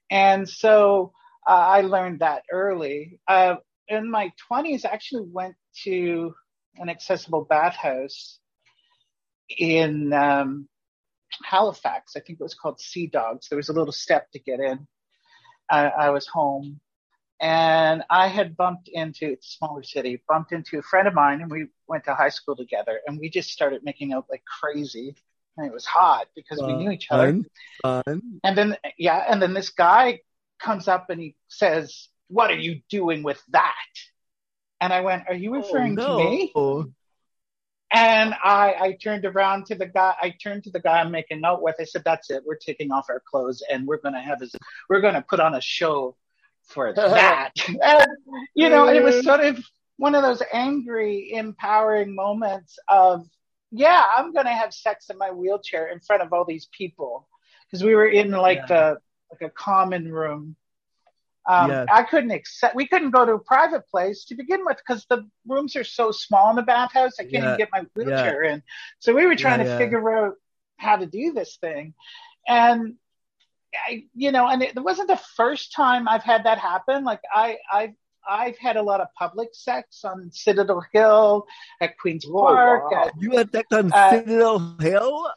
and 0.09 0.49
so 0.49 1.13
uh, 1.47 1.51
I 1.51 1.81
learned 1.81 2.19
that 2.19 2.43
early. 2.51 3.19
Uh, 3.27 3.55
in 3.87 4.09
my 4.09 4.31
20s, 4.51 4.85
I 4.85 4.89
actually 4.89 5.27
went 5.29 5.55
to 5.83 6.33
an 6.77 6.89
accessible 6.89 7.45
bathhouse 7.45 8.39
in 9.49 10.13
um, 10.13 10.67
Halifax. 11.43 12.15
I 12.15 12.19
think 12.19 12.39
it 12.39 12.43
was 12.43 12.53
called 12.53 12.79
Sea 12.79 13.07
Dogs. 13.07 13.49
There 13.49 13.57
was 13.57 13.69
a 13.69 13.73
little 13.73 13.91
step 13.91 14.31
to 14.31 14.39
get 14.39 14.59
in. 14.59 14.87
I, 15.69 15.87
I 15.87 16.09
was 16.09 16.27
home 16.27 16.79
and 17.43 18.03
I 18.09 18.29
had 18.29 18.55
bumped 18.55 18.87
into 18.87 19.31
it's 19.31 19.47
a 19.47 19.57
smaller 19.57 19.83
city, 19.83 20.23
bumped 20.29 20.53
into 20.53 20.79
a 20.79 20.81
friend 20.81 21.09
of 21.09 21.13
mine, 21.13 21.41
and 21.41 21.51
we 21.51 21.67
went 21.87 22.05
to 22.05 22.15
high 22.15 22.29
school 22.29 22.55
together, 22.55 23.01
and 23.05 23.19
we 23.19 23.29
just 23.29 23.51
started 23.51 23.83
making 23.83 24.13
out 24.13 24.27
like 24.29 24.43
crazy. 24.45 25.15
And 25.57 25.67
it 25.67 25.73
was 25.73 25.85
hot 25.85 26.27
because 26.35 26.59
we 26.59 26.73
knew 26.73 26.89
each 26.89 27.11
other. 27.11 27.33
Fun, 27.83 28.01
fun. 28.05 28.21
And 28.43 28.57
then, 28.57 28.77
yeah, 28.97 29.23
and 29.29 29.41
then 29.41 29.53
this 29.53 29.69
guy 29.69 30.21
comes 30.59 30.87
up 30.87 31.09
and 31.09 31.19
he 31.19 31.35
says, 31.49 32.07
"What 32.27 32.49
are 32.49 32.57
you 32.57 32.81
doing 32.89 33.23
with 33.23 33.43
that?" 33.49 33.73
And 34.79 34.93
I 34.93 35.01
went, 35.01 35.23
"Are 35.27 35.35
you 35.35 35.53
oh, 35.53 35.57
referring 35.57 35.99
oh, 35.99 36.17
no. 36.17 36.17
to 36.17 36.23
me?" 36.23 36.51
And 37.91 38.33
I, 38.43 38.73
I 38.79 38.97
turned 39.01 39.25
around 39.25 39.67
to 39.67 39.75
the 39.75 39.85
guy. 39.85 40.15
I 40.19 40.33
turned 40.41 40.63
to 40.63 40.71
the 40.71 40.79
guy 40.79 40.99
I'm 40.99 41.11
making 41.11 41.43
out 41.45 41.61
with. 41.61 41.75
I 41.79 41.83
said, 41.83 42.03
"That's 42.03 42.29
it. 42.31 42.43
We're 42.45 42.55
taking 42.55 42.91
off 42.91 43.05
our 43.09 43.19
clothes 43.19 43.63
and 43.69 43.85
we're 43.85 43.97
gonna 44.01 44.21
have 44.21 44.39
this. 44.39 44.55
We're 44.89 45.01
gonna 45.01 45.21
put 45.27 45.39
on 45.39 45.53
a 45.55 45.61
show 45.61 46.15
for 46.63 46.91
that." 46.95 47.51
and, 47.67 48.07
you 48.55 48.69
know, 48.69 48.87
it 48.87 49.03
was 49.03 49.23
sort 49.23 49.41
of 49.41 49.63
one 49.97 50.15
of 50.15 50.23
those 50.23 50.41
angry, 50.51 51.31
empowering 51.33 52.15
moments 52.15 52.79
of, 52.87 53.27
"Yeah, 53.71 54.03
I'm 54.17 54.33
gonna 54.33 54.53
have 54.55 54.73
sex 54.73 55.09
in 55.11 55.17
my 55.19 55.29
wheelchair 55.31 55.87
in 55.87 55.99
front 55.99 56.23
of 56.23 56.33
all 56.33 56.45
these 56.45 56.67
people," 56.75 57.27
because 57.65 57.83
we 57.83 57.93
were 57.93 58.07
in 58.07 58.31
like 58.31 58.57
Yeah. 58.57 58.65
the 58.65 58.97
like 59.31 59.51
a 59.51 59.53
common 59.53 60.11
room. 60.11 60.55
Um, 61.47 61.69
Yes. 61.71 61.87
I 61.91 62.03
couldn't 62.03 62.31
accept. 62.31 62.75
We 62.75 62.87
couldn't 62.87 63.11
go 63.11 63.25
to 63.25 63.33
a 63.33 63.39
private 63.39 63.87
place 63.89 64.25
to 64.25 64.35
begin 64.35 64.63
with 64.65 64.77
because 64.77 65.05
the 65.09 65.27
rooms 65.47 65.75
are 65.75 65.83
so 65.83 66.11
small 66.11 66.49
in 66.51 66.55
the 66.55 66.61
bathhouse. 66.61 67.13
I 67.19 67.23
can't 67.23 67.33
Yeah. 67.33 67.45
even 67.45 67.57
get 67.57 67.69
my 67.71 67.85
wheelchair 67.95 68.43
in. 68.43 68.63
So 68.99 69.13
we 69.13 69.25
were 69.25 69.35
trying 69.35 69.59
Yeah, 69.59 69.65
to 69.65 69.69
yeah. 69.71 69.77
figure 69.77 70.09
out 70.25 70.35
how 70.77 70.95
to 70.97 71.05
do 71.05 71.33
this 71.33 71.57
thing, 71.57 71.93
and 72.47 72.95
I, 73.73 74.05
you 74.13 74.31
know, 74.31 74.47
and 74.47 74.61
it, 74.61 74.75
it 74.77 74.79
wasn't 74.83 75.07
the 75.07 75.17
first 75.35 75.73
time 75.73 76.07
I've 76.07 76.23
had 76.23 76.43
that 76.45 76.59
happen. 76.59 77.03
Like 77.03 77.21
I, 77.33 77.57
I've 77.71 77.93
I've 78.27 78.57
had 78.57 78.77
a 78.77 78.81
lot 78.81 79.01
of 79.01 79.07
public 79.17 79.49
sex 79.53 80.05
on 80.05 80.29
Citadel 80.31 80.81
Hill, 80.93 81.45
at 81.81 81.97
Queens 81.97 82.23
Park. 82.25 82.89
wow. 82.91 83.03
at- 83.05 83.13
You 83.19 83.31
had 83.31 83.51
sex 83.51 83.67
on 83.73 83.91
Uh, 83.91 84.09
Citadel 84.11 84.75
Hill? 84.79 85.29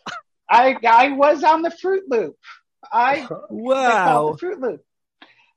I 0.48 0.76
I 0.86 1.10
was 1.12 1.42
on 1.42 1.62
the 1.62 1.70
Fruit 1.72 2.04
Loop. 2.08 2.36
I 2.92 3.16
they 3.20 3.26
call 3.26 3.46
Wow. 3.50 4.32
the 4.32 4.38
Fruit 4.38 4.60
Loop. 4.60 4.84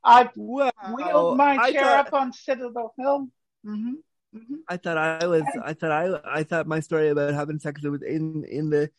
I 0.02 0.28
Wow. 0.34 0.70
wheeled 0.94 1.36
my 1.36 1.56
I 1.56 1.72
chair 1.72 1.82
thought- 1.84 2.06
up 2.08 2.14
on 2.14 2.32
Citadel 2.32 2.94
Hill. 2.98 3.28
hmm 3.64 3.92
hmm 4.32 4.54
I 4.68 4.76
thought 4.76 4.96
I 4.96 5.26
was. 5.26 5.42
I 5.62 5.74
thought 5.74 5.90
I. 5.90 6.20
I 6.40 6.42
thought 6.44 6.66
my 6.66 6.80
story 6.80 7.08
about 7.08 7.34
having 7.34 7.58
sex 7.58 7.82
with 7.82 8.02
in 8.02 8.44
in 8.44 8.70
the 8.70 8.90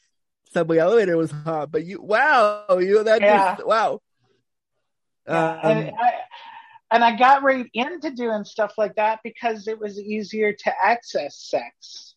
subway 0.51 0.77
elevator 0.77 1.15
was 1.17 1.31
hot. 1.31 1.71
But 1.71 1.85
you, 1.85 2.01
wow, 2.01 2.65
you 2.79 3.03
that 3.03 3.21
Yeah. 3.21 3.55
just 3.55 3.65
wow. 3.65 4.01
Yeah, 5.27 5.59
Um, 5.63 5.71
and 5.77 5.95
I 5.97 6.13
and 6.91 7.03
I 7.05 7.15
got 7.15 7.43
right 7.43 7.69
into 7.73 8.11
doing 8.11 8.43
stuff 8.43 8.73
like 8.77 8.95
that 8.95 9.21
because 9.23 9.67
it 9.69 9.79
was 9.79 9.97
easier 9.99 10.51
to 10.51 10.73
access 10.83 11.37
sex, 11.37 12.15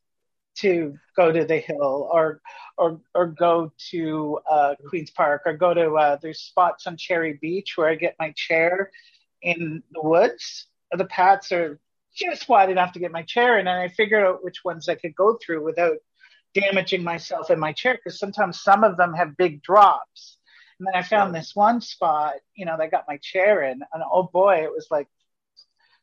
to 0.56 0.96
go 1.16 1.32
to 1.32 1.44
the 1.44 1.58
hill 1.58 2.08
or 2.12 2.40
or 2.76 3.00
or 3.14 3.26
go 3.26 3.72
to 3.90 4.38
uh, 4.50 4.74
Queens 4.88 5.10
Park 5.10 5.42
or 5.46 5.54
go 5.54 5.74
to 5.74 5.94
uh, 5.94 6.16
there's 6.20 6.40
spots 6.40 6.86
on 6.86 6.96
Cherry 6.96 7.34
Beach 7.34 7.76
where 7.76 7.88
I 7.88 7.94
get 7.94 8.16
my 8.18 8.32
chair 8.32 8.90
in 9.42 9.82
the 9.92 10.02
woods. 10.02 10.66
The 10.92 11.04
paths 11.06 11.52
are 11.52 11.78
just 12.14 12.48
wide 12.48 12.70
enough 12.70 12.92
to 12.92 13.00
get 13.00 13.12
my 13.12 13.22
chair 13.22 13.58
in, 13.58 13.66
and 13.66 13.80
I 13.80 13.88
figured 13.88 14.24
out 14.24 14.44
which 14.44 14.64
ones 14.64 14.88
I 14.88 14.94
could 14.94 15.14
go 15.16 15.38
through 15.44 15.64
without 15.64 15.98
damaging 16.54 17.02
myself 17.02 17.50
in 17.50 17.58
my 17.58 17.72
chair 17.72 17.94
because 17.94 18.18
sometimes 18.18 18.60
some 18.60 18.84
of 18.84 18.96
them 18.96 19.12
have 19.12 19.36
big 19.36 19.62
drops. 19.62 20.38
And 20.78 20.86
then 20.86 20.94
I 20.94 21.02
found 21.02 21.34
this 21.34 21.54
one 21.54 21.80
spot, 21.80 22.34
you 22.54 22.64
know, 22.64 22.76
that 22.78 22.90
got 22.90 23.04
my 23.08 23.18
chair 23.18 23.62
in, 23.62 23.80
and 23.92 24.02
oh 24.10 24.24
boy, 24.24 24.62
it 24.62 24.72
was 24.72 24.88
like 24.90 25.08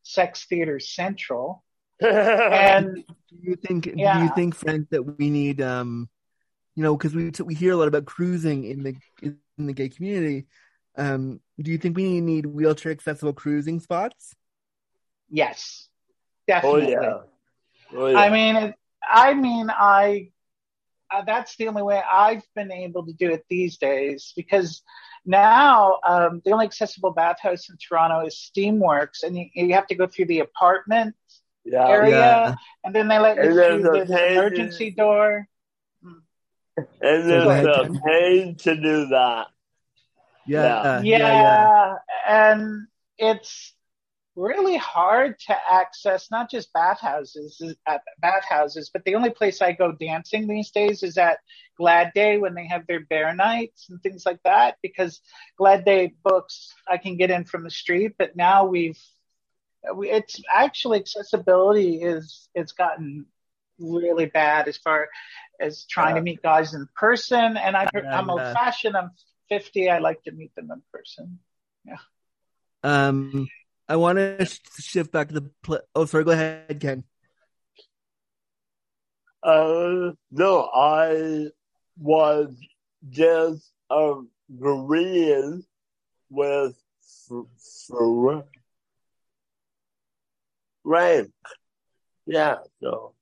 Sex 0.04 0.46
Theater 0.46 0.80
Central. 0.80 1.64
And 2.02 2.96
do 2.96 3.38
you 3.42 3.56
think? 3.56 3.84
Do 3.84 3.92
you 3.96 4.32
think, 4.36 4.56
Frank, 4.56 4.90
that 4.90 5.04
we 5.04 5.30
need 5.30 5.62
um, 5.62 6.10
you 6.76 6.84
know, 6.84 6.96
because 6.96 7.16
we 7.16 7.32
we 7.44 7.54
hear 7.54 7.74
a 7.74 7.76
lot 7.76 7.88
about 7.88 8.06
cruising 8.06 8.64
in 8.64 8.84
the 8.84 8.96
in 9.22 9.38
the 9.58 9.74
gay 9.74 9.90
community. 9.90 10.48
Um, 10.98 11.40
do 11.60 11.72
you 11.72 11.78
think 11.78 11.96
we 11.96 12.22
need 12.22 12.46
wheelchair 12.46 12.92
accessible 12.92 13.34
cruising 13.34 13.80
spots? 13.80 14.36
yes, 15.30 15.88
oh 16.50 16.80
definitely. 16.80 16.92
yeah. 16.92 17.18
Oh 17.94 18.08
yeah. 18.08 18.20
I 18.20 18.30
mean, 18.30 18.56
it, 18.56 18.76
I 19.08 19.34
mean, 19.34 19.70
I. 19.70 20.32
Uh, 21.14 21.24
that's 21.26 21.58
the 21.58 21.68
only 21.68 21.82
way 21.82 22.02
I've 22.10 22.46
been 22.56 22.72
able 22.72 23.06
to 23.06 23.12
do 23.12 23.32
it 23.32 23.44
these 23.50 23.78
days 23.78 24.32
because 24.34 24.82
now 25.26 26.00
um, 26.08 26.42
the 26.46 26.52
only 26.52 26.66
accessible 26.66 27.12
bathhouse 27.12 27.70
in 27.70 27.76
Toronto 27.76 28.26
is 28.26 28.50
Steamworks, 28.50 29.24
and 29.24 29.38
you, 29.38 29.48
you 29.54 29.74
have 29.74 29.88
to 29.88 29.96
go 29.96 30.08
through 30.08 30.28
the 30.28 30.40
apartment 30.40 31.14
yeah. 31.66 31.88
area, 31.88 32.10
Yeah. 32.10 32.56
and 32.84 32.96
then 32.96 33.08
they 33.08 33.20
let 33.20 33.38
you 33.38 33.44
through 33.54 34.02
a 34.02 34.06
the 34.06 34.14
pages- 34.14 34.38
emergency 34.38 34.92
door. 34.92 35.48
And 37.02 37.30
there's 37.30 37.66
a 37.66 38.00
pain 38.06 38.56
to 38.56 38.76
do 38.76 39.08
that. 39.08 39.48
Yeah, 40.48 41.02
yeah, 41.02 41.18
yeah, 41.18 41.42
yeah. 41.42 41.96
and 42.28 42.88
it's 43.18 43.74
really 44.36 44.78
hard 44.78 45.38
to 45.38 45.56
access 45.70 46.32
not 46.32 46.50
just 46.50 46.72
bathhouses 46.74 47.62
at 47.86 47.96
uh, 47.96 48.00
bathhouses 48.22 48.90
but 48.92 49.04
the 49.04 49.14
only 49.14 49.30
place 49.30 49.62
i 49.62 49.74
go 49.74 49.92
dancing 49.92 50.48
these 50.48 50.72
days 50.72 51.04
is 51.04 51.18
at 51.18 51.38
glad 51.78 52.12
day 52.16 52.38
when 52.38 52.56
they 52.56 52.66
have 52.66 52.88
their 52.88 53.02
bear 53.02 53.36
nights 53.36 53.88
and 53.90 54.02
things 54.02 54.26
like 54.26 54.40
that 54.44 54.78
because 54.82 55.20
glad 55.58 55.84
day 55.84 56.14
books 56.24 56.74
i 56.88 56.98
can 56.98 57.18
get 57.18 57.30
in 57.30 57.44
from 57.44 57.64
the 57.64 57.70
street 57.70 58.14
but 58.18 58.36
now 58.36 58.66
we've 58.66 58.98
we, 58.98 58.98
it's 59.84 60.42
actually 60.54 61.00
accessibility 61.00 62.02
is 62.04 62.50
it's 62.54 62.72
gotten 62.74 63.26
really 63.80 64.26
bad 64.28 64.68
as 64.68 64.78
far 64.78 65.10
as 65.60 65.86
trying 65.86 66.16
to 66.16 66.22
meet 66.22 66.42
guys 66.42 66.74
in 66.74 66.88
person 66.96 67.58
and 67.58 67.76
I, 67.76 67.90
Yeah, 67.94 68.20
i'm 68.20 68.28
yeah. 68.28 68.32
old 68.32 68.42
fashioned 68.54 68.96
i'm 68.96 69.12
50 69.50 69.90
i 69.90 69.98
like 70.00 70.22
to 70.24 70.32
meet 70.32 70.54
them 70.56 70.70
in 70.72 70.82
person 70.94 71.40
Yeah. 71.86 71.98
Um, 72.84 73.48
I 73.90 73.96
want 73.96 74.18
to 74.18 74.46
sh- 74.46 74.60
shift 74.80 75.12
back 75.12 75.28
to 75.30 75.34
the 75.36 75.52
play. 75.64 75.80
Oh, 75.94 76.06
sorry. 76.06 76.24
Go 76.24 76.32
ahead, 76.32 76.80
Ken. 76.80 77.04
Uh, 79.44 80.12
no, 80.32 80.70
I 80.74 81.48
was 82.00 82.56
just 83.10 83.72
agreeing 83.90 85.64
with 86.30 86.76
Frank. 90.84 91.32
Yeah, 92.26 92.58
so 92.82 93.14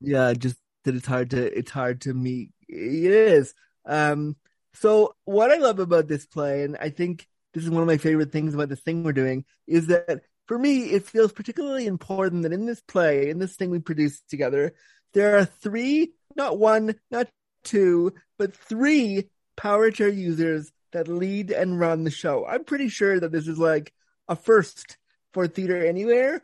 Yeah, 0.00 0.32
just 0.34 0.56
that 0.84 0.94
it's 0.94 1.06
hard 1.06 1.30
to 1.30 1.58
it's 1.58 1.70
hard 1.70 2.02
to 2.02 2.14
meet. 2.14 2.50
It 2.68 3.12
is. 3.12 3.54
Um. 3.86 4.36
So 4.74 5.14
what 5.24 5.50
I 5.52 5.56
love 5.56 5.78
about 5.78 6.08
this 6.08 6.26
play, 6.26 6.64
and 6.64 6.76
I 6.80 6.90
think 6.90 7.28
this 7.52 7.62
is 7.64 7.70
one 7.70 7.82
of 7.82 7.86
my 7.86 7.98
favorite 7.98 8.32
things 8.32 8.54
about 8.54 8.68
this 8.68 8.80
thing 8.80 9.04
we're 9.04 9.12
doing, 9.12 9.44
is 9.66 9.86
that 9.86 10.22
for 10.46 10.58
me 10.58 10.84
it 10.84 11.04
feels 11.06 11.32
particularly 11.32 11.86
important 11.86 12.42
that 12.42 12.52
in 12.52 12.66
this 12.66 12.80
play, 12.80 13.30
in 13.30 13.38
this 13.38 13.54
thing 13.54 13.70
we 13.70 13.78
produced 13.78 14.28
together, 14.28 14.74
there 15.12 15.38
are 15.38 15.44
three, 15.44 16.12
not 16.36 16.58
one, 16.58 16.96
not 17.10 17.28
two, 17.62 18.12
but 18.38 18.54
three 18.56 19.28
power 19.56 19.90
chair 19.90 20.08
users 20.08 20.72
that 20.92 21.08
lead 21.08 21.50
and 21.50 21.78
run 21.78 22.04
the 22.04 22.10
show. 22.10 22.46
I'm 22.46 22.64
pretty 22.64 22.88
sure 22.88 23.18
that 23.20 23.32
this 23.32 23.46
is 23.46 23.58
like 23.58 23.92
a 24.28 24.36
first 24.36 24.96
for 25.32 25.46
theater 25.46 25.84
anywhere, 25.84 26.42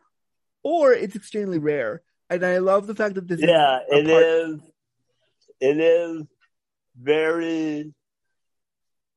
or 0.63 0.93
it's 0.93 1.17
extremely 1.17 1.59
rare. 1.59 2.03
And 2.29 2.45
I 2.45 2.59
love 2.59 2.87
the 2.87 2.95
fact 2.95 3.17
that 3.17 3.27
this 3.27 3.41
yeah, 3.41 3.79
is 3.91 4.09
it 4.09 4.11
is. 4.11 4.61
It 5.61 5.79
is 5.79 6.23
very 7.01 7.93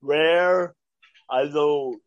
rare. 0.02 0.76
I 1.30 1.46
don't 1.46 2.02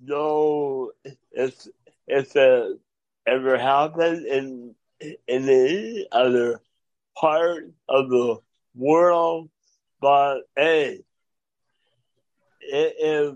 know 0.00 0.92
if 1.32 1.66
if 2.06 2.36
it 2.36 2.78
ever 3.26 3.58
happened 3.58 4.26
in 4.26 4.74
in 5.00 5.16
any 5.48 6.06
other 6.12 6.60
part 7.16 7.64
of 7.88 8.08
the 8.08 8.36
world, 8.74 9.50
but 10.00 10.40
hey, 10.54 11.00
it 12.60 12.94
is 12.98 13.34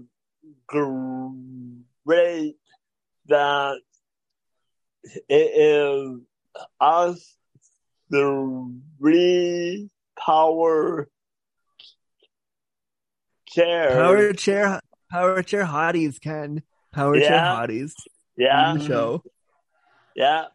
great 0.67 2.57
that 3.27 3.81
it 5.05 5.25
is 5.29 6.21
us 6.81 7.37
the 8.11 8.75
re 8.99 9.89
power 10.19 11.09
chair. 13.47 13.91
Power 13.91 14.33
chair, 14.33 14.81
power 15.11 15.43
chair 15.43 15.65
hotties, 15.65 16.21
Ken. 16.21 16.63
Power 16.93 17.19
chair 17.21 17.39
hotties 17.39 17.93
yeah, 18.37 18.71
on 18.71 18.79
the 18.79 18.85
show. 18.85 19.23
yeah, 20.17 20.47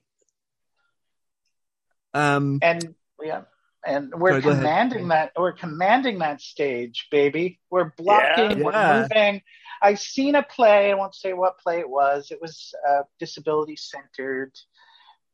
Um, 2.14 2.60
and 2.62 2.96
yeah 3.24 3.42
and 3.86 4.14
we're 4.16 4.40
Sorry, 4.42 4.42
commanding 4.42 5.08
that 5.10 5.32
we're 5.38 5.52
commanding 5.54 6.20
that 6.20 6.42
stage 6.42 7.08
baby 7.12 7.60
we're 7.70 7.92
blocking 7.98 8.60
Yeah. 8.60 8.64
we're 8.64 8.72
Yeah. 8.74 9.02
moving 9.02 9.42
i've 9.82 10.00
seen 10.00 10.36
a 10.36 10.44
play 10.44 10.92
i 10.92 10.94
won't 10.96 11.16
say 11.16 11.34
what 11.34 11.60
play 11.60 11.80
it 11.80 11.90
was 11.90 12.32
it 12.32 12.42
was 12.42 12.74
uh, 12.88 13.04
disability 13.20 13.76
centered 13.76 14.52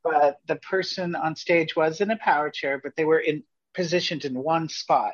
but 0.03 0.37
the 0.47 0.55
person 0.57 1.15
on 1.15 1.35
stage 1.35 1.75
was 1.75 2.01
in 2.01 2.11
a 2.11 2.17
power 2.17 2.49
chair 2.49 2.79
but 2.83 2.95
they 2.95 3.05
were 3.05 3.19
in 3.19 3.43
positioned 3.73 4.25
in 4.25 4.33
one 4.35 4.67
spot 4.69 5.13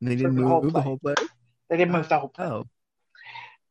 they 0.00 0.16
didn't 0.16 0.34
the 0.36 0.42
move 0.42 0.46
whole 0.46 0.62
the 0.72 0.80
whole 0.80 0.98
play. 0.98 1.14
they 1.68 1.76
didn't 1.76 1.92
move 1.92 2.08
the 2.08 2.18
whole 2.18 2.28
play 2.28 2.46
Oh, 2.46 2.64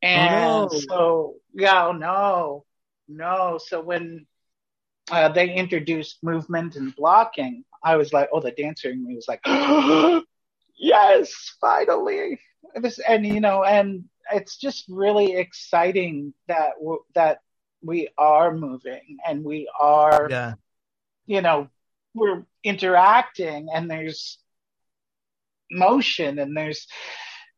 And 0.02 0.30
no. 0.30 0.70
so, 0.72 1.36
yeah, 1.54 1.88
oh, 1.88 1.92
no, 1.92 2.66
no. 3.08 3.60
So 3.64 3.82
when 3.82 4.26
uh, 5.12 5.30
they 5.30 5.54
introduced 5.54 6.24
movement 6.24 6.76
and 6.76 6.96
blocking, 6.96 7.66
I 7.84 7.96
was 7.96 8.12
like, 8.14 8.30
oh, 8.32 8.40
the 8.42 8.52
dancer 8.52 8.90
in 8.90 9.06
me 9.06 9.16
was 9.16 9.28
like, 9.28 9.42
yes, 10.78 11.56
finally. 11.62 12.40
This, 12.76 13.00
and 13.00 13.26
you 13.26 13.40
know, 13.40 13.64
and 13.64 14.06
it's 14.34 14.58
just 14.58 14.86
really 14.90 15.34
exciting 15.36 16.34
that 16.48 16.72
w- 16.80 17.04
that 17.16 17.40
we 17.82 18.10
are 18.18 18.54
moving 18.54 19.18
and 19.28 19.44
we 19.44 19.70
are, 19.80 20.28
yeah, 20.30 20.54
you 21.26 21.42
know, 21.42 21.70
we're 22.14 22.44
interacting 22.64 23.70
and 23.74 23.90
there's 23.90 24.38
motion 25.72 26.40
and 26.40 26.56
there's, 26.56 26.88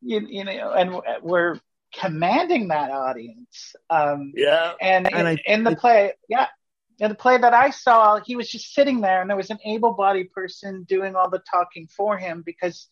you, 0.00 0.20
you 0.28 0.44
know, 0.44 0.72
and 0.72 1.00
we're 1.22 1.58
commanding 1.94 2.68
that 2.68 2.90
audience. 2.90 3.74
Um, 3.90 4.32
yeah, 4.36 4.72
and, 4.80 5.06
And 5.12 5.16
in, 5.20 5.26
I- 5.26 5.42
in 5.46 5.64
the 5.64 5.76
play, 5.76 6.12
yeah, 6.28 6.46
in 6.98 7.08
the 7.08 7.14
play 7.14 7.38
that 7.38 7.54
I 7.54 7.70
saw, 7.70 8.20
he 8.20 8.36
was 8.36 8.48
just 8.48 8.74
sitting 8.74 9.00
there, 9.00 9.20
and 9.20 9.28
there 9.30 9.36
was 9.36 9.50
an 9.50 9.58
able-bodied 9.64 10.32
person 10.32 10.84
doing 10.84 11.16
all 11.16 11.30
the 11.30 11.40
talking 11.40 11.88
for 11.88 12.16
him 12.16 12.42
because 12.44 12.88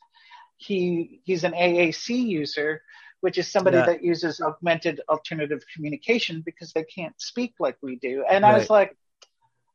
he 0.56 1.20
he's 1.24 1.44
an 1.44 1.52
AAC 1.52 2.08
user, 2.10 2.82
which 3.20 3.38
is 3.38 3.48
somebody 3.48 3.78
Yeah. 3.78 3.86
that 3.86 4.02
uses 4.04 4.40
augmented 4.40 5.00
alternative 5.08 5.62
communication 5.74 6.42
because 6.42 6.72
they 6.72 6.84
can't 6.84 7.18
speak 7.20 7.54
like 7.58 7.76
we 7.82 7.96
do. 7.96 8.24
And 8.28 8.44
I 8.44 8.56
was 8.56 8.68
like, 8.70 8.96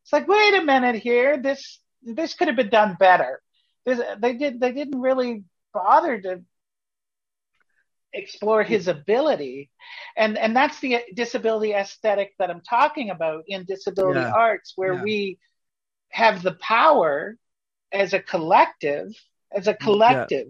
it's 0.03 0.13
like, 0.13 0.27
wait 0.27 0.53
a 0.53 0.61
minute 0.63 0.95
here, 0.95 1.37
this 1.37 1.79
this 2.03 2.35
could 2.35 2.47
have 2.47 2.55
been 2.57 2.69
done 2.69 2.95
better. 2.99 3.41
This, 3.85 3.99
they 4.19 4.33
did 4.33 4.59
they 4.59 4.71
didn't 4.71 5.01
really 5.01 5.43
bother 5.73 6.19
to 6.21 6.41
explore 8.15 8.63
his 8.63 8.87
ability. 8.87 9.69
And 10.17 10.37
and 10.37 10.55
that's 10.55 10.79
the 10.79 10.99
disability 11.13 11.73
aesthetic 11.73 12.33
that 12.39 12.49
i'm 12.51 12.61
talking 12.61 13.09
about 13.11 13.43
in 13.47 13.65
disability 13.65 14.21
Yeah. 14.21 14.33
arts 14.33 14.73
where 14.75 14.95
Yeah. 14.95 15.03
we 15.03 15.39
have 16.09 16.41
the 16.43 16.53
power 16.55 17.37
as 17.91 18.13
a 18.13 18.19
collective 18.21 19.07
as 19.51 19.67
a 19.67 19.73
collective 19.73 20.47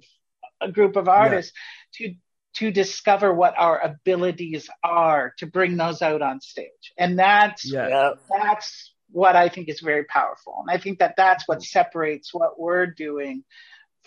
a 0.61 0.72
group 0.72 0.95
of 0.95 1.07
artists 1.09 1.51
to 1.95 2.13
to 2.55 2.72
discover 2.72 3.34
what 3.34 3.53
our 3.57 3.80
abilities 3.82 4.70
are 4.84 5.34
to 5.39 5.45
bring 5.45 5.76
those 5.78 6.01
out 6.01 6.22
on 6.22 6.39
stage. 6.39 6.93
And 6.97 7.20
that's 7.20 7.66
yeah, 7.72 7.89
yeah, 7.89 8.09
that's 8.39 8.93
what 9.11 9.36
I 9.36 9.49
think 9.49 9.70
is 9.70 9.82
very 9.82 10.05
powerful. 10.05 10.63
And 10.66 10.76
I 10.76 10.82
think 10.82 10.99
that 10.99 11.16
that's 11.18 11.47
what 11.47 11.61
separates 11.61 12.34
what 12.34 12.59
we're 12.59 12.88
doing 12.88 13.43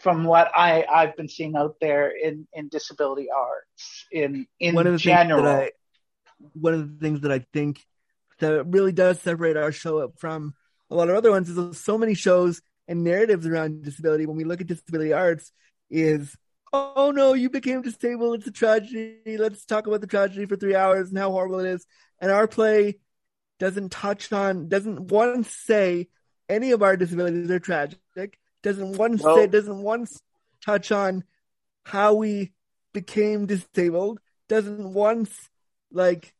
from 0.00 0.24
what 0.24 0.50
I, 0.54 0.84
I've 0.84 1.16
been 1.16 1.28
seeing 1.28 1.56
out 1.56 1.76
there 1.80 2.10
in, 2.10 2.46
in 2.52 2.68
disability 2.68 3.28
arts 3.34 4.06
in, 4.12 4.46
in 4.60 4.74
one 4.74 4.86
of 4.86 4.92
the 4.92 4.98
general. 4.98 5.42
things 5.42 5.54
that 5.54 5.62
I, 5.62 5.70
one 6.54 6.74
of 6.74 6.80
the 6.80 7.04
things 7.04 7.20
that 7.22 7.32
I 7.32 7.44
think 7.52 7.84
that 8.38 8.64
really 8.64 8.92
does 8.92 9.20
separate 9.20 9.56
our 9.56 9.72
show 9.72 9.98
up 9.98 10.18
from 10.18 10.54
a 10.90 10.94
lot 10.94 11.08
of 11.08 11.16
other 11.16 11.30
ones 11.30 11.48
is 11.48 11.80
so 11.80 11.98
many 11.98 12.14
shows 12.14 12.62
and 12.86 13.04
narratives 13.04 13.46
around 13.46 13.82
disability. 13.82 14.26
When 14.26 14.36
we 14.36 14.44
look 14.44 14.60
at 14.60 14.66
disability 14.66 15.12
arts, 15.12 15.52
is 15.90 16.36
oh 16.72 17.12
no, 17.14 17.34
you 17.34 17.50
became 17.50 17.82
disabled. 17.82 18.38
It's 18.38 18.46
a 18.46 18.52
tragedy. 18.52 19.36
Let's 19.38 19.64
talk 19.64 19.86
about 19.86 20.00
the 20.00 20.06
tragedy 20.06 20.46
for 20.46 20.56
three 20.56 20.74
hours 20.74 21.08
and 21.08 21.18
how 21.18 21.30
horrible 21.30 21.60
it 21.60 21.68
is. 21.68 21.86
And 22.20 22.30
our 22.30 22.46
play 22.46 22.98
doesn't 23.58 23.90
touch 23.90 24.32
on, 24.32 24.68
doesn't 24.68 25.10
once 25.10 25.50
say 25.50 26.08
any 26.48 26.70
of 26.72 26.82
our 26.82 26.96
disabilities 26.96 27.50
are 27.50 27.58
tragic. 27.58 28.38
Doesn't 28.62 28.96
once 28.96 29.24
No. 29.24 29.34
say, 29.34 29.46
doesn't 29.46 29.82
once 29.82 30.20
touch 30.64 30.92
on 30.92 31.24
how 31.84 32.14
we 32.14 32.52
became 32.92 33.46
disabled. 33.46 34.20
Doesn't 34.48 34.92
once 34.92 35.50
like 35.92 36.34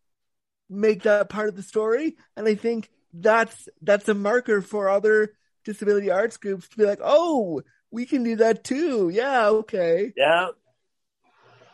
make 0.69 1.03
that 1.03 1.29
part 1.29 1.49
of 1.49 1.57
the 1.57 1.63
story. 1.63 2.17
And 2.37 2.47
I 2.47 2.55
think 2.55 2.91
that's 3.13 3.69
that's 3.83 4.09
a 4.09 4.15
marker 4.15 4.61
for 4.61 4.89
other 4.89 5.35
disability 5.65 6.11
arts 6.11 6.37
groups 6.37 6.69
to 6.69 6.77
be 6.77 6.85
like, 6.85 7.01
oh, 7.03 7.63
we 7.91 8.07
can 8.07 8.23
do 8.23 8.37
that 8.37 8.65
too. 8.65 9.09
Yeah, 9.09 9.49
okay. 9.49 10.13
yeah, 10.17 10.49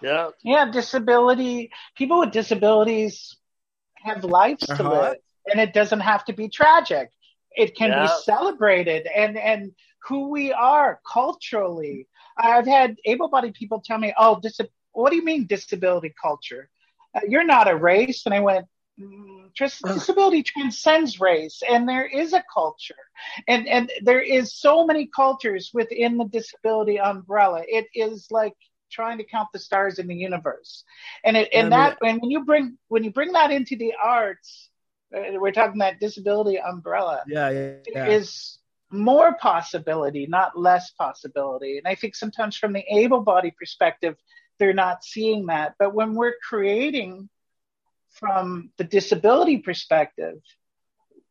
yeah, 0.02 0.30
yeah, 0.42 0.70
disability, 0.70 1.70
people 1.96 2.20
with 2.20 2.32
disabilities 2.32 3.36
have 4.04 4.24
lives 4.24 4.66
to 4.66 4.82
Uh-huh. 4.82 4.90
live 4.90 5.16
and 5.46 5.60
it 5.60 5.72
doesn't 5.72 6.00
have 6.00 6.24
to 6.26 6.32
be 6.32 6.48
tragic. 6.48 7.10
It 7.52 7.76
can 7.76 7.90
Yeah. 7.90 8.02
be 8.02 8.08
celebrated 8.08 9.06
and, 9.06 9.38
and 9.38 9.72
who 10.08 10.28
we 10.30 10.52
are 10.52 11.00
culturally. 11.12 12.08
I've 12.36 12.66
had 12.66 12.96
able-bodied 13.04 13.54
people 13.54 13.82
tell 13.84 13.98
me, 13.98 14.14
"Oh, 14.18 14.38
dis- 14.40 14.60
what 14.92 15.10
do 15.10 15.16
you 15.16 15.24
mean 15.24 15.46
disability 15.46 16.14
culture? 16.20 16.70
Uh, 17.14 17.20
you're 17.28 17.44
not 17.44 17.68
a 17.68 17.76
race." 17.76 18.24
And 18.26 18.34
I 18.34 18.40
went, 18.40 18.66
mm, 19.00 19.54
"Tris- 19.54 19.80
"Disability 19.92 20.42
transcends 20.42 21.20
race, 21.20 21.62
and 21.68 21.88
there 21.88 22.06
is 22.06 22.32
a 22.32 22.44
culture, 22.52 23.02
and 23.48 23.66
and 23.68 23.90
there 24.02 24.20
is 24.20 24.54
so 24.54 24.84
many 24.86 25.06
cultures 25.06 25.70
within 25.72 26.16
the 26.18 26.24
disability 26.26 26.98
umbrella. 26.98 27.62
It 27.68 27.86
is 27.94 28.26
like 28.30 28.54
trying 28.90 29.18
to 29.18 29.24
count 29.24 29.48
the 29.52 29.58
stars 29.58 29.98
in 29.98 30.06
the 30.06 30.14
universe, 30.16 30.84
and 31.24 31.36
it 31.36 31.48
and 31.52 31.72
that 31.72 31.96
and 32.02 32.20
when 32.20 32.30
you 32.30 32.44
bring 32.44 32.78
when 32.88 33.04
you 33.04 33.10
bring 33.12 33.32
that 33.32 33.50
into 33.50 33.76
the 33.76 33.94
arts, 34.02 34.70
uh, 35.16 35.20
we're 35.40 35.52
talking 35.52 35.78
that 35.80 36.00
disability 36.00 36.58
umbrella 36.58 37.24
Yeah, 37.26 37.50
yeah, 37.50 37.68
yeah. 37.94 38.18
is 38.18 38.58
more 38.90 39.34
possibility, 39.34 40.26
not 40.26 40.58
less 40.58 40.90
possibility. 40.90 41.78
And 41.78 41.86
I 41.86 41.94
think 41.94 42.14
sometimes 42.14 42.56
from 42.56 42.72
the 42.72 42.84
able 42.88 43.20
bodied 43.20 43.56
perspective, 43.56 44.16
they're 44.58 44.72
not 44.72 45.04
seeing 45.04 45.46
that. 45.46 45.74
But 45.78 45.94
when 45.94 46.14
we're 46.14 46.36
creating 46.48 47.28
from 48.10 48.70
the 48.76 48.84
disability 48.84 49.58
perspective, 49.58 50.36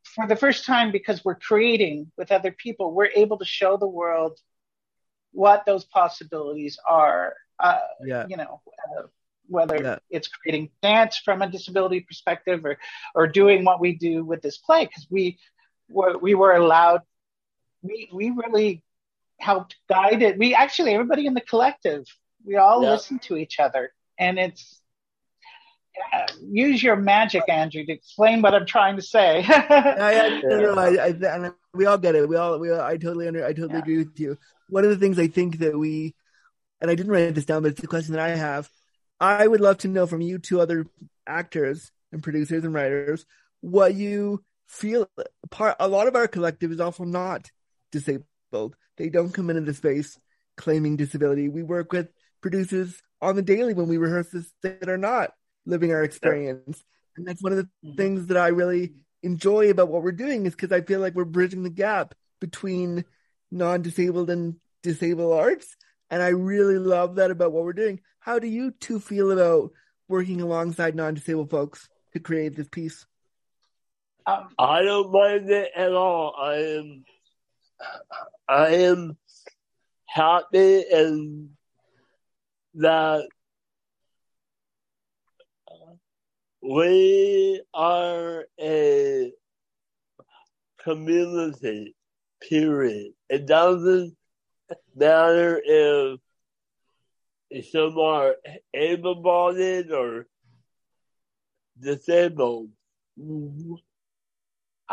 for 0.03 0.27
the 0.27 0.35
first 0.35 0.65
time, 0.65 0.91
because 0.91 1.23
we're 1.23 1.35
creating 1.35 2.11
with 2.17 2.31
other 2.31 2.51
people, 2.51 2.93
we're 2.93 3.11
able 3.15 3.37
to 3.37 3.45
show 3.45 3.77
the 3.77 3.87
world 3.87 4.37
what 5.31 5.65
those 5.65 5.85
possibilities 5.85 6.77
are. 6.87 7.35
Uh, 7.59 7.79
Yeah. 8.05 8.27
You 8.27 8.37
know, 8.37 8.61
uh, 8.97 9.03
whether 9.47 9.81
Yeah. 9.81 9.99
it's 10.09 10.27
creating 10.27 10.71
dance 10.81 11.17
from 11.17 11.41
a 11.41 11.49
disability 11.49 12.01
perspective 12.01 12.65
or 12.65 12.77
or 13.15 13.27
doing 13.27 13.63
what 13.63 13.79
we 13.79 13.95
do 13.95 14.25
with 14.25 14.41
this 14.41 14.57
play, 14.57 14.85
because 14.85 15.07
we 15.09 15.39
were 15.89 16.17
we 16.17 16.35
were 16.35 16.53
allowed. 16.53 17.01
We 17.83 18.09
we 18.11 18.31
really 18.31 18.81
helped 19.39 19.75
guide 19.89 20.21
it. 20.23 20.37
We 20.37 20.55
actually 20.55 20.93
everybody 20.93 21.25
in 21.27 21.33
the 21.35 21.41
collective, 21.41 22.05
we 22.45 22.55
all 22.55 22.81
Yeah. 22.83 22.91
listen 22.91 23.19
to 23.27 23.37
each 23.37 23.59
other, 23.59 23.91
and 24.17 24.39
it's. 24.39 24.79
uh, 26.11 26.25
use 26.41 26.81
your 26.81 26.95
magic, 26.95 27.43
Andrew, 27.47 27.85
to 27.85 27.91
explain 27.91 28.41
what 28.41 28.55
I'm 28.55 28.65
trying 28.65 28.95
to 28.95 29.01
say. 29.03 29.43
I, 29.49 29.93
I, 30.21 30.41
no, 30.41 30.59
no, 30.59 30.73
I, 30.73 31.11
I, 31.13 31.51
we 31.75 31.85
all 31.85 31.99
get 31.99 32.15
it. 32.15 32.27
We 32.27 32.35
all, 32.35 32.57
we 32.57 32.71
all, 32.71 32.81
I 32.81 32.97
totally 32.97 33.27
under, 33.27 33.45
I 33.45 33.53
totally 33.53 33.73
Yeah. 33.73 33.79
agree 33.79 33.97
with 33.99 34.19
you. 34.19 34.37
One 34.69 34.83
of 34.85 34.89
the 34.89 34.97
things 34.97 35.19
I 35.19 35.27
think 35.27 35.59
that 35.59 35.77
we, 35.77 36.15
and 36.81 36.89
I 36.89 36.95
didn't 36.95 37.11
write 37.11 37.35
this 37.35 37.45
down, 37.45 37.61
but 37.61 37.73
it's 37.73 37.83
a 37.83 37.87
question 37.87 38.13
that 38.15 38.23
I 38.23 38.29
have. 38.29 38.69
I 39.19 39.45
would 39.47 39.61
love 39.61 39.77
to 39.79 39.87
know 39.87 40.07
from 40.07 40.21
you 40.21 40.39
two 40.39 40.59
other 40.59 40.87
actors 41.27 41.91
and 42.11 42.23
producers 42.23 42.63
and 42.63 42.73
writers 42.73 43.25
what 43.61 43.93
you 43.93 44.43
feel. 44.67 45.07
Part 45.51 45.75
a 45.79 45.87
lot 45.87 46.07
of 46.07 46.15
our 46.15 46.27
collective 46.27 46.71
is 46.71 46.79
also 46.79 47.03
not 47.03 47.51
disabled. 47.93 48.75
They 48.97 49.07
don't 49.09 49.33
come 49.33 49.49
into 49.49 49.61
the 49.61 49.73
space 49.73 50.17
claiming 50.57 50.97
disability. 50.97 51.47
We 51.47 51.63
work 51.63 51.93
with 51.93 52.09
producers 52.41 53.01
on 53.21 53.37
the 53.37 53.41
daily 53.41 53.73
when 53.73 53.87
we 53.87 53.97
rehearse 53.97 54.29
this 54.29 54.51
that 54.63 54.89
are 54.89 54.97
not 54.97 55.31
living 55.65 55.93
our 55.93 56.03
experience, 56.03 56.83
and 57.15 57.25
that's 57.25 57.41
one 57.41 57.53
of 57.53 57.59
the 57.59 57.69
Mhm. 57.87 57.95
things 57.95 58.27
that 58.27 58.37
I 58.37 58.49
really 58.49 58.95
enjoy 59.21 59.69
about 59.69 59.87
what 59.87 60.03
we're 60.03 60.11
doing 60.11 60.45
is 60.45 60.53
because 60.53 60.73
I 60.73 60.81
feel 60.81 60.99
like 60.99 61.15
we're 61.15 61.23
bridging 61.23 61.63
the 61.63 61.69
gap 61.69 62.13
between 62.41 63.05
non-disabled 63.49 64.29
and 64.29 64.59
disabled 64.81 65.31
arts. 65.39 65.77
And 66.09 66.21
I 66.21 66.29
really 66.29 66.77
love 66.77 67.15
that 67.15 67.31
about 67.31 67.53
what 67.53 67.63
we're 67.63 67.71
doing. 67.73 68.01
How 68.19 68.37
do 68.39 68.47
you 68.47 68.71
two 68.71 68.99
feel 68.99 69.31
about 69.31 69.71
working 70.09 70.41
alongside 70.41 70.95
non-disabled 70.95 71.49
folks 71.49 71.87
to 72.11 72.19
create 72.19 72.55
this 72.55 72.67
piece? 72.67 73.05
um, 74.25 74.49
I 74.59 74.83
don't 74.83 75.11
mind 75.11 75.49
it 75.49 75.71
at 75.75 75.93
all. 75.93 76.35
I 76.37 76.55
am, 76.55 77.05
I 78.47 78.67
am 78.75 79.17
happy 80.05 80.83
and 80.91 81.49
that 82.75 83.27
we 86.61 87.61
are 87.73 88.45
a 88.59 89.33
community. 90.83 91.95
Period. 92.49 93.13
It 93.29 93.45
doesn't 93.45 94.17
matter 94.93 95.61
if 95.63 96.19
some 97.71 97.97
are 97.97 98.35
able-bodied 98.73 99.91
or 99.91 100.27
disabled. 101.79 102.69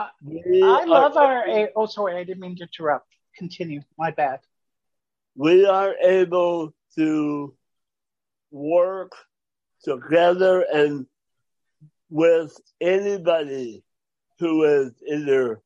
I- 0.01 0.81
I 0.83 0.85
love 0.85 1.17
are- 1.17 1.25
our. 1.25 1.49
eh, 1.49 1.67
Oh, 1.77 1.87
sorry, 1.87 2.17
I 2.17 2.25
didn't 2.25 2.41
mean 2.41 2.57
to 2.57 2.63
interrupt. 2.65 3.09
Continue. 3.37 3.83
My 3.99 4.11
bad. 4.11 4.41
we 5.37 5.65
are 5.65 5.95
able 6.03 6.75
to 6.97 7.55
work 8.51 9.13
together 9.85 10.63
and 10.63 11.07
with 12.11 12.53
anybody 12.81 13.85
who 14.41 14.65
is 14.65 14.93
either 15.07 15.63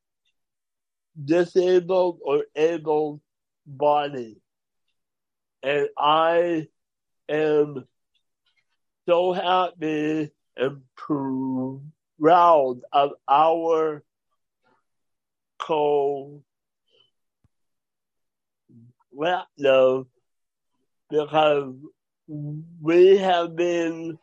disabled 1.25 2.21
or 2.23 2.45
able 2.55 3.21
bodied. 3.67 4.41
And 5.63 5.89
I 5.99 6.69
am 7.29 7.89
so 9.09 9.33
happy 9.33 10.31
and 10.57 10.83
proud 10.95 12.83
of 12.93 13.13
our 13.27 14.05
co 15.67 16.43
collective 19.15 20.07
because 21.11 21.75
we 22.81 23.17
have 23.19 23.57
been 23.57 24.19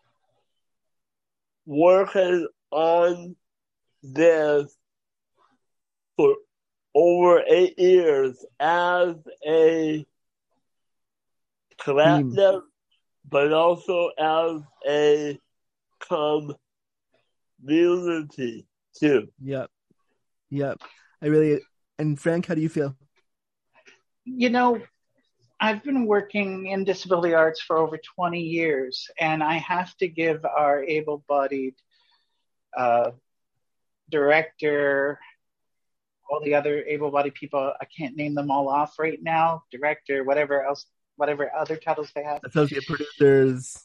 working 1.65 2.47
on 2.71 3.35
this 4.03 4.75
for 6.17 6.35
over 6.93 7.43
eight 7.47 7.79
years 7.79 8.43
as 8.59 9.15
a 9.47 10.05
collective, 11.81 12.61
hmm. 12.61 12.67
but 13.29 13.53
also 13.53 14.09
as 14.19 14.61
a 14.87 15.39
community 17.59 18.65
too. 18.99 19.27
Yep. 19.41 19.69
Yep. 20.49 20.81
I 21.21 21.27
really, 21.27 21.61
and 21.99 22.19
Frank, 22.19 22.47
how 22.47 22.55
do 22.55 22.61
you 22.61 22.69
feel? 22.69 22.95
You 24.25 24.49
know, 24.49 24.81
I've 25.59 25.83
been 25.83 26.07
working 26.07 26.67
in 26.67 26.83
disability 26.83 27.35
arts 27.35 27.61
for 27.61 27.77
over 27.77 27.99
20 28.15 28.39
years, 28.39 29.07
and 29.19 29.43
I 29.43 29.55
have 29.55 29.95
to 29.97 30.07
give 30.07 30.43
our 30.45 30.83
able 30.83 31.23
bodied 31.27 31.75
uh, 32.75 33.11
director, 34.09 35.19
all 36.29 36.41
the 36.43 36.55
other 36.55 36.81
able 36.83 37.11
bodied 37.11 37.35
people, 37.35 37.73
I 37.79 37.85
can't 37.85 38.15
name 38.15 38.33
them 38.33 38.49
all 38.49 38.69
off 38.69 38.97
right 38.97 39.19
now, 39.21 39.63
director, 39.71 40.23
whatever 40.23 40.63
else, 40.63 40.85
whatever 41.17 41.51
other 41.55 41.75
titles 41.75 42.11
they 42.15 42.23
have. 42.23 42.39
Associate 42.43 42.85
producers, 42.85 43.77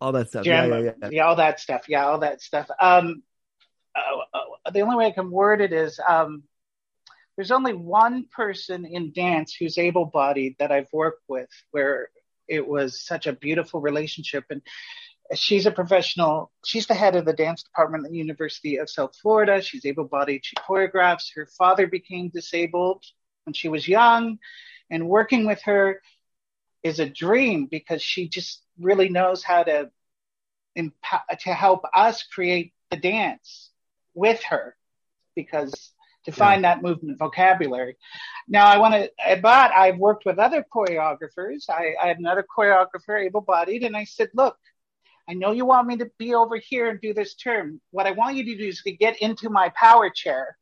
all 0.00 0.12
that 0.12 0.28
stuff. 0.28 0.44
Jim, 0.44 0.70
yeah, 0.70 0.92
yeah, 1.00 1.08
yeah. 1.10 1.26
all 1.26 1.36
that 1.36 1.58
stuff. 1.58 1.88
Yeah, 1.88 2.06
all 2.06 2.18
that 2.18 2.42
stuff. 2.42 2.68
Um, 2.80 3.22
uh, 3.94 4.70
the 4.72 4.80
only 4.80 4.96
way 4.96 5.06
I 5.06 5.12
can 5.12 5.30
word 5.30 5.60
it 5.60 5.72
is 5.72 6.00
um, 6.06 6.44
there's 7.36 7.50
only 7.50 7.72
one 7.72 8.26
person 8.34 8.84
in 8.84 9.12
dance 9.12 9.54
who's 9.54 9.78
able 9.78 10.06
bodied 10.06 10.56
that 10.58 10.70
I've 10.70 10.92
worked 10.92 11.22
with 11.28 11.48
where 11.70 12.10
it 12.46 12.66
was 12.66 13.04
such 13.04 13.26
a 13.26 13.32
beautiful 13.32 13.80
relationship. 13.80 14.44
And 14.50 14.62
she's 15.34 15.66
a 15.66 15.70
professional. 15.70 16.52
She's 16.64 16.86
the 16.86 16.94
head 16.94 17.16
of 17.16 17.24
the 17.24 17.32
dance 17.32 17.62
department 17.62 18.04
at 18.04 18.12
the 18.12 18.18
University 18.18 18.76
of 18.76 18.90
South 18.90 19.16
Florida. 19.20 19.62
She's 19.62 19.86
able 19.86 20.04
bodied. 20.04 20.44
She 20.44 20.54
choreographs. 20.56 21.34
Her 21.34 21.46
father 21.58 21.86
became 21.86 22.28
disabled 22.28 23.04
when 23.44 23.54
she 23.54 23.68
was 23.68 23.88
young. 23.88 24.38
And 24.90 25.08
working 25.08 25.46
with 25.46 25.62
her 25.62 26.00
is 26.82 27.00
a 27.00 27.08
dream 27.08 27.66
because 27.66 28.02
she 28.02 28.28
just 28.28 28.62
really 28.78 29.08
knows 29.08 29.42
how 29.42 29.62
to 29.62 29.90
to 30.76 31.54
help 31.54 31.84
us 31.94 32.24
create 32.24 32.72
the 32.90 32.96
dance 32.96 33.70
with 34.14 34.42
her 34.44 34.76
because 35.34 35.92
to 36.24 36.32
find 36.32 36.64
that 36.64 36.82
movement 36.82 37.18
vocabulary. 37.18 37.96
Now 38.48 38.66
I 38.66 38.78
want 38.78 38.94
to, 38.94 39.10
but 39.42 39.72
I've 39.72 39.98
worked 39.98 40.24
with 40.24 40.38
other 40.38 40.64
choreographers. 40.74 41.68
I, 41.68 41.94
I 42.02 42.08
had 42.08 42.18
another 42.18 42.46
choreographer, 42.56 43.22
able-bodied, 43.22 43.82
and 43.82 43.96
I 43.96 44.04
said, 44.04 44.30
look, 44.34 44.56
I 45.28 45.34
know 45.34 45.52
you 45.52 45.66
want 45.66 45.86
me 45.86 45.96
to 45.98 46.10
be 46.18 46.34
over 46.34 46.56
here 46.56 46.88
and 46.88 47.00
do 47.00 47.12
this 47.14 47.34
term. 47.34 47.80
What 47.90 48.06
I 48.06 48.12
want 48.12 48.36
you 48.36 48.44
to 48.44 48.56
do 48.56 48.68
is 48.68 48.82
to 48.82 48.92
get 48.92 49.20
into 49.20 49.50
my 49.50 49.70
power 49.70 50.10
chair. 50.10 50.56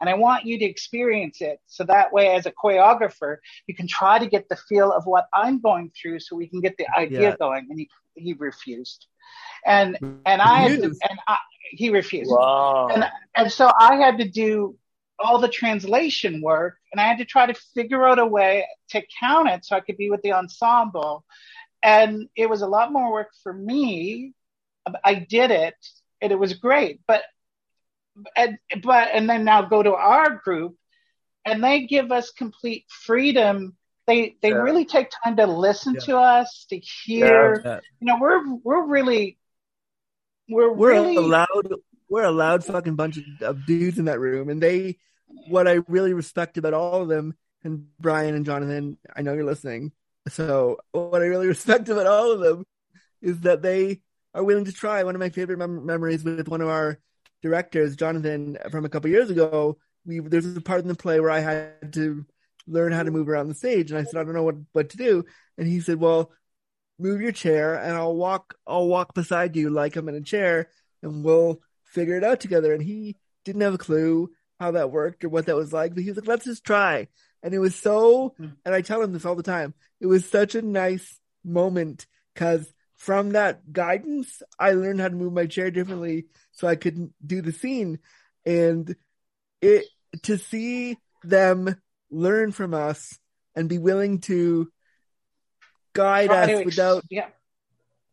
And 0.00 0.08
I 0.08 0.14
want 0.14 0.44
you 0.44 0.58
to 0.58 0.64
experience 0.64 1.40
it. 1.40 1.58
So 1.66 1.84
that 1.84 2.12
way, 2.12 2.28
as 2.28 2.46
a 2.46 2.52
choreographer, 2.52 3.38
you 3.66 3.74
can 3.74 3.88
try 3.88 4.18
to 4.18 4.26
get 4.26 4.48
the 4.48 4.56
feel 4.56 4.92
of 4.92 5.06
what 5.06 5.26
I'm 5.34 5.60
going 5.60 5.90
through 6.00 6.20
so 6.20 6.36
we 6.36 6.46
can 6.46 6.60
get 6.60 6.76
the 6.76 6.86
idea 6.96 7.30
Yeah. 7.30 7.36
going. 7.36 7.66
And 7.68 7.78
he, 7.80 7.88
he 8.14 8.32
refused. 8.34 9.06
And, 9.66 9.98
and 10.24 10.40
I, 10.42 10.68
had 10.68 10.82
to, 10.82 10.86
and 10.86 11.18
I, 11.26 11.36
he 11.70 11.90
refused. 11.90 12.30
Wow. 12.30 12.88
And, 12.88 13.04
and 13.36 13.52
so 13.52 13.70
I 13.78 13.96
had 13.96 14.18
to 14.18 14.28
do 14.28 14.76
all 15.18 15.38
the 15.38 15.48
translation 15.48 16.40
work 16.40 16.76
and 16.92 17.00
I 17.00 17.04
had 17.04 17.18
to 17.18 17.24
try 17.24 17.46
to 17.46 17.60
figure 17.74 18.06
out 18.06 18.18
a 18.18 18.26
way 18.26 18.66
to 18.90 19.02
count 19.18 19.48
it 19.48 19.64
so 19.64 19.76
I 19.76 19.80
could 19.80 19.96
be 19.96 20.10
with 20.10 20.22
the 20.22 20.32
ensemble. 20.32 21.24
And 21.82 22.28
it 22.36 22.48
was 22.48 22.62
a 22.62 22.68
lot 22.68 22.92
more 22.92 23.12
work 23.12 23.30
for 23.42 23.52
me. 23.52 24.32
I 25.04 25.14
did 25.14 25.50
it 25.50 25.74
and 26.20 26.32
it 26.32 26.38
was 26.38 26.54
great. 26.54 27.00
But, 27.06 27.22
and, 28.36 28.58
but, 28.82 29.10
and 29.12 29.28
then 29.28 29.44
now 29.44 29.62
go 29.62 29.82
to 29.82 29.94
our 29.94 30.36
group 30.36 30.76
and 31.44 31.62
they 31.62 31.86
give 31.86 32.12
us 32.12 32.30
complete 32.30 32.84
freedom. 32.88 33.76
They, 34.08 34.36
they 34.42 34.48
Yeah. 34.48 34.56
really 34.56 34.86
take 34.86 35.10
time 35.22 35.36
to 35.36 35.46
listen 35.46 35.94
Yeah. 35.94 36.00
to 36.06 36.16
us, 36.16 36.66
to 36.70 36.78
hear, 36.78 37.62
Yeah. 37.64 37.80
you 38.00 38.06
know, 38.06 38.16
we're, 38.20 38.54
we're 38.64 38.86
really, 38.86 39.38
we're, 40.48 40.72
We're 40.72 40.92
really, 40.94 41.16
a 41.16 41.20
loud, 41.20 41.74
we're 42.08 42.24
a 42.24 42.30
loud 42.32 42.64
fucking 42.64 42.96
bunch 42.96 43.18
of, 43.18 43.24
of 43.42 43.66
dudes 43.66 43.98
in 43.98 44.06
that 44.06 44.18
room, 44.18 44.48
and 44.48 44.62
they, 44.62 44.96
what 45.48 45.68
I 45.68 45.80
really 45.88 46.14
respect 46.14 46.56
about 46.56 46.72
all 46.72 47.02
of 47.02 47.08
them, 47.08 47.34
and 47.62 47.86
Brian 48.00 48.34
and 48.34 48.46
Jonathan, 48.46 48.96
I 49.14 49.20
know 49.22 49.34
you're 49.34 49.44
listening. 49.44 49.92
So 50.28 50.78
what 50.92 51.22
I 51.22 51.26
really 51.26 51.46
respect 51.46 51.88
about 51.90 52.06
all 52.06 52.32
of 52.32 52.40
them 52.40 52.64
is 53.20 53.40
that 53.40 53.62
they 53.62 54.00
are 54.34 54.44
willing 54.44 54.64
to 54.66 54.72
try. 54.72 55.02
One 55.04 55.14
of 55.14 55.20
my 55.20 55.28
favorite 55.30 55.58
mem- 55.58 55.84
memories 55.84 56.24
with 56.24 56.48
one 56.48 56.60
of 56.60 56.68
our 56.68 56.98
directors, 57.42 57.96
Jonathan, 57.96 58.56
from 58.70 58.84
a 58.84 58.88
couple 58.88 59.10
years 59.10 59.30
ago. 59.30 59.78
We 60.06 60.20
there's 60.20 60.56
a 60.56 60.60
part 60.62 60.80
in 60.80 60.88
the 60.88 60.94
play 60.94 61.20
where 61.20 61.30
I 61.30 61.40
had 61.40 61.92
to 61.94 62.24
learn 62.68 62.92
how 62.92 63.02
to 63.02 63.10
move 63.10 63.28
around 63.28 63.48
the 63.48 63.54
stage, 63.54 63.90
and 63.90 63.98
I 63.98 64.04
said 64.04 64.20
I 64.20 64.24
don't 64.24 64.34
know 64.34 64.42
what 64.44 64.56
what 64.72 64.90
to 64.90 64.96
do, 64.96 65.24
and 65.56 65.66
he 65.66 65.80
said, 65.80 65.98
well, 65.98 66.30
move 66.98 67.20
your 67.20 67.32
chair, 67.32 67.74
and 67.74 67.94
I'll 67.94 68.16
walk 68.16 68.54
I'll 68.66 68.86
walk 68.86 69.14
beside 69.14 69.56
you 69.56 69.70
like 69.70 69.96
I'm 69.96 70.08
in 70.08 70.14
a 70.14 70.20
chair, 70.20 70.68
and 71.02 71.24
we'll 71.24 71.60
figure 71.84 72.16
it 72.16 72.24
out 72.24 72.40
together. 72.40 72.72
And 72.72 72.82
he 72.82 73.16
didn't 73.44 73.62
have 73.62 73.74
a 73.74 73.78
clue 73.78 74.30
how 74.60 74.72
that 74.72 74.90
worked 74.90 75.24
or 75.24 75.28
what 75.28 75.46
that 75.46 75.56
was 75.56 75.72
like, 75.72 75.94
but 75.94 76.02
he 76.02 76.10
was 76.10 76.18
like, 76.18 76.28
let's 76.28 76.44
just 76.44 76.64
try. 76.64 77.08
And 77.42 77.54
it 77.54 77.60
was 77.60 77.74
so, 77.76 78.34
Hmm. 78.36 78.48
and 78.64 78.74
I 78.74 78.82
tell 78.82 79.00
him 79.00 79.12
this 79.12 79.24
all 79.24 79.36
the 79.36 79.42
time, 79.42 79.74
it 80.00 80.06
was 80.06 80.28
such 80.28 80.54
a 80.54 80.62
nice 80.62 81.20
moment 81.44 82.06
because 82.34 82.72
from 82.96 83.30
that 83.30 83.72
guidance, 83.72 84.42
I 84.58 84.72
learned 84.72 85.00
how 85.00 85.08
to 85.08 85.14
move 85.14 85.32
my 85.32 85.46
chair 85.46 85.70
differently 85.70 86.26
so 86.50 86.66
I 86.66 86.74
could 86.74 87.12
do 87.24 87.40
the 87.40 87.52
scene. 87.52 88.00
And 88.44 88.96
it, 89.62 89.86
to 90.24 90.36
see 90.36 90.98
them 91.22 91.76
learn 92.10 92.52
from 92.52 92.74
us 92.74 93.18
and 93.54 93.68
be 93.68 93.78
willing 93.78 94.20
to 94.20 94.70
guide 95.94 96.28
Try 96.28 96.42
us 96.42 96.48
to 96.48 96.56
ex- 96.56 96.64
without, 96.64 97.04
yeah, 97.10 97.28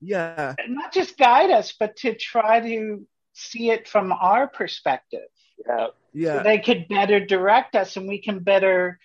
yeah, 0.01 0.55
not 0.67 0.93
just 0.93 1.17
guide 1.17 1.51
us, 1.51 1.73
but 1.79 1.95
to 1.97 2.15
try 2.15 2.59
to 2.59 3.05
see 3.33 3.69
it 3.69 3.87
from 3.87 4.11
our 4.11 4.47
perspective. 4.47 5.27
Yeah. 5.67 5.87
yeah. 6.13 6.37
So 6.37 6.43
they 6.43 6.59
could 6.59 6.87
better 6.87 7.19
direct 7.25 7.75
us 7.75 7.97
and 7.97 8.07
we 8.07 8.21
can 8.21 8.39
better 8.39 8.99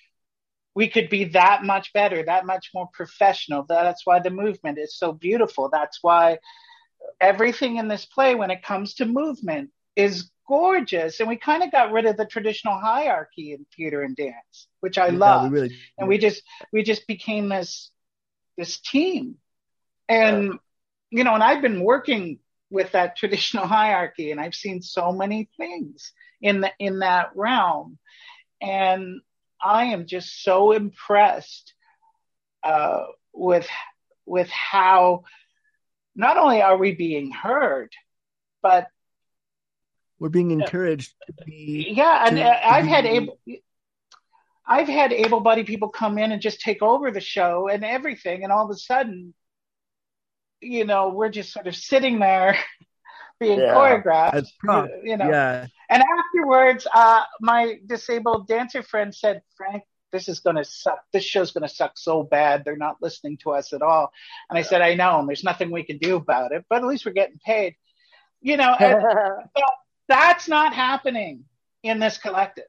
we 0.74 0.88
could 0.88 1.09
be 1.09 1.24
that 1.24 1.64
much 1.64 1.93
better, 1.93 2.22
that 2.22 2.47
much 2.47 2.70
more 2.72 2.88
professional. 2.93 3.64
That's 3.68 4.07
why 4.07 4.20
the 4.20 4.30
movement 4.30 4.78
is 4.78 4.97
so 4.97 5.12
beautiful. 5.12 5.68
That's 5.68 5.99
why 6.01 6.38
everything 7.20 7.76
in 7.76 7.88
this 7.88 8.07
play, 8.07 8.34
when 8.34 8.51
it 8.51 8.62
comes 8.62 8.95
to 8.95 9.07
movement, 9.07 9.70
is 9.97 10.30
gorgeous. 10.51 11.20
And 11.20 11.28
we 11.28 11.36
kind 11.36 11.62
of 11.62 11.70
got 11.72 11.92
rid 11.92 12.07
of 12.07 12.16
the 12.16 12.26
traditional 12.26 12.78
hierarchy 12.78 13.53
in 13.53 13.66
theater 13.76 14.03
and 14.03 14.16
dance, 14.16 14.68
which 14.80 14.98
I 14.98 15.11
Yeah, 15.11 15.18
love. 15.18 15.53
really, 15.53 15.70
and 15.98 16.09
we 16.09 16.18
just 16.18 16.42
we 16.72 16.82
just 16.82 17.07
became 17.07 17.48
this 17.48 17.90
this 18.59 18.80
team. 18.80 19.36
And 20.09 20.59
you 21.11 21.24
know, 21.24 21.34
and 21.34 21.42
I've 21.42 21.62
been 21.62 21.84
working 21.84 22.40
with 22.70 22.92
that 22.92 23.16
traditional 23.16 23.66
hierarchy 23.66 24.32
and 24.32 24.40
I've 24.40 24.55
seen 24.55 24.82
so 24.82 25.12
many 25.12 25.48
things 25.57 26.12
in 26.42 26.61
the 26.62 26.72
in 26.78 27.01
that 27.01 27.30
realm. 27.36 27.98
And 28.61 29.20
I 29.62 29.86
am 29.86 30.07
just 30.07 30.42
so 30.42 30.72
impressed 30.72 31.74
uh, 32.64 33.05
with 33.32 33.68
with 34.26 34.51
how 34.51 35.24
not 36.14 36.36
only 36.36 36.62
are 36.62 36.76
we 36.76 36.94
being 36.94 37.30
heard, 37.30 37.90
but 38.62 38.88
we're 40.20 40.28
being 40.28 40.50
encouraged 40.52 41.14
to 41.26 41.32
be 41.44 41.92
yeah, 41.96 42.26
and 42.26 42.36
to- 42.36 42.68
I've 42.70 42.84
to 42.84 42.90
had 42.90 43.06
able 43.06 43.38
I've 44.66 44.86
had 44.86 45.12
able-bodied 45.12 45.66
people 45.66 45.88
come 45.88 46.16
in 46.16 46.30
and 46.30 46.40
just 46.40 46.60
take 46.60 46.80
over 46.80 47.10
the 47.10 47.20
show 47.20 47.66
and 47.68 47.84
everything, 47.84 48.44
and 48.44 48.52
all 48.52 48.64
of 48.64 48.70
a 48.70 48.76
sudden, 48.78 49.34
you 50.60 50.84
know, 50.84 51.08
we're 51.08 51.30
just 51.30 51.52
sort 51.52 51.66
of 51.66 51.74
sitting 51.74 52.20
there 52.20 52.56
being 53.40 53.58
Yeah. 53.58 53.74
choreographed, 53.74 54.46
you 55.02 55.16
know. 55.16 55.28
Yeah, 55.28 55.66
And 55.88 56.04
afterwards, 56.18 56.86
uh, 56.94 57.24
my 57.40 57.80
disabled 57.84 58.46
dancer 58.46 58.84
friend 58.84 59.12
said, 59.12 59.42
Frank, 59.56 59.82
this 60.12 60.28
is 60.28 60.38
going 60.38 60.56
to 60.56 60.64
suck. 60.64 61.00
This 61.12 61.24
show's 61.24 61.50
going 61.50 61.66
to 61.66 61.74
suck 61.74 61.98
so 61.98 62.22
bad. 62.22 62.64
They're 62.64 62.76
not 62.76 62.96
listening 63.00 63.38
to 63.38 63.52
us 63.52 63.72
at 63.72 63.82
all. 63.82 64.12
And 64.50 64.58
I 64.58 64.62
said, 64.62 64.82
I 64.82 64.94
know, 64.94 65.18
and 65.18 65.28
there's 65.28 65.42
nothing 65.42 65.72
we 65.72 65.82
can 65.82 65.98
do 65.98 66.14
about 66.16 66.52
it, 66.52 66.64
but 66.68 66.82
at 66.82 66.86
least 66.86 67.06
we're 67.06 67.12
getting 67.12 67.40
paid. 67.44 67.74
You 68.40 68.56
know, 68.56 68.72
and 68.78 69.02
that's 70.11 70.48
not 70.48 70.74
happening 70.74 71.44
in 71.82 71.98
this 72.00 72.18
collective. 72.18 72.64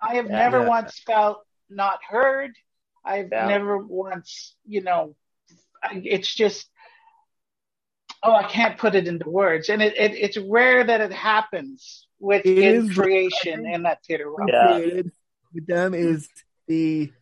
I 0.00 0.16
have 0.16 0.26
Yeah. 0.26 0.38
never 0.38 0.60
Yeah. 0.60 0.68
once 0.68 1.00
felt 1.00 1.44
not 1.68 1.98
heard. 2.04 2.52
I've 3.04 3.30
Yeah. 3.32 3.48
never 3.48 3.78
once, 3.78 4.54
you 4.66 4.82
know, 4.82 5.16
it's 5.92 6.32
just, 6.32 6.68
oh, 8.22 8.32
I 8.34 8.44
can't 8.44 8.78
put 8.78 8.94
it 8.94 9.08
into 9.08 9.28
words. 9.28 9.68
And 9.68 9.82
it, 9.82 9.96
it 9.96 10.14
it's 10.14 10.36
rare 10.36 10.84
that 10.84 11.00
it 11.00 11.12
happens 11.12 12.06
with 12.18 12.44
within 12.44 12.86
is 12.86 12.92
creation 12.92 13.66
in 13.66 13.82
that 13.84 14.04
theater 14.04 14.30
realm. 14.30 14.48
Yeah. 14.48 14.74
created 14.76 15.12
with 15.54 15.66
them 15.66 15.94
is 15.94 16.28
the 16.68 17.12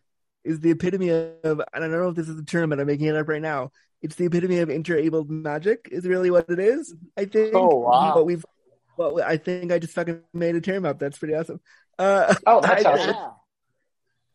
is 0.44 0.60
the 0.60 0.70
epitome 0.72 1.10
of 1.10 1.44
and 1.44 1.62
I 1.72 1.78
don't 1.80 1.92
know 1.92 2.08
if 2.08 2.16
this 2.16 2.28
is 2.28 2.38
a 2.38 2.44
term, 2.44 2.70
but 2.70 2.80
I'm 2.80 2.86
making 2.86 3.06
it 3.06 3.16
up 3.16 3.28
right 3.28 3.42
now. 3.42 3.70
It's 4.02 4.16
the 4.16 4.26
epitome 4.26 4.58
of 4.58 4.68
interabled 4.70 5.30
magic 5.30 5.88
is 5.90 6.06
really 6.06 6.30
what 6.30 6.50
it 6.50 6.58
is. 6.58 6.94
I 7.16 7.24
think. 7.26 7.54
Oh, 7.54 7.76
wow. 7.78 8.14
What 8.14 8.26
we've 8.26 8.44
well, 8.96 9.22
I 9.22 9.36
think 9.36 9.72
I 9.72 9.78
just 9.78 9.94
fucking 9.94 10.22
made 10.32 10.54
a 10.56 10.60
term 10.60 10.84
up. 10.86 10.98
That's 10.98 11.18
pretty 11.18 11.34
awesome. 11.34 11.60
Uh, 11.98 12.34
Oh, 12.46 12.60
that's 12.62 12.84
I- 12.84 12.92
awesome. 12.92 13.16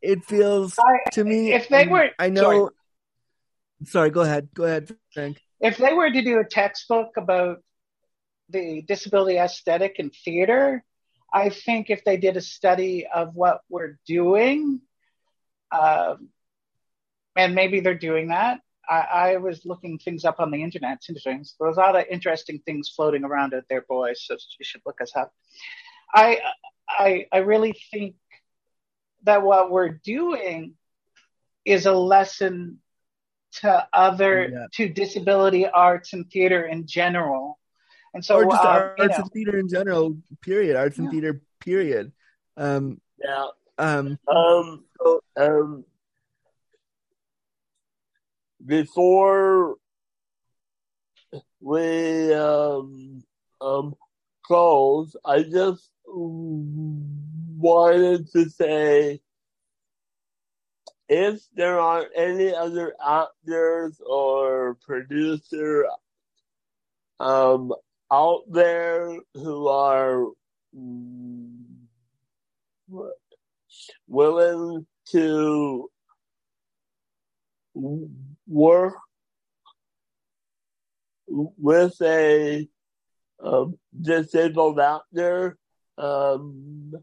It 0.01 0.24
feels 0.26 0.78
I- 0.80 1.10
to 1.12 1.24
me. 1.24 1.51
if 1.53 1.68
they 1.70 1.84
and 1.84 1.91
were- 1.91 2.12
I 2.18 2.30
know. 2.30 2.72
Sorry, 3.86 4.10
go 4.10 4.22
ahead. 4.22 4.49
Go 4.53 4.64
ahead, 4.66 4.93
Frank. 5.14 5.41
If 5.62 5.78
they 5.78 5.93
were 5.93 6.10
to 6.10 6.22
do 6.22 6.39
a 6.39 6.43
textbook 6.45 7.12
about 7.18 7.57
the 8.49 8.82
disability 8.82 9.38
aesthetic 9.38 9.95
in 9.99 10.10
theater, 10.10 10.84
I 11.34 11.49
think 11.49 11.89
if 11.89 12.03
they 12.03 12.18
did 12.18 12.36
a 12.38 12.41
study 12.41 13.05
of 13.07 13.36
what 13.36 13.62
we're 13.70 13.97
doing, 14.07 14.82
um, 15.72 16.30
and 17.36 17.55
maybe 17.55 17.80
they're 17.82 17.93
doing 17.97 18.30
that. 18.30 18.60
I, 18.90 19.00
I 19.34 19.38
was 19.38 19.66
looking 19.66 20.00
things 20.00 20.26
up 20.26 20.40
on 20.40 20.52
the 20.52 20.64
internet. 20.64 20.98
It's 20.98 21.10
interesting. 21.10 21.46
There's 21.60 21.78
a 21.78 21.80
lot 21.80 21.96
of 21.96 22.06
interesting 22.10 22.60
things 22.66 22.90
floating 22.90 23.24
around 23.24 23.54
out 23.54 23.64
there, 23.70 23.82
boys. 23.88 24.24
So 24.26 24.36
you 24.58 24.66
should 24.66 24.82
look 24.86 25.00
us 25.02 25.16
up. 25.16 25.32
I, 26.14 26.40
I, 26.90 27.28
I 27.32 27.38
really 27.40 27.76
think 27.92 28.16
that 29.24 29.44
what 29.44 29.70
we're 29.70 29.90
doing 29.90 30.74
is 31.66 31.86
a 31.86 31.94
lesson 31.94 32.80
to 33.52 33.88
other 33.94 34.50
Yeah. 34.52 34.68
to 34.74 34.90
disability 34.90 35.68
arts 35.68 36.14
and 36.14 36.30
theater 36.30 36.66
in 36.66 36.88
general. 36.88 37.60
And 38.14 38.26
so, 38.26 38.38
or 38.38 38.46
just 38.46 38.64
uh, 38.64 38.68
arts 38.68 38.94
you 38.98 39.08
know, 39.08 39.16
and 39.18 39.32
theater 39.32 39.60
in 39.60 39.68
general. 39.68 40.18
Period. 40.42 40.76
Arts 40.76 40.98
and 40.98 41.12
theater. 41.12 41.42
Period. 41.60 42.12
Um. 42.58 43.02
Yeah. 43.24 43.48
Um. 43.78 44.18
Um, 44.28 44.86
um, 45.38 45.86
before 48.70 49.78
we 51.59 52.34
um, 52.36 53.24
um, 53.59 53.95
close, 54.43 55.15
I 55.26 55.41
just 55.41 55.89
wanted 56.05 58.32
to 58.32 58.49
say 58.49 59.22
if 61.09 61.41
there 61.55 61.80
are 61.80 62.05
any 62.15 62.53
other 62.53 62.93
actors 63.03 63.99
or 64.05 64.78
producer 64.86 65.88
um, 67.20 67.74
out 68.11 68.43
there 68.51 69.17
who 69.34 69.67
are 69.67 70.28
willing 74.07 74.86
to 75.07 75.89
work 78.50 78.95
with 81.28 81.93
a 82.02 82.68
um, 83.41 83.78
disabled 84.02 84.80
actor. 84.80 85.58
Um, 85.97 86.93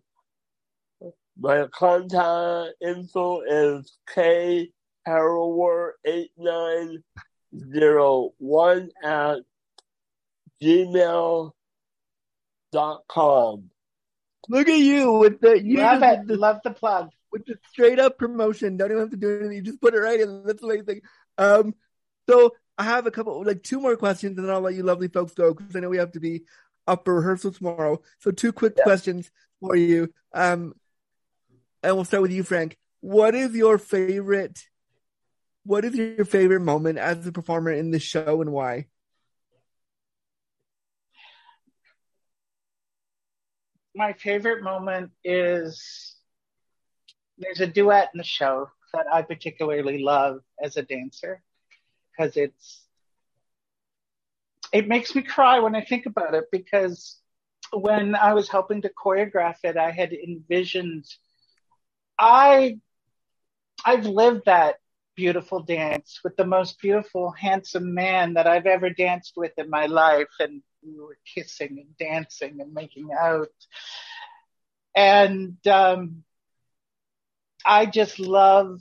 my 1.39 1.67
contact 1.73 2.75
info 2.83 3.43
is 3.43 3.97
K 4.13 4.73
Harrower 5.07 5.93
eight 6.05 6.33
nine 6.37 7.05
zero 7.73 8.33
one 8.39 8.91
at 9.05 9.39
gmail 10.63 11.53
dot 12.73 13.03
com. 13.09 13.71
Look 14.49 14.69
at 14.69 14.79
you 14.79 15.13
with 15.13 15.41
the 15.41 15.63
you 15.63 15.79
love 15.79 16.01
just 16.01 16.21
it. 16.21 16.27
the, 16.27 16.37
Love 16.37 16.61
the 16.65 16.71
plug. 16.71 17.11
with 17.33 17.47
the 17.47 17.59
straight 17.71 17.99
up 17.99 18.19
promotion. 18.19 18.77
Don't 18.77 18.91
even 18.91 19.03
have 19.03 19.11
to 19.11 19.17
do 19.17 19.39
anything. 19.39 19.57
You 19.57 19.63
just 19.63 19.81
put 19.81 19.95
it 19.95 19.99
right 19.99 20.21
in. 20.21 20.43
That's 20.45 20.63
amazing. 20.63 21.03
Um. 21.39 21.75
So 22.29 22.53
I 22.77 22.85
have 22.85 23.07
a 23.07 23.11
couple, 23.11 23.45
like 23.45 23.63
two 23.63 23.81
more 23.81 23.97
questions, 23.97 24.37
and 24.37 24.47
then 24.47 24.55
I'll 24.55 24.61
let 24.61 24.75
you 24.75 24.83
lovely 24.83 25.09
folks 25.09 25.33
go 25.33 25.55
because 25.55 25.75
I 25.77 25.81
know 25.81 25.89
we 25.89 25.99
have 25.99 26.13
to 26.13 26.21
be 26.21 26.43
up 26.87 27.05
for 27.05 27.15
rehearsal 27.15 27.53
tomorrow. 27.53 28.01
So 28.19 28.31
two 28.31 28.53
quick 28.53 28.77
questions 28.77 29.31
for 29.61 29.77
you. 29.77 30.13
Um. 30.33 30.75
And 31.83 31.95
we'll 31.95 32.05
start 32.05 32.23
with 32.23 32.33
you, 32.33 32.43
Frank. 32.43 32.77
What 33.01 33.35
is 33.35 33.55
your 33.55 33.79
favorite? 33.79 34.61
What 35.65 35.85
is 35.85 35.95
your 35.95 36.25
favorite 36.25 36.61
moment 36.61 36.99
as 36.99 37.27
a 37.27 37.33
performer 37.33 37.73
in 37.73 37.91
the 37.91 37.99
show, 37.99 38.41
and 38.41 38.53
why? 38.53 38.87
my 43.97 44.13
favorite 44.13 44.63
moment 44.63 45.11
is 45.25 46.15
there's 47.39 47.61
a 47.61 47.67
duet 47.67 48.11
in 48.13 48.19
the 48.19 48.25
show 48.25 48.69
that 48.97 49.07
I 49.13 49.23
particularly 49.23 50.03
love 50.03 50.41
as 50.63 50.77
a 50.77 50.83
dancer 50.83 51.43
because 52.11 52.37
it's 52.37 52.83
it 54.73 54.89
makes 54.89 55.15
me 55.15 55.23
cry 55.23 55.61
when 55.61 55.77
I 55.77 55.83
think 55.85 56.07
about 56.07 56.35
it 56.35 56.45
because 56.51 57.19
when 57.73 58.15
I 58.15 58.35
was 58.35 58.49
helping 58.49 58.83
to 58.83 58.91
choreograph 58.91 59.57
it, 59.65 59.77
I 59.77 59.91
had 59.91 60.13
envisioned 60.13 61.05
I 62.19 62.79
I've 63.85 64.07
lived 64.07 64.43
that 64.47 64.77
beautiful 65.17 65.61
dance 65.63 66.21
with 66.23 66.37
the 66.37 66.47
most 66.47 66.79
beautiful, 66.81 67.31
handsome 67.31 67.95
man 67.95 68.35
that 68.35 68.47
I've 68.47 68.67
ever 68.67 68.91
danced 68.91 69.35
with 69.37 69.53
in 69.59 69.71
my 69.71 69.87
life. 69.87 70.29
And 70.41 70.63
we 70.85 71.01
were 71.01 71.19
kissing 71.35 71.79
and 71.85 71.97
dancing 71.99 72.61
and 72.61 72.73
making 72.73 73.11
out. 73.19 73.49
And 74.95 75.57
um, 75.67 76.23
I 77.67 77.87
just 77.87 78.19
love 78.19 78.81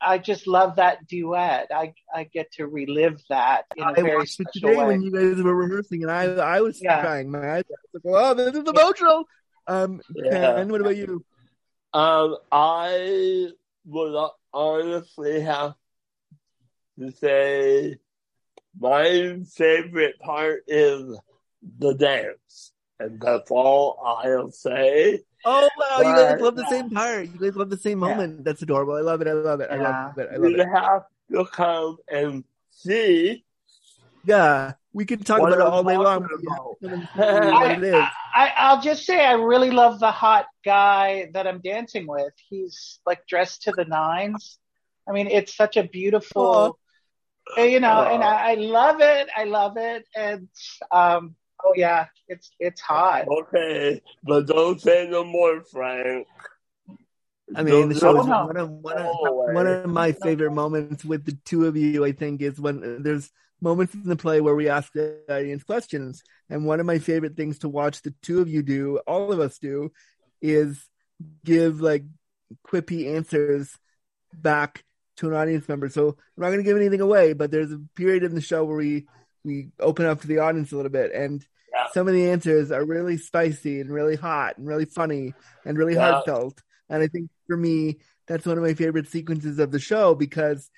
I 0.00 0.18
just 0.18 0.46
love 0.46 0.76
that 0.76 1.06
duet. 1.06 1.68
I 1.74 1.94
I 2.12 2.24
get 2.24 2.52
to 2.52 2.66
relive 2.66 3.20
that 3.28 3.64
in 3.76 3.82
a 3.84 3.92
I 3.92 3.92
very 3.94 4.18
watched 4.18 4.40
it 4.40 4.44
special 4.44 4.70
today 4.70 4.78
way. 4.78 4.86
when 4.86 5.02
you 5.02 5.10
guys 5.10 5.42
were 5.42 5.54
rehearsing, 5.54 6.02
and 6.02 6.10
I 6.10 6.24
I 6.24 6.60
was 6.60 6.80
Yeah. 6.80 7.00
crying. 7.00 7.30
My 7.30 7.56
eyes 7.56 7.64
were 7.92 8.00
like, 8.12 8.22
"Oh, 8.24 8.34
this 8.34 8.54
is 8.56 8.68
emotional." 8.68 9.24
Um, 9.66 10.00
Yeah. 10.14 10.54
Ken, 10.54 10.68
what 10.68 10.80
about 10.80 10.96
you? 10.96 11.24
Um, 11.94 12.36
I 12.50 13.48
would 13.84 14.30
honestly 14.52 15.40
have 15.40 15.74
to 16.98 17.10
say 17.12 17.96
my 18.78 19.40
favorite 19.54 20.18
part 20.20 20.64
is 20.66 21.18
the 21.78 21.94
dance, 21.94 22.72
and 22.98 23.20
that's 23.20 23.50
all 23.50 24.00
I'll 24.04 24.50
say. 24.50 25.20
Oh 25.44 25.68
wow, 25.76 26.00
you 26.00 26.14
guys 26.14 26.40
love 26.40 26.56
the 26.56 26.66
same 26.66 26.90
part. 26.90 27.28
You 27.28 27.38
guys 27.38 27.56
love 27.56 27.70
the 27.70 27.76
same 27.76 28.00
Yeah. 28.00 28.08
moment. 28.08 28.44
That's 28.44 28.62
adorable. 28.62 28.94
I 28.94 29.00
love 29.00 29.20
it. 29.20 29.28
I 29.28 29.32
love 29.32 29.60
it. 29.60 29.70
I 29.70 29.76
love 29.76 30.18
it. 30.18 30.28
I 30.32 30.36
love 30.36 30.50
You 30.52 30.60
it. 30.60 30.68
have 30.74 31.02
to 31.32 31.44
come 31.46 31.96
and 32.10 32.44
see 32.70 33.44
Yeah, 34.24 34.74
we 34.92 35.04
can 35.04 35.18
talk 35.24 35.40
what 35.40 35.52
about 35.52 35.66
it 35.66 35.72
all 35.72 35.82
day 35.82 35.96
long. 35.96 36.22
about. 36.22 36.30
but 36.30 36.42
you 36.42 36.50
have 36.50 36.62
to 36.80 36.86
come 36.88 36.92
and 36.92 37.08
see 37.12 37.58
what 37.58 37.70
it 37.72 37.82
is. 37.82 37.94
I, 37.94 38.10
I, 38.34 38.52
I'll 38.56 38.80
just 38.80 39.04
say 39.04 39.24
I 39.24 39.32
really 39.32 39.70
love 39.70 39.98
the 40.00 40.10
hot 40.12 40.46
guy 40.64 41.30
that 41.34 41.46
I'm 41.46 41.60
dancing 41.60 42.06
with. 42.06 42.32
He's 42.48 43.00
like 43.04 43.26
dressed 43.26 43.62
to 43.64 43.72
the 43.72 43.84
nines. 43.84 44.58
I 45.08 45.12
mean, 45.12 45.26
it's 45.26 45.56
such 45.56 45.76
a 45.76 45.82
beautiful, 45.82 46.78
uh, 47.58 47.62
you 47.62 47.80
know, 47.80 48.02
and 48.02 48.22
I, 48.22 48.52
I 48.52 48.54
love 48.54 49.00
it. 49.00 49.28
I 49.36 49.44
love 49.44 49.76
it. 49.76 50.06
And, 50.14 50.48
um, 50.92 51.34
oh 51.64 51.72
yeah, 51.76 52.06
it's, 52.28 52.50
it's 52.58 52.80
hot. 52.80 53.26
Okay, 53.28 54.00
but 54.22 54.46
don't 54.46 54.80
say 54.80 55.08
no 55.10 55.24
more, 55.24 55.62
Frank. 55.62 56.26
I 57.54 57.62
mean, 57.62 57.88
the 57.88 57.94
Don't- 57.94 58.00
show 58.00 58.20
is 58.20 58.26
no. 58.26 58.46
one 58.46 58.56
of 58.56 58.70
one 58.70 58.96
of, 58.98 59.04
Go 59.04 59.52
one 59.52 59.66
of 59.66 59.90
my 59.90 60.12
favorite 60.12 60.52
moments 60.52 61.04
with 61.04 61.24
the 61.24 61.36
two 61.44 61.66
of 61.66 61.76
you. 61.76 62.04
I 62.04 62.12
think 62.12 62.40
is 62.40 62.60
when 62.60 63.02
there's 63.02 63.30
moments 63.60 63.94
in 63.94 64.04
the 64.04 64.16
play 64.16 64.40
where 64.40 64.54
we 64.54 64.68
ask 64.68 64.92
the 64.92 65.18
audience 65.28 65.62
questions, 65.62 66.22
and 66.48 66.66
one 66.66 66.80
of 66.80 66.86
my 66.86 66.98
favorite 66.98 67.36
things 67.36 67.58
to 67.60 67.68
watch 67.68 68.02
the 68.02 68.14
two 68.22 68.40
of 68.40 68.48
you 68.48 68.62
do, 68.62 68.98
all 69.06 69.32
of 69.32 69.40
us 69.40 69.58
do, 69.58 69.92
is 70.40 70.88
give 71.44 71.80
like 71.80 72.04
quippy 72.66 73.14
answers 73.14 73.76
back 74.32 74.84
to 75.18 75.28
an 75.28 75.34
audience 75.34 75.68
member. 75.68 75.88
So 75.88 76.08
I'm 76.08 76.42
not 76.42 76.48
going 76.48 76.58
to 76.58 76.64
give 76.64 76.76
anything 76.76 77.00
away, 77.00 77.34
but 77.34 77.50
there's 77.50 77.72
a 77.72 77.80
period 77.94 78.22
in 78.22 78.34
the 78.34 78.40
show 78.40 78.64
where 78.64 78.76
we 78.76 79.06
we 79.44 79.68
open 79.80 80.06
up 80.06 80.20
to 80.20 80.26
the 80.26 80.38
audience 80.38 80.72
a 80.72 80.76
little 80.76 80.90
bit, 80.90 81.12
and 81.12 81.44
Yeah. 81.72 81.88
some 81.92 82.08
of 82.08 82.14
the 82.14 82.30
answers 82.30 82.70
are 82.70 82.84
really 82.84 83.16
spicy 83.16 83.80
and 83.80 83.90
really 83.90 84.16
hot 84.16 84.58
and 84.58 84.66
really 84.66 84.84
funny 84.84 85.34
and 85.64 85.78
really 85.78 85.94
Yeah. 85.94 86.12
heartfelt. 86.12 86.62
And 86.88 87.02
I 87.02 87.08
think 87.08 87.30
for 87.46 87.56
me, 87.56 88.00
that's 88.26 88.46
one 88.46 88.58
of 88.58 88.64
my 88.64 88.74
favorite 88.74 89.08
sequences 89.08 89.58
of 89.58 89.70
the 89.70 89.78
show 89.78 90.14
because 90.14 90.70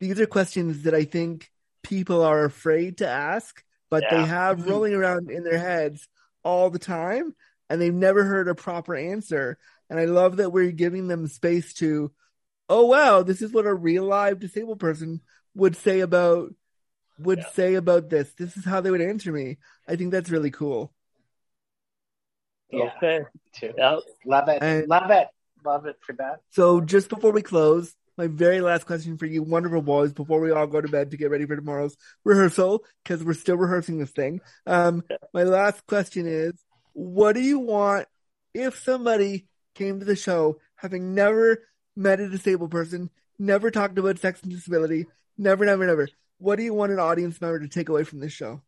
these 0.00 0.20
are 0.20 0.26
questions 0.26 0.82
that 0.82 0.94
I 0.94 1.04
think 1.04 1.50
people 1.82 2.22
are 2.22 2.44
afraid 2.44 2.98
to 2.98 3.08
ask, 3.08 3.62
but 3.90 4.04
they 4.10 4.24
have 4.24 4.58
mm-hmm. 4.58 4.70
rolling 4.70 4.94
around 4.94 5.30
in 5.30 5.44
their 5.44 5.58
heads 5.58 6.08
all 6.42 6.70
the 6.70 6.78
time 6.78 7.34
and 7.68 7.80
they've 7.80 7.94
never 7.94 8.24
heard 8.24 8.48
a 8.48 8.54
proper 8.54 8.94
answer. 8.94 9.58
And 9.90 9.98
I 9.98 10.04
love 10.06 10.36
that 10.36 10.50
we're 10.50 10.72
giving 10.72 11.08
them 11.08 11.26
space 11.26 11.74
to, 11.74 12.12
oh 12.68 12.86
wow, 12.86 13.22
this 13.22 13.42
is 13.42 13.52
what 13.52 13.66
a 13.66 13.74
real 13.74 14.04
live 14.04 14.38
disabled 14.38 14.80
person 14.80 15.20
would 15.54 15.76
say 15.76 16.00
about 16.00 16.52
would 17.18 17.38
Yeah. 17.38 17.50
say 17.50 17.74
about 17.74 18.08
this. 18.10 18.32
This 18.34 18.56
is 18.56 18.64
how 18.64 18.80
they 18.80 18.90
would 18.90 19.00
answer 19.00 19.32
me. 19.32 19.58
I 19.88 19.96
think 19.96 20.10
that's 20.12 20.30
really 20.30 20.50
cool. 20.50 20.92
Yeah. 22.70 22.90
Okay, 22.96 23.20
Too. 23.52 23.72
yep. 23.76 24.00
Love 24.24 24.48
it. 24.48 24.62
And- 24.62 24.88
love 24.88 25.10
it. 25.10 25.28
Love 25.64 25.86
it 25.86 25.96
for 26.00 26.12
that. 26.14 26.40
So 26.50 26.80
just 26.80 27.08
before 27.08 27.32
we 27.32 27.42
close, 27.42 27.94
my 28.16 28.26
very 28.28 28.60
last 28.60 28.86
question 28.86 29.18
for 29.18 29.26
you, 29.26 29.42
wonderful 29.42 29.82
boys, 29.82 30.12
before 30.12 30.40
we 30.40 30.50
all 30.50 30.66
go 30.66 30.80
to 30.80 30.88
bed 30.88 31.10
to 31.10 31.16
get 31.16 31.30
ready 31.30 31.44
for 31.46 31.56
tomorrow's 31.56 31.96
rehearsal, 32.24 32.84
because 33.02 33.22
we're 33.24 33.34
still 33.34 33.56
rehearsing 33.56 33.98
this 33.98 34.10
thing. 34.10 34.40
Um, 34.66 35.04
my 35.34 35.42
last 35.44 35.86
question 35.86 36.26
is, 36.26 36.52
what 36.92 37.34
do 37.34 37.40
you 37.40 37.58
want 37.58 38.06
if 38.54 38.78
somebody 38.82 39.46
came 39.74 39.98
to 39.98 40.06
the 40.06 40.16
show 40.16 40.60
having 40.76 41.14
never 41.14 41.64
met 41.94 42.20
a 42.20 42.28
disabled 42.28 42.70
person, 42.70 43.10
never 43.38 43.70
talked 43.70 43.98
about 43.98 44.18
sex 44.18 44.42
and 44.42 44.50
disability, 44.52 45.06
never, 45.36 45.64
never, 45.66 45.86
never? 45.86 46.08
What 46.38 46.56
do 46.56 46.62
you 46.62 46.74
want 46.74 46.92
an 46.92 46.98
audience 46.98 47.40
member 47.40 47.60
to 47.60 47.68
take 47.68 47.88
away 47.88 48.04
from 48.04 48.20
this 48.20 48.32
show? 48.32 48.62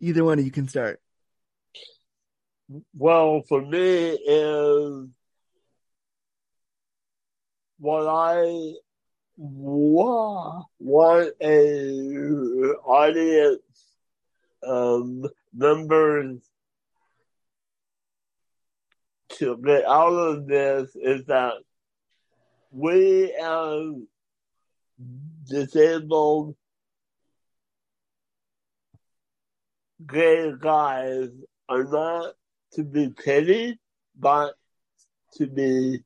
Either 0.00 0.24
one 0.24 0.38
of 0.38 0.44
you 0.44 0.50
can 0.50 0.68
start. 0.68 1.00
Well, 2.96 3.42
for 3.48 3.60
me 3.60 4.10
is 4.10 5.08
what 7.78 8.06
I 8.06 8.74
wa- 9.36 10.62
want 10.78 11.34
a 11.40 12.74
audience 12.84 13.62
um, 14.66 15.26
members 15.52 16.40
to 19.30 19.56
get 19.58 19.84
out 19.84 20.12
of 20.12 20.46
this 20.46 20.94
is 20.94 21.24
that 21.26 21.54
we 22.70 23.32
as 23.34 24.06
disabled 25.44 26.56
gay 30.06 30.52
guys 30.58 31.28
are 31.68 31.84
not 31.84 32.34
to 32.72 32.84
be 32.84 33.08
pitied, 33.10 33.78
but 34.18 34.54
to 35.34 35.46
be 35.46 36.00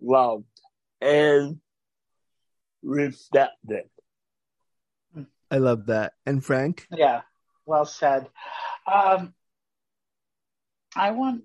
loved 0.00 0.44
and 1.00 1.60
respected. 2.82 3.84
I 5.50 5.58
love 5.58 5.86
that. 5.86 6.12
And 6.24 6.44
Frank? 6.44 6.86
Yeah, 6.90 7.22
well 7.66 7.84
said. 7.84 8.28
Um, 8.90 9.34
I 10.96 11.10
want, 11.10 11.42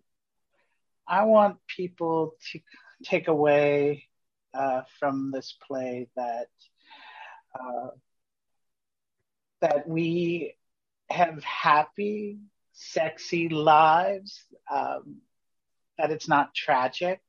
I 1.07 1.25
want 1.25 1.57
people 1.67 2.35
to 2.51 2.59
take 3.03 3.27
away 3.27 4.05
uh, 4.55 4.81
from 4.99 5.31
this 5.31 5.55
play 5.67 6.07
that 6.15 6.47
uh, 7.59 7.89
that 9.61 9.87
we 9.87 10.55
have 11.09 11.43
happy, 11.43 12.39
sexy 12.73 13.49
lives. 13.49 14.43
Um, 14.71 15.21
that 15.97 16.11
it's 16.11 16.27
not 16.27 16.53
tragic 16.53 17.21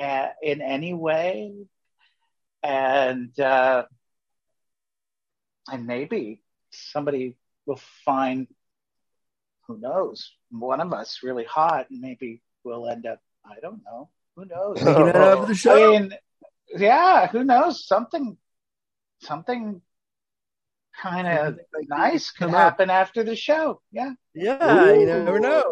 uh, 0.00 0.28
in 0.42 0.62
any 0.62 0.94
way, 0.94 1.52
and 2.62 3.38
uh, 3.38 3.84
and 5.68 5.86
maybe 5.86 6.40
somebody 6.70 7.36
will 7.66 7.80
find 8.04 8.46
who 9.66 9.78
knows 9.78 10.32
one 10.50 10.80
of 10.80 10.92
us 10.92 11.20
really 11.22 11.44
hot 11.44 11.88
and 11.90 12.00
maybe 12.00 12.42
we'll 12.64 12.88
end 12.88 13.06
up 13.06 13.20
i 13.44 13.60
don't 13.60 13.82
know 13.84 14.08
who 14.36 14.44
knows 14.46 14.78
Taking 14.78 15.08
it 15.08 15.16
out 15.16 15.38
of 15.38 15.48
the 15.48 15.54
show. 15.54 15.94
i 15.96 16.00
mean 16.00 16.14
yeah 16.76 17.26
who 17.28 17.44
knows 17.44 17.86
something 17.86 18.36
something 19.20 19.80
kind 21.00 21.26
of 21.26 21.58
nice 21.88 22.30
could 22.30 22.46
Come 22.46 22.54
up. 22.54 22.60
happen 22.60 22.90
after 22.90 23.22
the 23.24 23.36
show 23.36 23.80
yeah 23.92 24.12
Yeah, 24.34 24.92
you 24.92 25.06
never 25.06 25.38
know. 25.40 25.62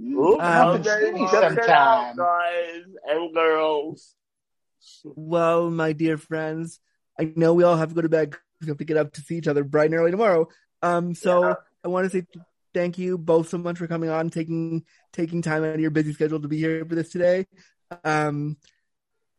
Ooh, 0.00 0.34
Um, 0.34 0.38
Come 0.40 0.72
come 0.72 0.84
see 0.84 0.90
and 1.08 1.14
me 1.14 1.26
check 1.30 1.52
it 1.52 1.58
out, 1.68 2.14
sometime. 2.14 2.16
guys 2.16 2.82
and 3.08 3.34
girls. 3.34 4.14
Well, 5.04 5.70
my 5.70 5.92
dear 5.92 6.16
friends, 6.16 6.80
I 7.20 7.30
know 7.36 7.52
we 7.54 7.62
all 7.62 7.76
have 7.76 7.90
to 7.90 7.94
go 7.94 8.00
to 8.00 8.08
bed 8.08 8.32
'cause 8.32 8.40
we 8.62 8.68
have 8.68 8.78
to 8.78 8.84
get 8.84 8.96
up 8.96 9.12
to 9.12 9.20
see 9.20 9.36
each 9.36 9.48
other 9.48 9.64
bright 9.64 9.90
and 9.90 9.94
early 9.94 10.10
tomorrow. 10.10 10.48
Um, 10.80 11.14
so 11.14 11.48
Yeah. 11.48 11.54
I 11.84 11.88
want 11.88 12.10
to 12.10 12.10
say 12.10 12.26
thank 12.72 12.96
you 12.98 13.18
both 13.18 13.48
so 13.50 13.58
much 13.58 13.76
for 13.78 13.86
coming 13.86 14.08
on, 14.08 14.30
taking 14.30 14.84
taking 15.12 15.42
time 15.42 15.62
out 15.62 15.74
of 15.74 15.80
your 15.80 15.90
busy 15.90 16.12
schedule 16.14 16.40
to 16.40 16.48
be 16.48 16.56
here 16.58 16.84
for 16.86 16.94
this 16.94 17.10
today. 17.10 17.46
Um, 18.04 18.56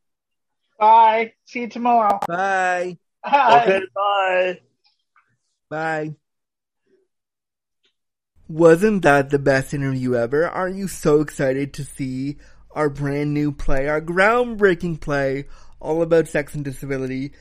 Bye. 0.79 1.33
See 1.45 1.61
you 1.61 1.69
tomorrow. 1.69 2.19
Bye. 2.27 2.97
Bye. 3.23 3.63
Okay, 3.63 3.81
bye. 3.93 4.59
Bye. 5.69 6.15
Wasn't 8.51 9.01
that 9.03 9.29
the 9.29 9.39
best 9.39 9.73
interview 9.73 10.13
ever? 10.13 10.45
Aren't 10.45 10.75
you 10.75 10.89
so 10.89 11.21
excited 11.21 11.73
to 11.73 11.85
see 11.85 12.35
our 12.71 12.89
brand 12.89 13.33
new 13.33 13.53
play, 13.53 13.87
our 13.87 14.01
groundbreaking 14.01 14.99
play, 14.99 15.45
all 15.79 16.01
about 16.01 16.27
sex 16.27 16.53
and 16.53 16.65
disability? 16.65 17.31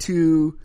to 0.00 0.58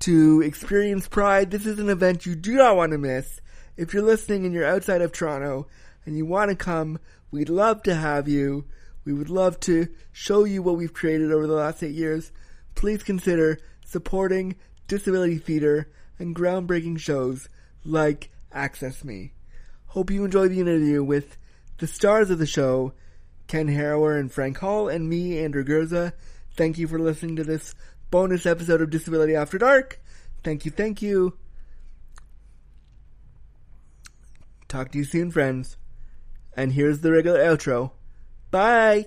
to 0.00 0.42
experience 0.42 1.06
Pride, 1.06 1.52
this 1.52 1.64
is 1.64 1.78
an 1.78 1.88
event 1.88 2.26
you 2.26 2.34
do 2.34 2.56
not 2.56 2.74
want 2.74 2.90
to 2.90 2.98
miss. 2.98 3.40
If 3.76 3.94
you're 3.94 4.02
listening 4.02 4.44
and 4.44 4.52
you're 4.52 4.66
outside 4.66 5.00
of 5.00 5.12
Toronto 5.12 5.68
and 6.04 6.16
you 6.16 6.26
want 6.26 6.50
to 6.50 6.56
come, 6.56 6.98
we'd 7.30 7.48
love 7.48 7.84
to 7.84 7.94
have 7.94 8.26
you. 8.26 8.64
We 9.04 9.12
would 9.12 9.30
love 9.30 9.60
to 9.60 9.88
show 10.10 10.44
you 10.44 10.60
what 10.60 10.76
we've 10.76 10.92
created 10.92 11.30
over 11.30 11.46
the 11.46 11.54
last 11.54 11.82
eight 11.82 11.94
years. 11.94 12.32
Please 12.74 13.04
consider 13.04 13.60
supporting 13.84 14.56
disability 14.88 15.38
theater 15.38 15.88
and 16.22 16.34
groundbreaking 16.34 16.98
shows 16.98 17.48
like 17.84 18.30
Access 18.52 19.04
Me. 19.04 19.32
Hope 19.88 20.10
you 20.10 20.24
enjoy 20.24 20.48
the 20.48 20.60
interview 20.60 21.02
with 21.04 21.36
the 21.78 21.86
stars 21.86 22.30
of 22.30 22.38
the 22.38 22.46
show, 22.46 22.94
Ken 23.48 23.66
Harrower 23.66 24.18
and 24.18 24.32
Frank 24.32 24.58
Hull, 24.58 24.88
and 24.88 25.10
me, 25.10 25.38
Andrew 25.38 25.64
Gurza. 25.64 26.12
Thank 26.54 26.78
you 26.78 26.86
for 26.86 26.98
listening 26.98 27.36
to 27.36 27.44
this 27.44 27.74
bonus 28.10 28.46
episode 28.46 28.80
of 28.80 28.90
Disability 28.90 29.34
After 29.34 29.58
Dark. 29.58 30.00
Thank 30.44 30.64
you, 30.64 30.70
thank 30.70 31.02
you. 31.02 31.36
Talk 34.68 34.92
to 34.92 34.98
you 34.98 35.04
soon, 35.04 35.30
friends. 35.30 35.76
And 36.56 36.72
here's 36.72 37.00
the 37.00 37.12
regular 37.12 37.40
outro. 37.40 37.90
Bye! 38.50 39.06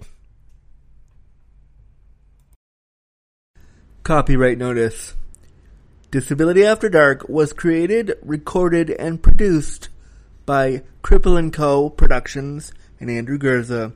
Copyright 4.03 4.57
notice. 4.57 5.15
Disability 6.11 6.63
After 6.63 6.87
Dark 6.87 7.27
was 7.27 7.51
created, 7.51 8.13
recorded, 8.21 8.89
and 8.89 9.21
produced 9.21 9.89
by 10.45 10.83
Cripple 11.03 11.51
& 11.51 11.53
Co. 11.53 11.89
Productions 11.89 12.71
and 12.99 13.09
Andrew 13.09 13.37
Gurza. 13.37 13.91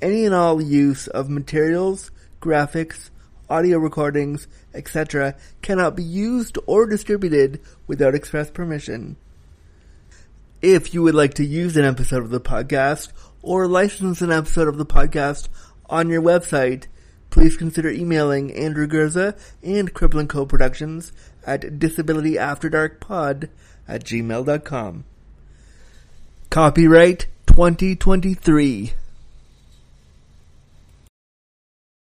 Any 0.00 0.24
and 0.24 0.34
all 0.34 0.60
use 0.60 1.06
of 1.06 1.28
materials, 1.28 2.10
graphics, 2.40 3.10
audio 3.48 3.78
recordings, 3.78 4.48
etc. 4.74 5.36
cannot 5.62 5.94
be 5.94 6.02
used 6.02 6.58
or 6.66 6.86
distributed 6.86 7.60
without 7.86 8.14
express 8.14 8.50
permission. 8.50 9.16
If 10.62 10.94
you 10.94 11.02
would 11.02 11.14
like 11.14 11.34
to 11.34 11.44
use 11.44 11.76
an 11.76 11.84
episode 11.84 12.22
of 12.22 12.30
the 12.30 12.40
podcast 12.40 13.12
or 13.42 13.68
license 13.68 14.20
an 14.20 14.32
episode 14.32 14.68
of 14.68 14.78
the 14.78 14.86
podcast 14.86 15.48
on 15.88 16.08
your 16.08 16.22
website, 16.22 16.86
please 17.30 17.56
consider 17.56 17.90
emailing 17.90 18.52
Andrew 18.52 18.86
Gurza 18.86 19.38
and 19.62 19.92
Cripple 19.92 20.26
& 20.28 20.28
Co. 20.28 20.46
Productions 20.46 21.12
at 21.46 21.62
disabilityafterdarkpod 21.62 23.48
at 23.88 24.04
gmail.com. 24.04 25.04
Copyright 26.50 27.26
2023. 27.46 28.94